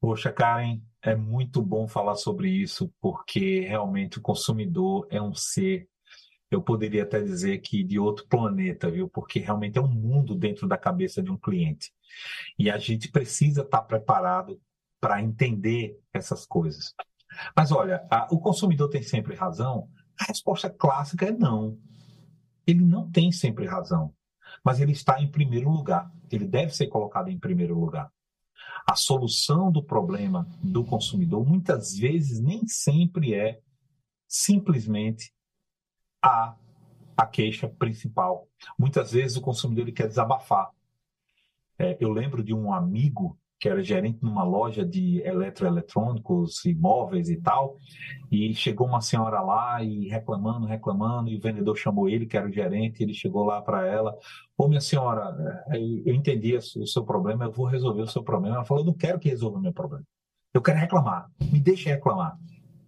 Poxa, 0.00 0.32
Karen, 0.32 0.80
é 1.02 1.14
muito 1.14 1.62
bom 1.62 1.88
falar 1.88 2.16
sobre 2.16 2.50
isso, 2.50 2.92
porque 3.00 3.60
realmente 3.60 4.18
o 4.18 4.22
consumidor 4.22 5.06
é 5.10 5.20
um 5.20 5.34
ser, 5.34 5.88
eu 6.50 6.60
poderia 6.62 7.04
até 7.04 7.20
dizer 7.20 7.58
que 7.58 7.82
de 7.82 7.98
outro 7.98 8.26
planeta, 8.26 8.90
viu? 8.90 9.08
Porque 9.08 9.38
realmente 9.38 9.78
é 9.78 9.80
um 9.80 9.88
mundo 9.88 10.34
dentro 10.34 10.68
da 10.68 10.76
cabeça 10.76 11.22
de 11.22 11.30
um 11.30 11.36
cliente. 11.36 11.92
E 12.58 12.70
a 12.70 12.76
gente 12.76 13.10
precisa 13.10 13.62
estar 13.62 13.82
preparado 13.82 14.60
para 15.00 15.22
entender 15.22 15.98
essas 16.12 16.44
coisas. 16.44 16.94
Mas 17.56 17.72
olha, 17.72 18.06
a, 18.10 18.26
o 18.30 18.38
consumidor 18.38 18.90
tem 18.90 19.02
sempre 19.02 19.34
razão 19.34 19.88
A 20.18 20.24
resposta 20.24 20.68
clássica 20.68 21.26
é 21.26 21.32
não. 21.32 21.78
Ele 22.66 22.84
não 22.84 23.10
tem 23.10 23.32
sempre 23.32 23.66
razão, 23.66 24.14
mas 24.62 24.80
ele 24.80 24.92
está 24.92 25.20
em 25.20 25.30
primeiro 25.30 25.70
lugar. 25.70 26.10
Ele 26.30 26.46
deve 26.46 26.74
ser 26.74 26.88
colocado 26.88 27.28
em 27.28 27.38
primeiro 27.38 27.78
lugar. 27.78 28.12
A 28.86 28.94
solução 28.94 29.70
do 29.70 29.82
problema 29.82 30.46
do 30.62 30.84
consumidor 30.84 31.46
muitas 31.46 31.96
vezes 31.96 32.40
nem 32.40 32.66
sempre 32.66 33.34
é 33.34 33.60
simplesmente 34.28 35.32
a, 36.22 36.56
a 37.16 37.26
queixa 37.26 37.68
principal. 37.68 38.48
Muitas 38.78 39.12
vezes 39.12 39.36
o 39.36 39.40
consumidor 39.40 39.84
ele 39.84 39.92
quer 39.92 40.08
desabafar. 40.08 40.70
É, 41.78 41.96
eu 41.98 42.12
lembro 42.12 42.44
de 42.44 42.52
um 42.52 42.72
amigo 42.72 43.39
que 43.60 43.68
era 43.68 43.84
gerente 43.84 44.18
numa 44.22 44.42
loja 44.42 44.82
de 44.86 45.20
eletroeletrônicos 45.20 46.64
e 46.64 46.74
móveis 46.74 47.28
e 47.28 47.36
tal, 47.36 47.76
e 48.32 48.54
chegou 48.54 48.86
uma 48.86 49.02
senhora 49.02 49.42
lá 49.42 49.84
e 49.84 50.08
reclamando, 50.08 50.66
reclamando, 50.66 51.28
e 51.28 51.36
o 51.36 51.40
vendedor 51.40 51.76
chamou 51.76 52.08
ele, 52.08 52.24
que 52.24 52.38
era 52.38 52.48
o 52.48 52.52
gerente, 52.52 53.02
ele 53.02 53.12
chegou 53.12 53.44
lá 53.44 53.60
para 53.60 53.86
ela, 53.86 54.16
ô 54.56 54.66
minha 54.66 54.80
senhora, 54.80 55.36
é, 55.68 55.76
eu 55.78 56.14
entendi 56.14 56.56
o 56.56 56.86
seu 56.86 57.04
problema, 57.04 57.44
eu 57.44 57.52
vou 57.52 57.66
resolver 57.66 58.00
o 58.00 58.08
seu 58.08 58.22
problema. 58.22 58.56
Ela 58.56 58.64
falou, 58.64 58.82
eu 58.82 58.86
não 58.86 58.94
quero 58.94 59.18
que 59.18 59.28
resolva 59.28 59.58
o 59.58 59.60
meu 59.60 59.74
problema, 59.74 60.06
eu 60.54 60.62
quero 60.62 60.78
reclamar, 60.78 61.30
me 61.52 61.60
deixe 61.60 61.90
reclamar. 61.90 62.38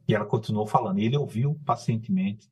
E 0.08 0.14
ela 0.14 0.24
continuou 0.24 0.66
falando, 0.66 0.98
e 0.98 1.04
ele 1.04 1.18
ouviu 1.18 1.60
pacientemente, 1.66 2.50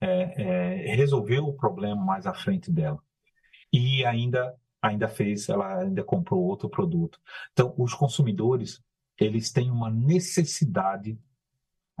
é, 0.00 0.90
é, 0.90 0.94
resolveu 0.96 1.46
o 1.46 1.54
problema 1.54 1.96
mais 2.04 2.26
à 2.26 2.34
frente 2.34 2.70
dela. 2.70 2.98
E 3.72 4.04
ainda 4.04 4.54
ainda 4.84 5.08
fez, 5.08 5.48
ela 5.48 5.80
ainda 5.80 6.04
comprou 6.04 6.42
outro 6.42 6.68
produto. 6.68 7.18
Então, 7.52 7.74
os 7.78 7.94
consumidores, 7.94 8.82
eles 9.18 9.50
têm 9.50 9.70
uma 9.70 9.90
necessidade 9.90 11.18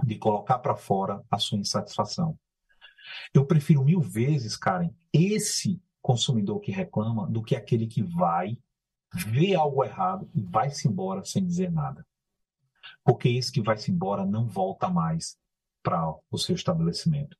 de 0.04 0.18
colocar 0.18 0.58
para 0.58 0.76
fora 0.76 1.24
a 1.30 1.38
sua 1.38 1.58
insatisfação. 1.58 2.38
Eu 3.32 3.46
prefiro 3.46 3.84
mil 3.84 4.00
vezes, 4.00 4.56
Karen, 4.56 4.90
esse 5.12 5.80
consumidor 6.02 6.60
que 6.60 6.70
reclama 6.70 7.26
do 7.26 7.42
que 7.42 7.56
aquele 7.56 7.86
que 7.86 8.02
vai, 8.02 8.58
vê 9.14 9.54
algo 9.54 9.82
errado 9.82 10.28
e 10.34 10.42
vai-se 10.42 10.86
embora 10.86 11.24
sem 11.24 11.44
dizer 11.44 11.72
nada. 11.72 12.06
Porque 13.02 13.28
esse 13.30 13.50
que 13.50 13.62
vai-se 13.62 13.90
embora 13.90 14.26
não 14.26 14.46
volta 14.46 14.90
mais 14.90 15.38
para 15.82 16.14
o 16.30 16.38
seu 16.38 16.54
estabelecimento. 16.54 17.36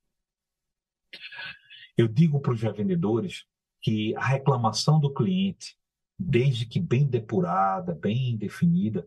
Eu 1.97 2.09
digo 2.09 2.40
para 2.40 2.53
os 2.53 2.62
revendedores 2.62 3.47
que 3.85 4.16
a 4.16 4.24
reclamação 4.24 4.99
do 4.99 5.12
cliente, 5.12 5.76
desde 6.18 6.64
que 6.64 6.80
bem 6.80 7.07
depurada, 7.07 7.95
bem 7.95 8.35
definida, 8.35 9.07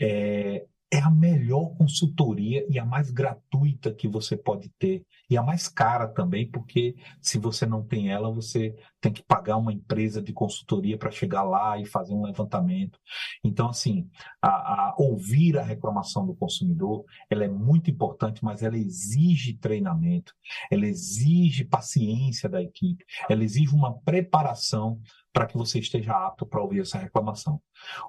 é, 0.00 0.64
é 0.94 1.00
a 1.00 1.10
melhor 1.10 1.74
consultoria 1.76 2.64
e 2.70 2.78
a 2.78 2.84
mais 2.84 3.10
gratuita 3.10 3.92
que 3.92 4.06
você 4.06 4.36
pode 4.36 4.68
ter. 4.78 5.04
E 5.28 5.36
a 5.36 5.42
mais 5.42 5.66
cara 5.66 6.06
também, 6.06 6.48
porque 6.48 6.94
se 7.20 7.36
você 7.36 7.66
não 7.66 7.82
tem 7.82 8.12
ela, 8.12 8.30
você 8.30 8.72
tem 9.00 9.12
que 9.12 9.20
pagar 9.20 9.56
uma 9.56 9.72
empresa 9.72 10.22
de 10.22 10.32
consultoria 10.32 10.96
para 10.96 11.10
chegar 11.10 11.42
lá 11.42 11.76
e 11.80 11.84
fazer 11.84 12.14
um 12.14 12.22
levantamento. 12.22 12.96
Então, 13.42 13.70
assim, 13.70 14.08
a, 14.40 14.48
a 14.48 14.94
ouvir 14.96 15.58
a 15.58 15.64
reclamação 15.64 16.24
do 16.24 16.36
consumidor, 16.36 17.04
ela 17.28 17.44
é 17.44 17.48
muito 17.48 17.90
importante, 17.90 18.44
mas 18.44 18.62
ela 18.62 18.78
exige 18.78 19.54
treinamento, 19.54 20.32
ela 20.70 20.86
exige 20.86 21.64
paciência 21.64 22.48
da 22.48 22.62
equipe, 22.62 23.04
ela 23.28 23.42
exige 23.42 23.74
uma 23.74 23.98
preparação 24.02 25.00
para 25.34 25.46
que 25.46 25.58
você 25.58 25.80
esteja 25.80 26.12
apto 26.12 26.46
para 26.46 26.62
ouvir 26.62 26.80
essa 26.80 26.96
reclamação. 26.96 27.60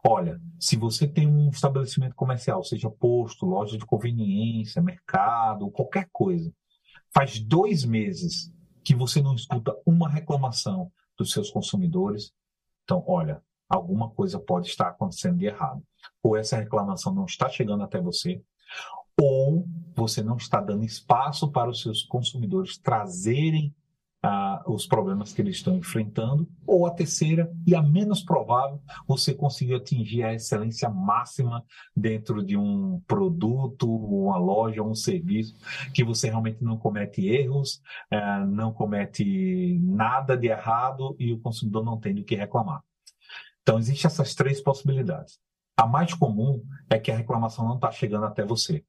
Olha, 0.07 0.39
se 0.59 0.75
você 0.77 1.07
tem 1.07 1.27
um 1.27 1.49
estabelecimento 1.49 2.13
comercial, 2.13 2.63
seja 2.63 2.87
posto, 2.87 3.47
loja 3.47 3.79
de 3.79 3.85
conveniência, 3.85 4.79
mercado, 4.79 5.71
qualquer 5.71 6.07
coisa, 6.13 6.53
faz 7.11 7.39
dois 7.39 7.83
meses 7.83 8.53
que 8.83 8.93
você 8.93 9.23
não 9.23 9.33
escuta 9.33 9.75
uma 9.87 10.07
reclamação 10.07 10.91
dos 11.17 11.31
seus 11.31 11.49
consumidores, 11.49 12.31
então, 12.83 13.03
olha, 13.07 13.41
alguma 13.67 14.11
coisa 14.11 14.39
pode 14.39 14.67
estar 14.67 14.89
acontecendo 14.89 15.39
de 15.39 15.47
errado. 15.47 15.81
Ou 16.21 16.37
essa 16.37 16.57
reclamação 16.57 17.11
não 17.11 17.25
está 17.25 17.49
chegando 17.49 17.83
até 17.83 17.99
você, 17.99 18.39
ou 19.19 19.67
você 19.95 20.21
não 20.21 20.37
está 20.37 20.61
dando 20.61 20.83
espaço 20.83 21.51
para 21.51 21.71
os 21.71 21.81
seus 21.81 22.03
consumidores 22.03 22.77
trazerem 22.77 23.73
ah, 24.25 24.63
os 24.65 24.87
problemas 24.87 25.31
que 25.31 25.39
eles 25.39 25.57
estão 25.57 25.75
enfrentando, 25.77 26.49
ou 26.65 26.87
a 26.87 26.91
terceira, 26.91 27.51
e 27.65 27.75
a 27.75 27.81
menos 27.81 28.23
provável, 28.23 28.81
você 29.07 29.35
conseguir 29.35 29.75
atingir 29.75 30.23
a 30.23 30.33
excelência 30.33 30.89
máxima 30.89 31.63
dentro 31.95 32.43
de 32.43 32.57
um 32.57 32.99
produto, 33.05 33.87
uma 33.87 34.37
loja, 34.37 34.81
um 34.81 34.95
serviço, 34.95 35.55
que 35.93 36.03
você 36.03 36.27
realmente 36.27 36.63
não 36.63 36.75
comete 36.75 37.27
erros, 37.27 37.83
ah, 38.11 38.43
não 38.45 38.73
comete 38.73 39.79
nada 39.83 40.35
de 40.35 40.47
errado 40.47 41.15
e 41.19 41.31
o 41.31 41.39
consumidor 41.39 41.85
não 41.85 41.99
tem 41.99 42.15
do 42.15 42.23
que 42.23 42.35
reclamar. 42.35 42.81
Então, 43.61 43.77
existem 43.77 44.07
essas 44.07 44.33
três 44.33 44.59
possibilidades. 44.59 45.39
A 45.77 45.85
mais 45.85 46.15
comum 46.15 46.63
é 46.89 46.97
que 46.97 47.11
a 47.11 47.17
reclamação 47.17 47.67
não 47.67 47.75
está 47.75 47.91
chegando 47.91 48.25
até 48.25 48.43
você. 48.43 48.83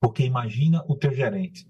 Porque 0.00 0.24
imagina 0.24 0.84
o 0.88 0.96
teu 0.96 1.14
gerente 1.14 1.64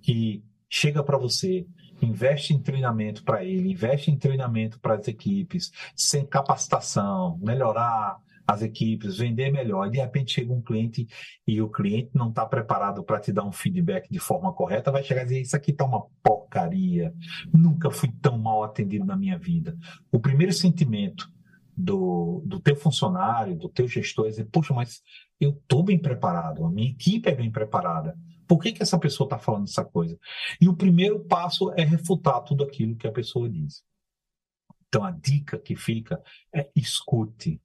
que 0.00 0.42
chega 0.70 1.02
para 1.02 1.18
você 1.18 1.66
investe 2.00 2.54
em 2.54 2.60
treinamento 2.60 3.24
para 3.24 3.44
ele, 3.44 3.70
investe 3.70 4.10
em 4.10 4.16
treinamento 4.16 4.78
para 4.80 4.94
as 4.94 5.08
equipes, 5.08 5.70
sem 5.94 6.24
capacitação, 6.26 7.38
melhorar 7.42 8.18
as 8.48 8.62
equipes, 8.62 9.18
vender 9.18 9.52
melhor. 9.52 9.86
E 9.86 9.90
de 9.90 9.98
repente 9.98 10.32
chega 10.32 10.52
um 10.52 10.62
cliente 10.62 11.06
e 11.46 11.60
o 11.60 11.68
cliente 11.68 12.10
não 12.14 12.30
está 12.30 12.46
preparado 12.46 13.04
para 13.04 13.20
te 13.20 13.30
dar 13.30 13.44
um 13.44 13.52
feedback 13.52 14.10
de 14.10 14.18
forma 14.18 14.52
correta, 14.54 14.90
vai 14.90 15.02
chegar 15.02 15.22
e 15.22 15.24
dizer: 15.24 15.40
Isso 15.42 15.56
aqui 15.56 15.70
está 15.70 15.84
uma 15.84 16.06
porcaria, 16.22 17.12
nunca 17.52 17.90
fui 17.90 18.10
tão 18.22 18.38
mal 18.38 18.64
atendido 18.64 19.04
na 19.04 19.16
minha 19.16 19.38
vida. 19.38 19.76
O 20.10 20.18
primeiro 20.18 20.52
sentimento 20.52 21.30
do, 21.76 22.42
do 22.44 22.58
teu 22.58 22.74
funcionário, 22.74 23.54
do 23.54 23.68
teu 23.68 23.86
gestor 23.86 24.26
é 24.26 24.30
dizer: 24.30 24.48
Poxa, 24.50 24.72
mas 24.72 25.02
eu 25.38 25.50
estou 25.50 25.82
bem 25.82 25.98
preparado, 25.98 26.64
a 26.64 26.70
minha 26.70 26.90
equipe 26.90 27.28
é 27.28 27.34
bem 27.34 27.50
preparada. 27.52 28.16
Por 28.48 28.58
que, 28.58 28.72
que 28.72 28.82
essa 28.82 28.98
pessoa 28.98 29.26
está 29.26 29.38
falando 29.38 29.68
essa 29.68 29.84
coisa? 29.84 30.18
E 30.58 30.68
o 30.68 30.76
primeiro 30.76 31.22
passo 31.26 31.70
é 31.74 31.84
refutar 31.84 32.42
tudo 32.42 32.64
aquilo 32.64 32.96
que 32.96 33.06
a 33.06 33.12
pessoa 33.12 33.48
diz. 33.48 33.84
Então 34.88 35.04
a 35.04 35.10
dica 35.10 35.58
que 35.58 35.76
fica 35.76 36.22
é 36.52 36.70
escute. 36.74 37.60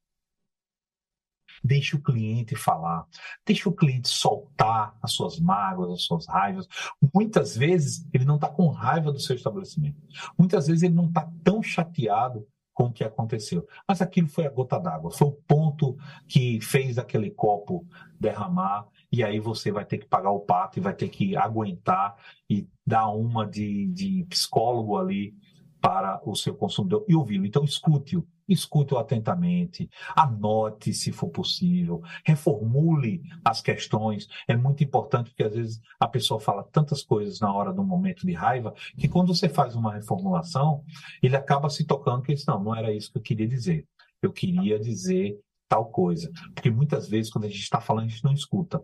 Deixe 1.64 1.96
o 1.96 2.02
cliente 2.02 2.58
falar, 2.58 3.08
deixe 3.46 3.70
o 3.70 3.72
cliente 3.72 4.10
soltar 4.10 4.98
as 5.02 5.14
suas 5.14 5.40
mágoas, 5.40 5.94
as 5.94 6.04
suas 6.04 6.28
raivas. 6.28 6.68
Muitas 7.14 7.56
vezes 7.56 8.06
ele 8.14 8.26
não 8.26 8.36
está 8.36 8.50
com 8.50 8.68
raiva 8.68 9.14
do 9.14 9.20
seu 9.20 9.36
estabelecimento. 9.36 10.02
Muitas 10.38 10.68
vezes 10.68 10.84
ele 10.84 10.96
não 10.96 11.08
está 11.08 11.32
tão 11.42 11.64
chateado 11.64 12.46
com 12.74 12.86
o 12.86 12.92
que 12.92 13.04
aconteceu. 13.04 13.68
Mas 13.88 14.02
aquilo 14.02 14.28
foi 14.28 14.46
a 14.46 14.50
gota 14.50 14.80
d'água, 14.80 15.12
foi 15.12 15.28
o 15.28 15.32
ponto 15.48 15.96
que 16.28 16.60
fez 16.62 16.98
aquele 16.98 17.30
copo 17.30 17.86
derramar 18.20 18.88
e 19.12 19.24
aí 19.24 19.40
você 19.40 19.72
vai 19.72 19.86
ter 19.86 20.00
que 20.00 20.08
pagar 20.08 20.32
o 20.32 20.40
pato 20.40 20.80
e 20.80 20.82
vai 20.82 20.94
ter 20.94 21.08
que 21.10 21.38
aguentar 21.38 22.16
e 22.50 22.68
dar 22.86 23.10
uma 23.10 23.46
de, 23.46 23.86
de 23.88 24.26
psicólogo 24.30 24.98
ali 24.98 25.36
para 25.80 26.20
o 26.26 26.36
seu 26.36 26.56
consumidor 26.56 27.06
e 27.08 27.16
ouvi-lo. 27.16 27.46
Então, 27.46 27.64
escute-o, 27.64 28.26
escute-o 28.48 28.98
atentamente, 28.98 29.90
anote 30.16 30.94
se 30.94 31.12
for 31.12 31.30
possível, 31.30 32.02
reformule 32.26 33.22
as 33.44 33.62
questões. 33.62 34.28
É 34.48 34.56
muito 34.56 34.84
importante 34.84 35.30
porque 35.30 35.44
às 35.44 35.56
vezes 35.56 35.82
a 36.00 36.08
pessoa 36.08 36.40
fala 36.40 36.64
tantas 36.64 37.04
coisas 37.04 37.40
na 37.40 37.54
hora 37.54 37.74
do 37.74 37.84
momento 37.84 38.26
de 38.26 38.34
raiva 38.34 38.74
que 38.98 39.08
quando 39.08 39.34
você 39.34 39.48
faz 39.48 39.76
uma 39.76 39.94
reformulação, 39.94 40.84
ele 41.22 41.36
acaba 41.36 41.70
se 41.70 41.86
tocando 41.86 42.24
que 42.24 42.34
não, 42.48 42.64
não 42.64 42.76
era 42.76 42.94
isso 42.94 43.12
que 43.12 43.18
eu 43.18 43.22
queria 43.22 43.48
dizer. 43.48 43.88
Eu 44.22 44.32
queria 44.32 44.80
dizer 44.80 45.40
tal 45.68 45.86
coisa. 45.86 46.32
Porque 46.54 46.70
muitas 46.70 47.08
vezes, 47.08 47.32
quando 47.32 47.46
a 47.46 47.50
gente 47.50 47.62
está 47.62 47.82
falando, 47.82 48.06
a 48.06 48.10
gente 48.10 48.24
não 48.24 48.34
escuta. 48.34 48.82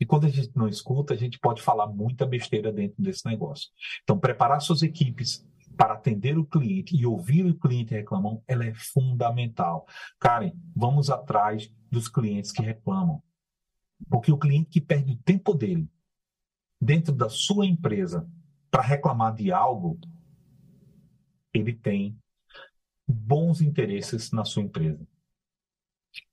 E 0.00 0.04
quando 0.04 0.26
a 0.26 0.28
gente 0.28 0.50
não 0.56 0.68
escuta, 0.68 1.14
a 1.14 1.16
gente 1.16 1.38
pode 1.38 1.62
falar 1.62 1.86
muita 1.86 2.26
besteira 2.26 2.72
dentro 2.72 3.02
desse 3.02 3.24
negócio. 3.26 3.70
Então, 4.02 4.18
preparar 4.18 4.60
suas 4.60 4.82
equipes 4.82 5.46
para 5.76 5.94
atender 5.94 6.38
o 6.38 6.46
cliente 6.46 6.96
e 6.96 7.04
ouvir 7.04 7.44
o 7.46 7.58
cliente 7.58 7.94
reclamar, 7.94 8.38
ela 8.46 8.64
é 8.64 8.74
fundamental. 8.74 9.86
Karen, 10.18 10.52
vamos 10.74 11.10
atrás 11.10 11.72
dos 11.90 12.08
clientes 12.08 12.52
que 12.52 12.62
reclamam. 12.62 13.22
Porque 14.08 14.32
o 14.32 14.38
cliente 14.38 14.70
que 14.70 14.80
perde 14.80 15.12
o 15.12 15.22
tempo 15.22 15.54
dele 15.54 15.88
dentro 16.80 17.12
da 17.14 17.28
sua 17.28 17.66
empresa 17.66 18.28
para 18.70 18.82
reclamar 18.82 19.34
de 19.34 19.52
algo, 19.52 19.98
ele 21.52 21.72
tem 21.72 22.18
bons 23.06 23.60
interesses 23.60 24.30
na 24.32 24.44
sua 24.44 24.62
empresa. 24.62 25.06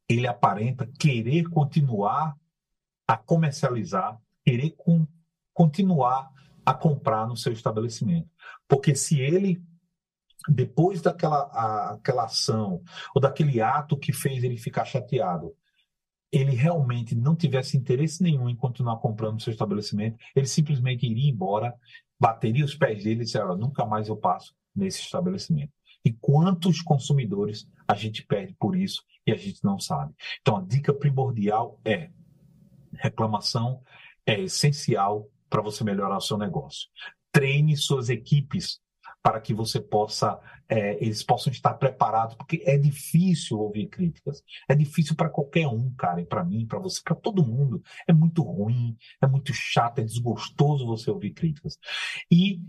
Ele 0.07 0.27
aparenta 0.27 0.85
querer 0.99 1.47
continuar 1.49 2.35
a 3.07 3.17
comercializar, 3.17 4.19
querer 4.43 4.71
com, 4.71 5.07
continuar 5.53 6.31
a 6.65 6.73
comprar 6.73 7.27
no 7.27 7.37
seu 7.37 7.53
estabelecimento. 7.53 8.29
Porque 8.71 8.95
se 8.95 9.19
ele, 9.19 9.61
depois 10.47 11.01
daquela 11.01 11.41
a, 11.51 11.93
aquela 11.95 12.23
ação, 12.23 12.81
ou 13.13 13.21
daquele 13.21 13.59
ato 13.59 13.97
que 13.97 14.13
fez 14.13 14.45
ele 14.45 14.55
ficar 14.55 14.85
chateado, 14.85 15.53
ele 16.31 16.55
realmente 16.55 17.13
não 17.13 17.35
tivesse 17.35 17.75
interesse 17.75 18.23
nenhum 18.23 18.47
em 18.47 18.55
continuar 18.55 18.95
comprando 18.99 19.33
no 19.33 19.39
seu 19.41 19.51
estabelecimento, 19.51 20.17
ele 20.33 20.47
simplesmente 20.47 21.05
iria 21.05 21.29
embora, 21.29 21.75
bateria 22.17 22.63
os 22.63 22.73
pés 22.73 23.03
dele 23.03 23.23
e 23.23 23.25
disse, 23.25 23.37
nunca 23.57 23.85
mais 23.85 24.07
eu 24.07 24.15
passo 24.15 24.55
nesse 24.73 25.01
estabelecimento. 25.01 25.73
E 26.05 26.13
quantos 26.13 26.81
consumidores 26.81 27.67
a 27.85 27.93
gente 27.93 28.25
perde 28.25 28.55
por 28.57 28.77
isso 28.77 29.03
e 29.27 29.33
a 29.33 29.35
gente 29.35 29.61
não 29.65 29.81
sabe. 29.81 30.13
Então, 30.39 30.55
a 30.55 30.61
dica 30.61 30.93
primordial 30.93 31.77
é 31.83 32.09
reclamação 32.93 33.83
é 34.25 34.39
essencial 34.39 35.27
para 35.49 35.61
você 35.61 35.83
melhorar 35.83 36.15
o 36.15 36.21
seu 36.21 36.37
negócio. 36.37 36.87
Treine 37.31 37.75
suas 37.77 38.09
equipes 38.09 38.79
para 39.23 39.39
que 39.39 39.53
você 39.53 39.79
possa, 39.79 40.39
é, 40.67 40.95
eles 41.03 41.21
possam 41.21 41.51
estar 41.51 41.75
preparados, 41.75 42.35
porque 42.35 42.63
é 42.65 42.77
difícil 42.77 43.59
ouvir 43.59 43.87
críticas. 43.87 44.43
É 44.67 44.73
difícil 44.73 45.15
para 45.15 45.29
qualquer 45.29 45.67
um, 45.67 45.93
cara, 45.93 46.25
para 46.25 46.43
mim, 46.43 46.65
para 46.65 46.79
você, 46.79 47.01
para 47.03 47.15
todo 47.15 47.45
mundo. 47.45 47.83
É 48.07 48.13
muito 48.13 48.41
ruim, 48.41 48.97
é 49.21 49.27
muito 49.27 49.53
chato, 49.53 49.99
é 49.99 50.03
desgostoso 50.03 50.87
você 50.87 51.11
ouvir 51.11 51.31
críticas. 51.31 51.77
E 52.31 52.59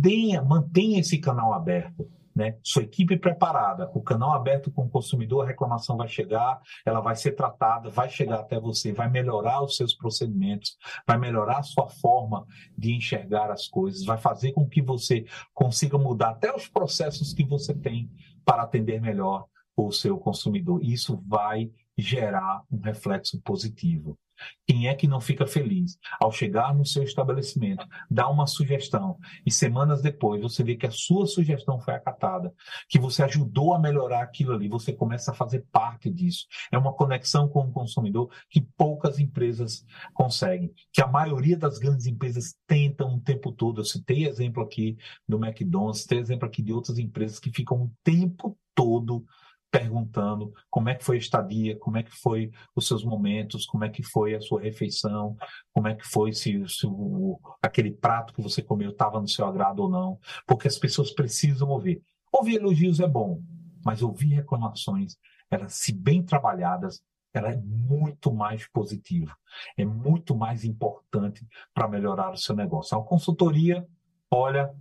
tenha, 0.00 0.42
mantenha 0.42 1.00
esse 1.00 1.18
canal 1.18 1.52
aberto 1.52 2.10
né? 2.34 2.56
Sua 2.62 2.82
equipe 2.82 3.18
preparada, 3.18 3.90
o 3.94 4.02
canal 4.02 4.32
aberto 4.32 4.70
com 4.70 4.84
o 4.84 4.90
consumidor, 4.90 5.44
a 5.44 5.48
reclamação 5.48 5.96
vai 5.96 6.08
chegar, 6.08 6.60
ela 6.84 7.00
vai 7.00 7.16
ser 7.16 7.32
tratada, 7.32 7.90
vai 7.90 8.08
chegar 8.08 8.40
até 8.40 8.58
você, 8.58 8.92
vai 8.92 9.10
melhorar 9.10 9.62
os 9.62 9.76
seus 9.76 9.94
procedimentos, 9.94 10.76
vai 11.06 11.18
melhorar 11.18 11.58
a 11.58 11.62
sua 11.62 11.88
forma 11.88 12.46
de 12.76 12.94
enxergar 12.94 13.50
as 13.50 13.66
coisas, 13.68 14.04
vai 14.04 14.18
fazer 14.18 14.52
com 14.52 14.68
que 14.68 14.82
você 14.82 15.24
consiga 15.52 15.98
mudar 15.98 16.30
até 16.30 16.54
os 16.54 16.68
processos 16.68 17.32
que 17.32 17.44
você 17.44 17.74
tem 17.74 18.10
para 18.44 18.62
atender 18.62 19.00
melhor 19.00 19.46
o 19.76 19.90
seu 19.90 20.18
consumidor. 20.18 20.82
Isso 20.82 21.22
vai 21.26 21.70
gerar 21.96 22.62
um 22.70 22.80
reflexo 22.80 23.40
positivo. 23.42 24.18
Quem 24.66 24.88
é 24.88 24.94
que 24.94 25.06
não 25.06 25.20
fica 25.20 25.46
feliz 25.46 25.98
ao 26.20 26.32
chegar 26.32 26.74
no 26.74 26.84
seu 26.84 27.02
estabelecimento, 27.02 27.86
dar 28.10 28.28
uma 28.28 28.46
sugestão 28.46 29.18
e 29.44 29.50
semanas 29.50 30.00
depois 30.00 30.40
você 30.40 30.62
vê 30.62 30.76
que 30.76 30.86
a 30.86 30.90
sua 30.90 31.26
sugestão 31.26 31.78
foi 31.80 31.94
acatada, 31.94 32.52
que 32.88 32.98
você 32.98 33.22
ajudou 33.22 33.74
a 33.74 33.78
melhorar 33.78 34.22
aquilo 34.22 34.52
ali, 34.52 34.68
você 34.68 34.92
começa 34.92 35.30
a 35.30 35.34
fazer 35.34 35.66
parte 35.70 36.10
disso. 36.10 36.46
É 36.72 36.78
uma 36.78 36.92
conexão 36.92 37.48
com 37.48 37.60
o 37.60 37.72
consumidor 37.72 38.30
que 38.48 38.60
poucas 38.60 39.18
empresas 39.18 39.84
conseguem, 40.14 40.72
que 40.92 41.02
a 41.02 41.06
maioria 41.06 41.56
das 41.56 41.78
grandes 41.78 42.06
empresas 42.06 42.54
tentam 42.66 43.14
o 43.14 43.20
tempo 43.20 43.52
todo. 43.52 43.80
Eu 43.80 43.84
citei 43.84 44.26
exemplo 44.26 44.62
aqui 44.62 44.96
do 45.28 45.44
McDonald's, 45.44 46.02
citei 46.02 46.18
exemplo 46.18 46.46
aqui 46.46 46.62
de 46.62 46.72
outras 46.72 46.98
empresas 46.98 47.38
que 47.38 47.50
ficam 47.50 47.82
o 47.82 47.92
tempo 48.02 48.56
todo 48.74 49.24
perguntando 49.70 50.52
como 50.68 50.88
é 50.88 50.94
que 50.94 51.04
foi 51.04 51.16
a 51.16 51.20
estadia, 51.20 51.76
como 51.78 51.96
é 51.96 52.02
que 52.02 52.10
foi 52.10 52.50
os 52.74 52.86
seus 52.86 53.04
momentos, 53.04 53.66
como 53.66 53.84
é 53.84 53.88
que 53.88 54.02
foi 54.02 54.34
a 54.34 54.40
sua 54.40 54.60
refeição, 54.60 55.36
como 55.72 55.86
é 55.88 55.94
que 55.94 56.06
foi 56.06 56.32
se, 56.32 56.66
se 56.68 56.86
o, 56.86 57.38
aquele 57.62 57.92
prato 57.92 58.34
que 58.34 58.42
você 58.42 58.62
comeu 58.62 58.90
estava 58.90 59.20
no 59.20 59.28
seu 59.28 59.46
agrado 59.46 59.80
ou 59.80 59.88
não, 59.88 60.18
porque 60.46 60.66
as 60.66 60.78
pessoas 60.78 61.12
precisam 61.12 61.68
ouvir. 61.68 62.02
Ouvir 62.32 62.56
elogios 62.56 63.00
é 63.00 63.06
bom, 63.06 63.40
mas 63.84 64.02
ouvir 64.02 64.34
reclamações, 64.34 65.16
elas, 65.50 65.74
se 65.74 65.92
bem 65.92 66.22
trabalhadas, 66.22 67.02
ela 67.32 67.50
é 67.50 67.56
muito 67.56 68.32
mais 68.32 68.66
positiva, 68.68 69.36
é 69.76 69.84
muito 69.84 70.34
mais 70.34 70.64
importante 70.64 71.46
para 71.72 71.88
melhorar 71.88 72.32
o 72.32 72.36
seu 72.36 72.56
negócio. 72.56 72.98
A 72.98 73.04
consultoria, 73.04 73.86
olha, 74.28 74.74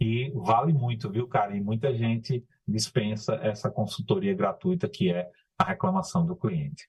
e 0.00 0.30
vale 0.34 0.72
muito, 0.72 1.10
viu, 1.10 1.26
cara? 1.26 1.56
E 1.56 1.60
muita 1.60 1.94
gente 1.94 2.44
dispensa 2.68 3.34
essa 3.36 3.70
consultoria 3.70 4.34
gratuita 4.34 4.88
que 4.88 5.10
é 5.10 5.30
a 5.58 5.64
reclamação 5.64 6.24
do 6.24 6.36
cliente. 6.36 6.88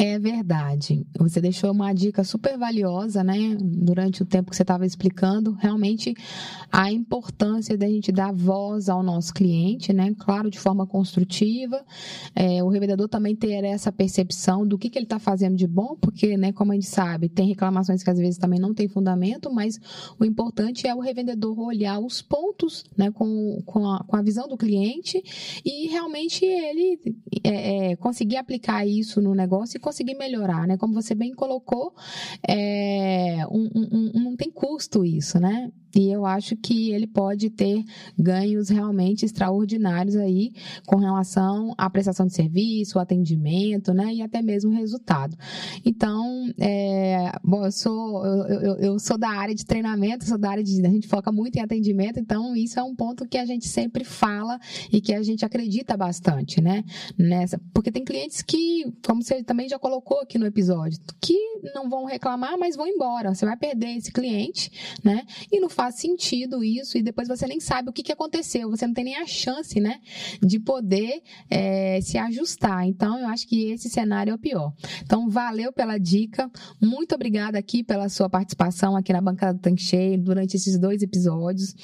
É 0.00 0.16
verdade. 0.16 1.04
Você 1.18 1.40
deixou 1.40 1.72
uma 1.72 1.92
dica 1.92 2.22
super 2.22 2.56
valiosa, 2.56 3.24
né? 3.24 3.56
Durante 3.60 4.22
o 4.22 4.26
tempo 4.26 4.48
que 4.48 4.56
você 4.56 4.62
estava 4.62 4.86
explicando, 4.86 5.54
realmente 5.54 6.14
a 6.70 6.92
importância 6.92 7.76
da 7.76 7.88
gente 7.88 8.12
dar 8.12 8.32
voz 8.32 8.88
ao 8.88 9.02
nosso 9.02 9.34
cliente, 9.34 9.92
né? 9.92 10.14
Claro, 10.16 10.52
de 10.52 10.58
forma 10.58 10.86
construtiva. 10.86 11.84
É, 12.32 12.62
o 12.62 12.68
revendedor 12.68 13.08
também 13.08 13.34
ter 13.34 13.64
essa 13.64 13.90
percepção 13.90 14.64
do 14.64 14.78
que, 14.78 14.88
que 14.88 14.96
ele 14.96 15.04
está 15.04 15.18
fazendo 15.18 15.56
de 15.56 15.66
bom, 15.66 15.96
porque, 16.00 16.36
né, 16.36 16.52
como 16.52 16.70
a 16.70 16.74
gente 16.76 16.86
sabe, 16.86 17.28
tem 17.28 17.48
reclamações 17.48 18.00
que 18.00 18.10
às 18.10 18.18
vezes 18.18 18.38
também 18.38 18.60
não 18.60 18.72
tem 18.72 18.86
fundamento, 18.86 19.52
mas 19.52 19.80
o 20.16 20.24
importante 20.24 20.86
é 20.86 20.94
o 20.94 21.00
revendedor 21.00 21.58
olhar 21.58 21.98
os 21.98 22.22
pontos, 22.22 22.84
né, 22.96 23.10
com, 23.10 23.60
com, 23.66 23.90
a, 23.90 24.04
com 24.04 24.14
a 24.14 24.22
visão 24.22 24.46
do 24.46 24.56
cliente 24.56 25.20
e 25.64 25.88
realmente 25.88 26.44
ele 26.44 27.00
é, 27.42 27.90
é, 27.90 27.96
conseguir 27.96 28.36
aplicar 28.36 28.86
isso 28.86 29.20
no 29.20 29.34
negócio 29.34 29.76
e 29.76 29.80
conseguir 29.88 30.14
melhorar, 30.14 30.66
né? 30.66 30.76
Como 30.76 30.92
você 30.92 31.14
bem 31.14 31.32
colocou, 31.34 31.94
é, 32.46 33.38
um, 33.50 33.68
um, 33.74 34.10
um, 34.14 34.22
não 34.24 34.36
tem 34.36 34.50
custo 34.50 35.04
isso, 35.04 35.40
né? 35.40 35.72
E 35.94 36.10
eu 36.10 36.26
acho 36.26 36.56
que 36.56 36.90
ele 36.90 37.06
pode 37.06 37.50
ter 37.50 37.82
ganhos 38.18 38.68
realmente 38.68 39.24
extraordinários 39.24 40.16
aí 40.16 40.52
com 40.86 40.96
relação 40.96 41.74
à 41.76 41.88
prestação 41.88 42.26
de 42.26 42.34
serviço, 42.34 42.98
atendimento, 42.98 43.92
né? 43.92 44.14
E 44.14 44.22
até 44.22 44.42
mesmo 44.42 44.70
resultado. 44.70 45.36
Então, 45.84 46.52
é, 46.58 47.32
bom, 47.42 47.64
eu 47.64 47.72
sou, 47.72 48.26
eu, 48.26 48.76
eu, 48.78 48.98
sou 48.98 49.18
da 49.18 49.30
área 49.30 49.54
de 49.54 49.64
treinamento, 49.64 50.24
sou 50.24 50.38
da 50.38 50.50
área 50.50 50.62
de. 50.62 50.84
A 50.84 50.90
gente 50.90 51.08
foca 51.08 51.32
muito 51.32 51.56
em 51.56 51.60
atendimento, 51.60 52.18
então 52.18 52.54
isso 52.54 52.78
é 52.78 52.82
um 52.82 52.94
ponto 52.94 53.26
que 53.26 53.38
a 53.38 53.46
gente 53.46 53.66
sempre 53.66 54.04
fala 54.04 54.58
e 54.92 55.00
que 55.00 55.14
a 55.14 55.22
gente 55.22 55.44
acredita 55.44 55.96
bastante, 55.96 56.60
né? 56.60 56.84
Nessa, 57.18 57.60
porque 57.72 57.90
tem 57.90 58.04
clientes 58.04 58.42
que, 58.42 58.84
como 59.06 59.22
você 59.22 59.42
também 59.42 59.68
já 59.68 59.78
colocou 59.78 60.20
aqui 60.20 60.38
no 60.38 60.46
episódio, 60.46 60.98
que 61.20 61.36
não 61.74 61.88
vão 61.88 62.04
reclamar, 62.04 62.58
mas 62.58 62.76
vão 62.76 62.86
embora. 62.86 63.34
Você 63.34 63.44
vai 63.44 63.56
perder 63.56 63.96
esse 63.96 64.12
cliente, 64.12 64.70
né? 65.02 65.24
E 65.50 65.60
no 65.60 65.68
faz 65.88 65.96
sentido 65.96 66.62
isso 66.62 66.98
e 66.98 67.02
depois 67.02 67.26
você 67.26 67.46
nem 67.46 67.58
sabe 67.60 67.88
o 67.88 67.92
que, 67.92 68.02
que 68.02 68.12
aconteceu, 68.12 68.70
você 68.70 68.86
não 68.86 68.94
tem 68.94 69.04
nem 69.04 69.16
a 69.16 69.26
chance, 69.26 69.80
né, 69.80 70.00
de 70.40 70.60
poder 70.60 71.22
é, 71.50 72.00
se 72.00 72.18
ajustar. 72.18 72.86
Então, 72.86 73.18
eu 73.18 73.26
acho 73.28 73.46
que 73.48 73.70
esse 73.70 73.88
cenário 73.88 74.30
é 74.30 74.34
o 74.34 74.38
pior. 74.38 74.72
Então, 75.02 75.28
valeu 75.28 75.72
pela 75.72 75.98
dica, 75.98 76.50
muito 76.80 77.14
obrigada 77.14 77.58
aqui 77.58 77.82
pela 77.82 78.08
sua 78.08 78.28
participação 78.28 78.96
aqui 78.96 79.12
na 79.12 79.20
Bancada 79.20 79.54
do 79.54 79.60
Tanque 79.60 79.82
Cheio 79.82 80.18
durante 80.18 80.56
esses 80.56 80.78
dois 80.78 81.02
episódios. 81.02 81.74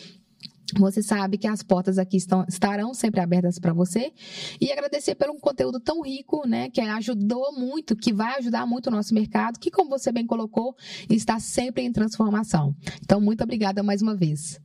Você 0.79 1.03
sabe 1.03 1.37
que 1.37 1.47
as 1.47 1.63
portas 1.63 1.99
aqui 1.99 2.17
estão, 2.17 2.45
estarão 2.49 2.95
sempre 2.95 3.21
abertas 3.21 3.59
para 3.59 3.73
você. 3.73 4.13
E 4.61 4.73
agradecer 4.73 5.15
pelo 5.15 5.35
um 5.35 5.39
conteúdo 5.39 5.79
tão 5.79 6.01
rico, 6.03 6.47
né? 6.49 6.71
Que 6.71 6.81
ajudou 6.81 7.53
muito, 7.53 7.95
que 7.95 8.13
vai 8.13 8.39
ajudar 8.39 8.67
muito 8.67 8.87
o 8.87 8.91
nosso 8.91 9.15
mercado, 9.15 9.59
que, 9.59 9.71
como 9.71 9.91
você 9.91 10.11
bem 10.11 10.27
colocou, 10.27 10.75
está 11.11 11.39
sempre 11.39 11.83
em 11.83 11.93
transformação. 11.93 12.75
Então, 13.03 13.21
muito 13.21 13.45
obrigada 13.45 13.83
mais 13.83 14.01
uma 14.01 14.17
vez. 14.17 14.61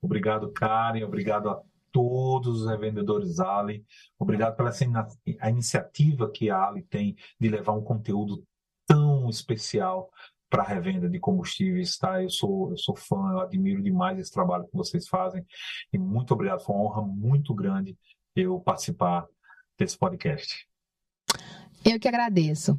Obrigado, 0.00 0.50
Karen. 0.52 1.04
Obrigado 1.04 1.48
a 1.48 1.60
todos 1.92 2.62
os 2.62 2.68
revendedores 2.68 3.40
Ali. 3.40 3.84
Obrigado 4.18 4.56
pela 4.56 4.70
a 5.40 5.50
iniciativa 5.50 6.30
que 6.30 6.48
a 6.48 6.68
Ali 6.68 6.82
tem 6.82 7.16
de 7.38 7.48
levar 7.48 7.72
um 7.72 7.82
conteúdo 7.82 8.44
tão 8.86 9.28
especial 9.28 10.10
para 10.50 10.64
revenda 10.64 11.08
de 11.08 11.18
combustíveis, 11.20 11.96
tá? 11.96 12.22
Eu 12.22 12.28
sou, 12.28 12.70
eu 12.70 12.76
sou 12.76 12.96
fã, 12.96 13.30
eu 13.30 13.40
admiro 13.40 13.80
demais 13.80 14.18
esse 14.18 14.32
trabalho 14.32 14.66
que 14.66 14.76
vocês 14.76 15.08
fazem 15.08 15.46
e 15.92 15.98
muito 15.98 16.34
obrigado. 16.34 16.60
Foi 16.60 16.74
uma 16.74 16.84
honra 16.84 17.02
muito 17.02 17.54
grande 17.54 17.96
eu 18.34 18.58
participar 18.60 19.26
desse 19.78 19.96
podcast. 19.96 20.68
Eu 21.84 21.98
que 21.98 22.08
agradeço. 22.08 22.78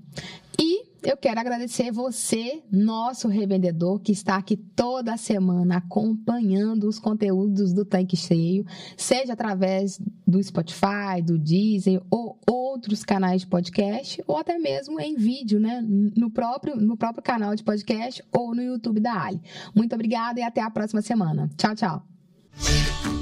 E 0.59 0.70
eu 1.03 1.17
quero 1.17 1.39
agradecer 1.39 1.91
você, 1.91 2.63
nosso 2.71 3.27
revendedor, 3.27 3.99
que 3.99 4.11
está 4.11 4.35
aqui 4.35 4.55
toda 4.55 5.17
semana 5.17 5.77
acompanhando 5.77 6.87
os 6.87 6.99
conteúdos 6.99 7.73
do 7.73 7.83
Tanque 7.83 8.15
Cheio, 8.15 8.65
seja 8.95 9.33
através 9.33 9.99
do 10.27 10.41
Spotify, 10.41 11.21
do 11.23 11.37
Deezer 11.37 12.01
ou 12.09 12.39
outros 12.49 13.03
canais 13.03 13.41
de 13.41 13.47
podcast, 13.47 14.23
ou 14.27 14.37
até 14.37 14.57
mesmo 14.57 14.99
em 14.99 15.15
vídeo, 15.15 15.59
né? 15.59 15.81
No 15.81 16.29
próprio, 16.29 16.75
no 16.75 16.95
próprio 16.95 17.23
canal 17.23 17.55
de 17.55 17.63
podcast 17.63 18.23
ou 18.31 18.53
no 18.55 18.61
YouTube 18.61 18.99
da 18.99 19.23
Ali. 19.23 19.41
Muito 19.75 19.93
obrigada 19.93 20.39
e 20.39 20.43
até 20.43 20.61
a 20.61 20.69
próxima 20.69 21.01
semana. 21.01 21.49
Tchau, 21.57 21.75
tchau. 21.75 23.20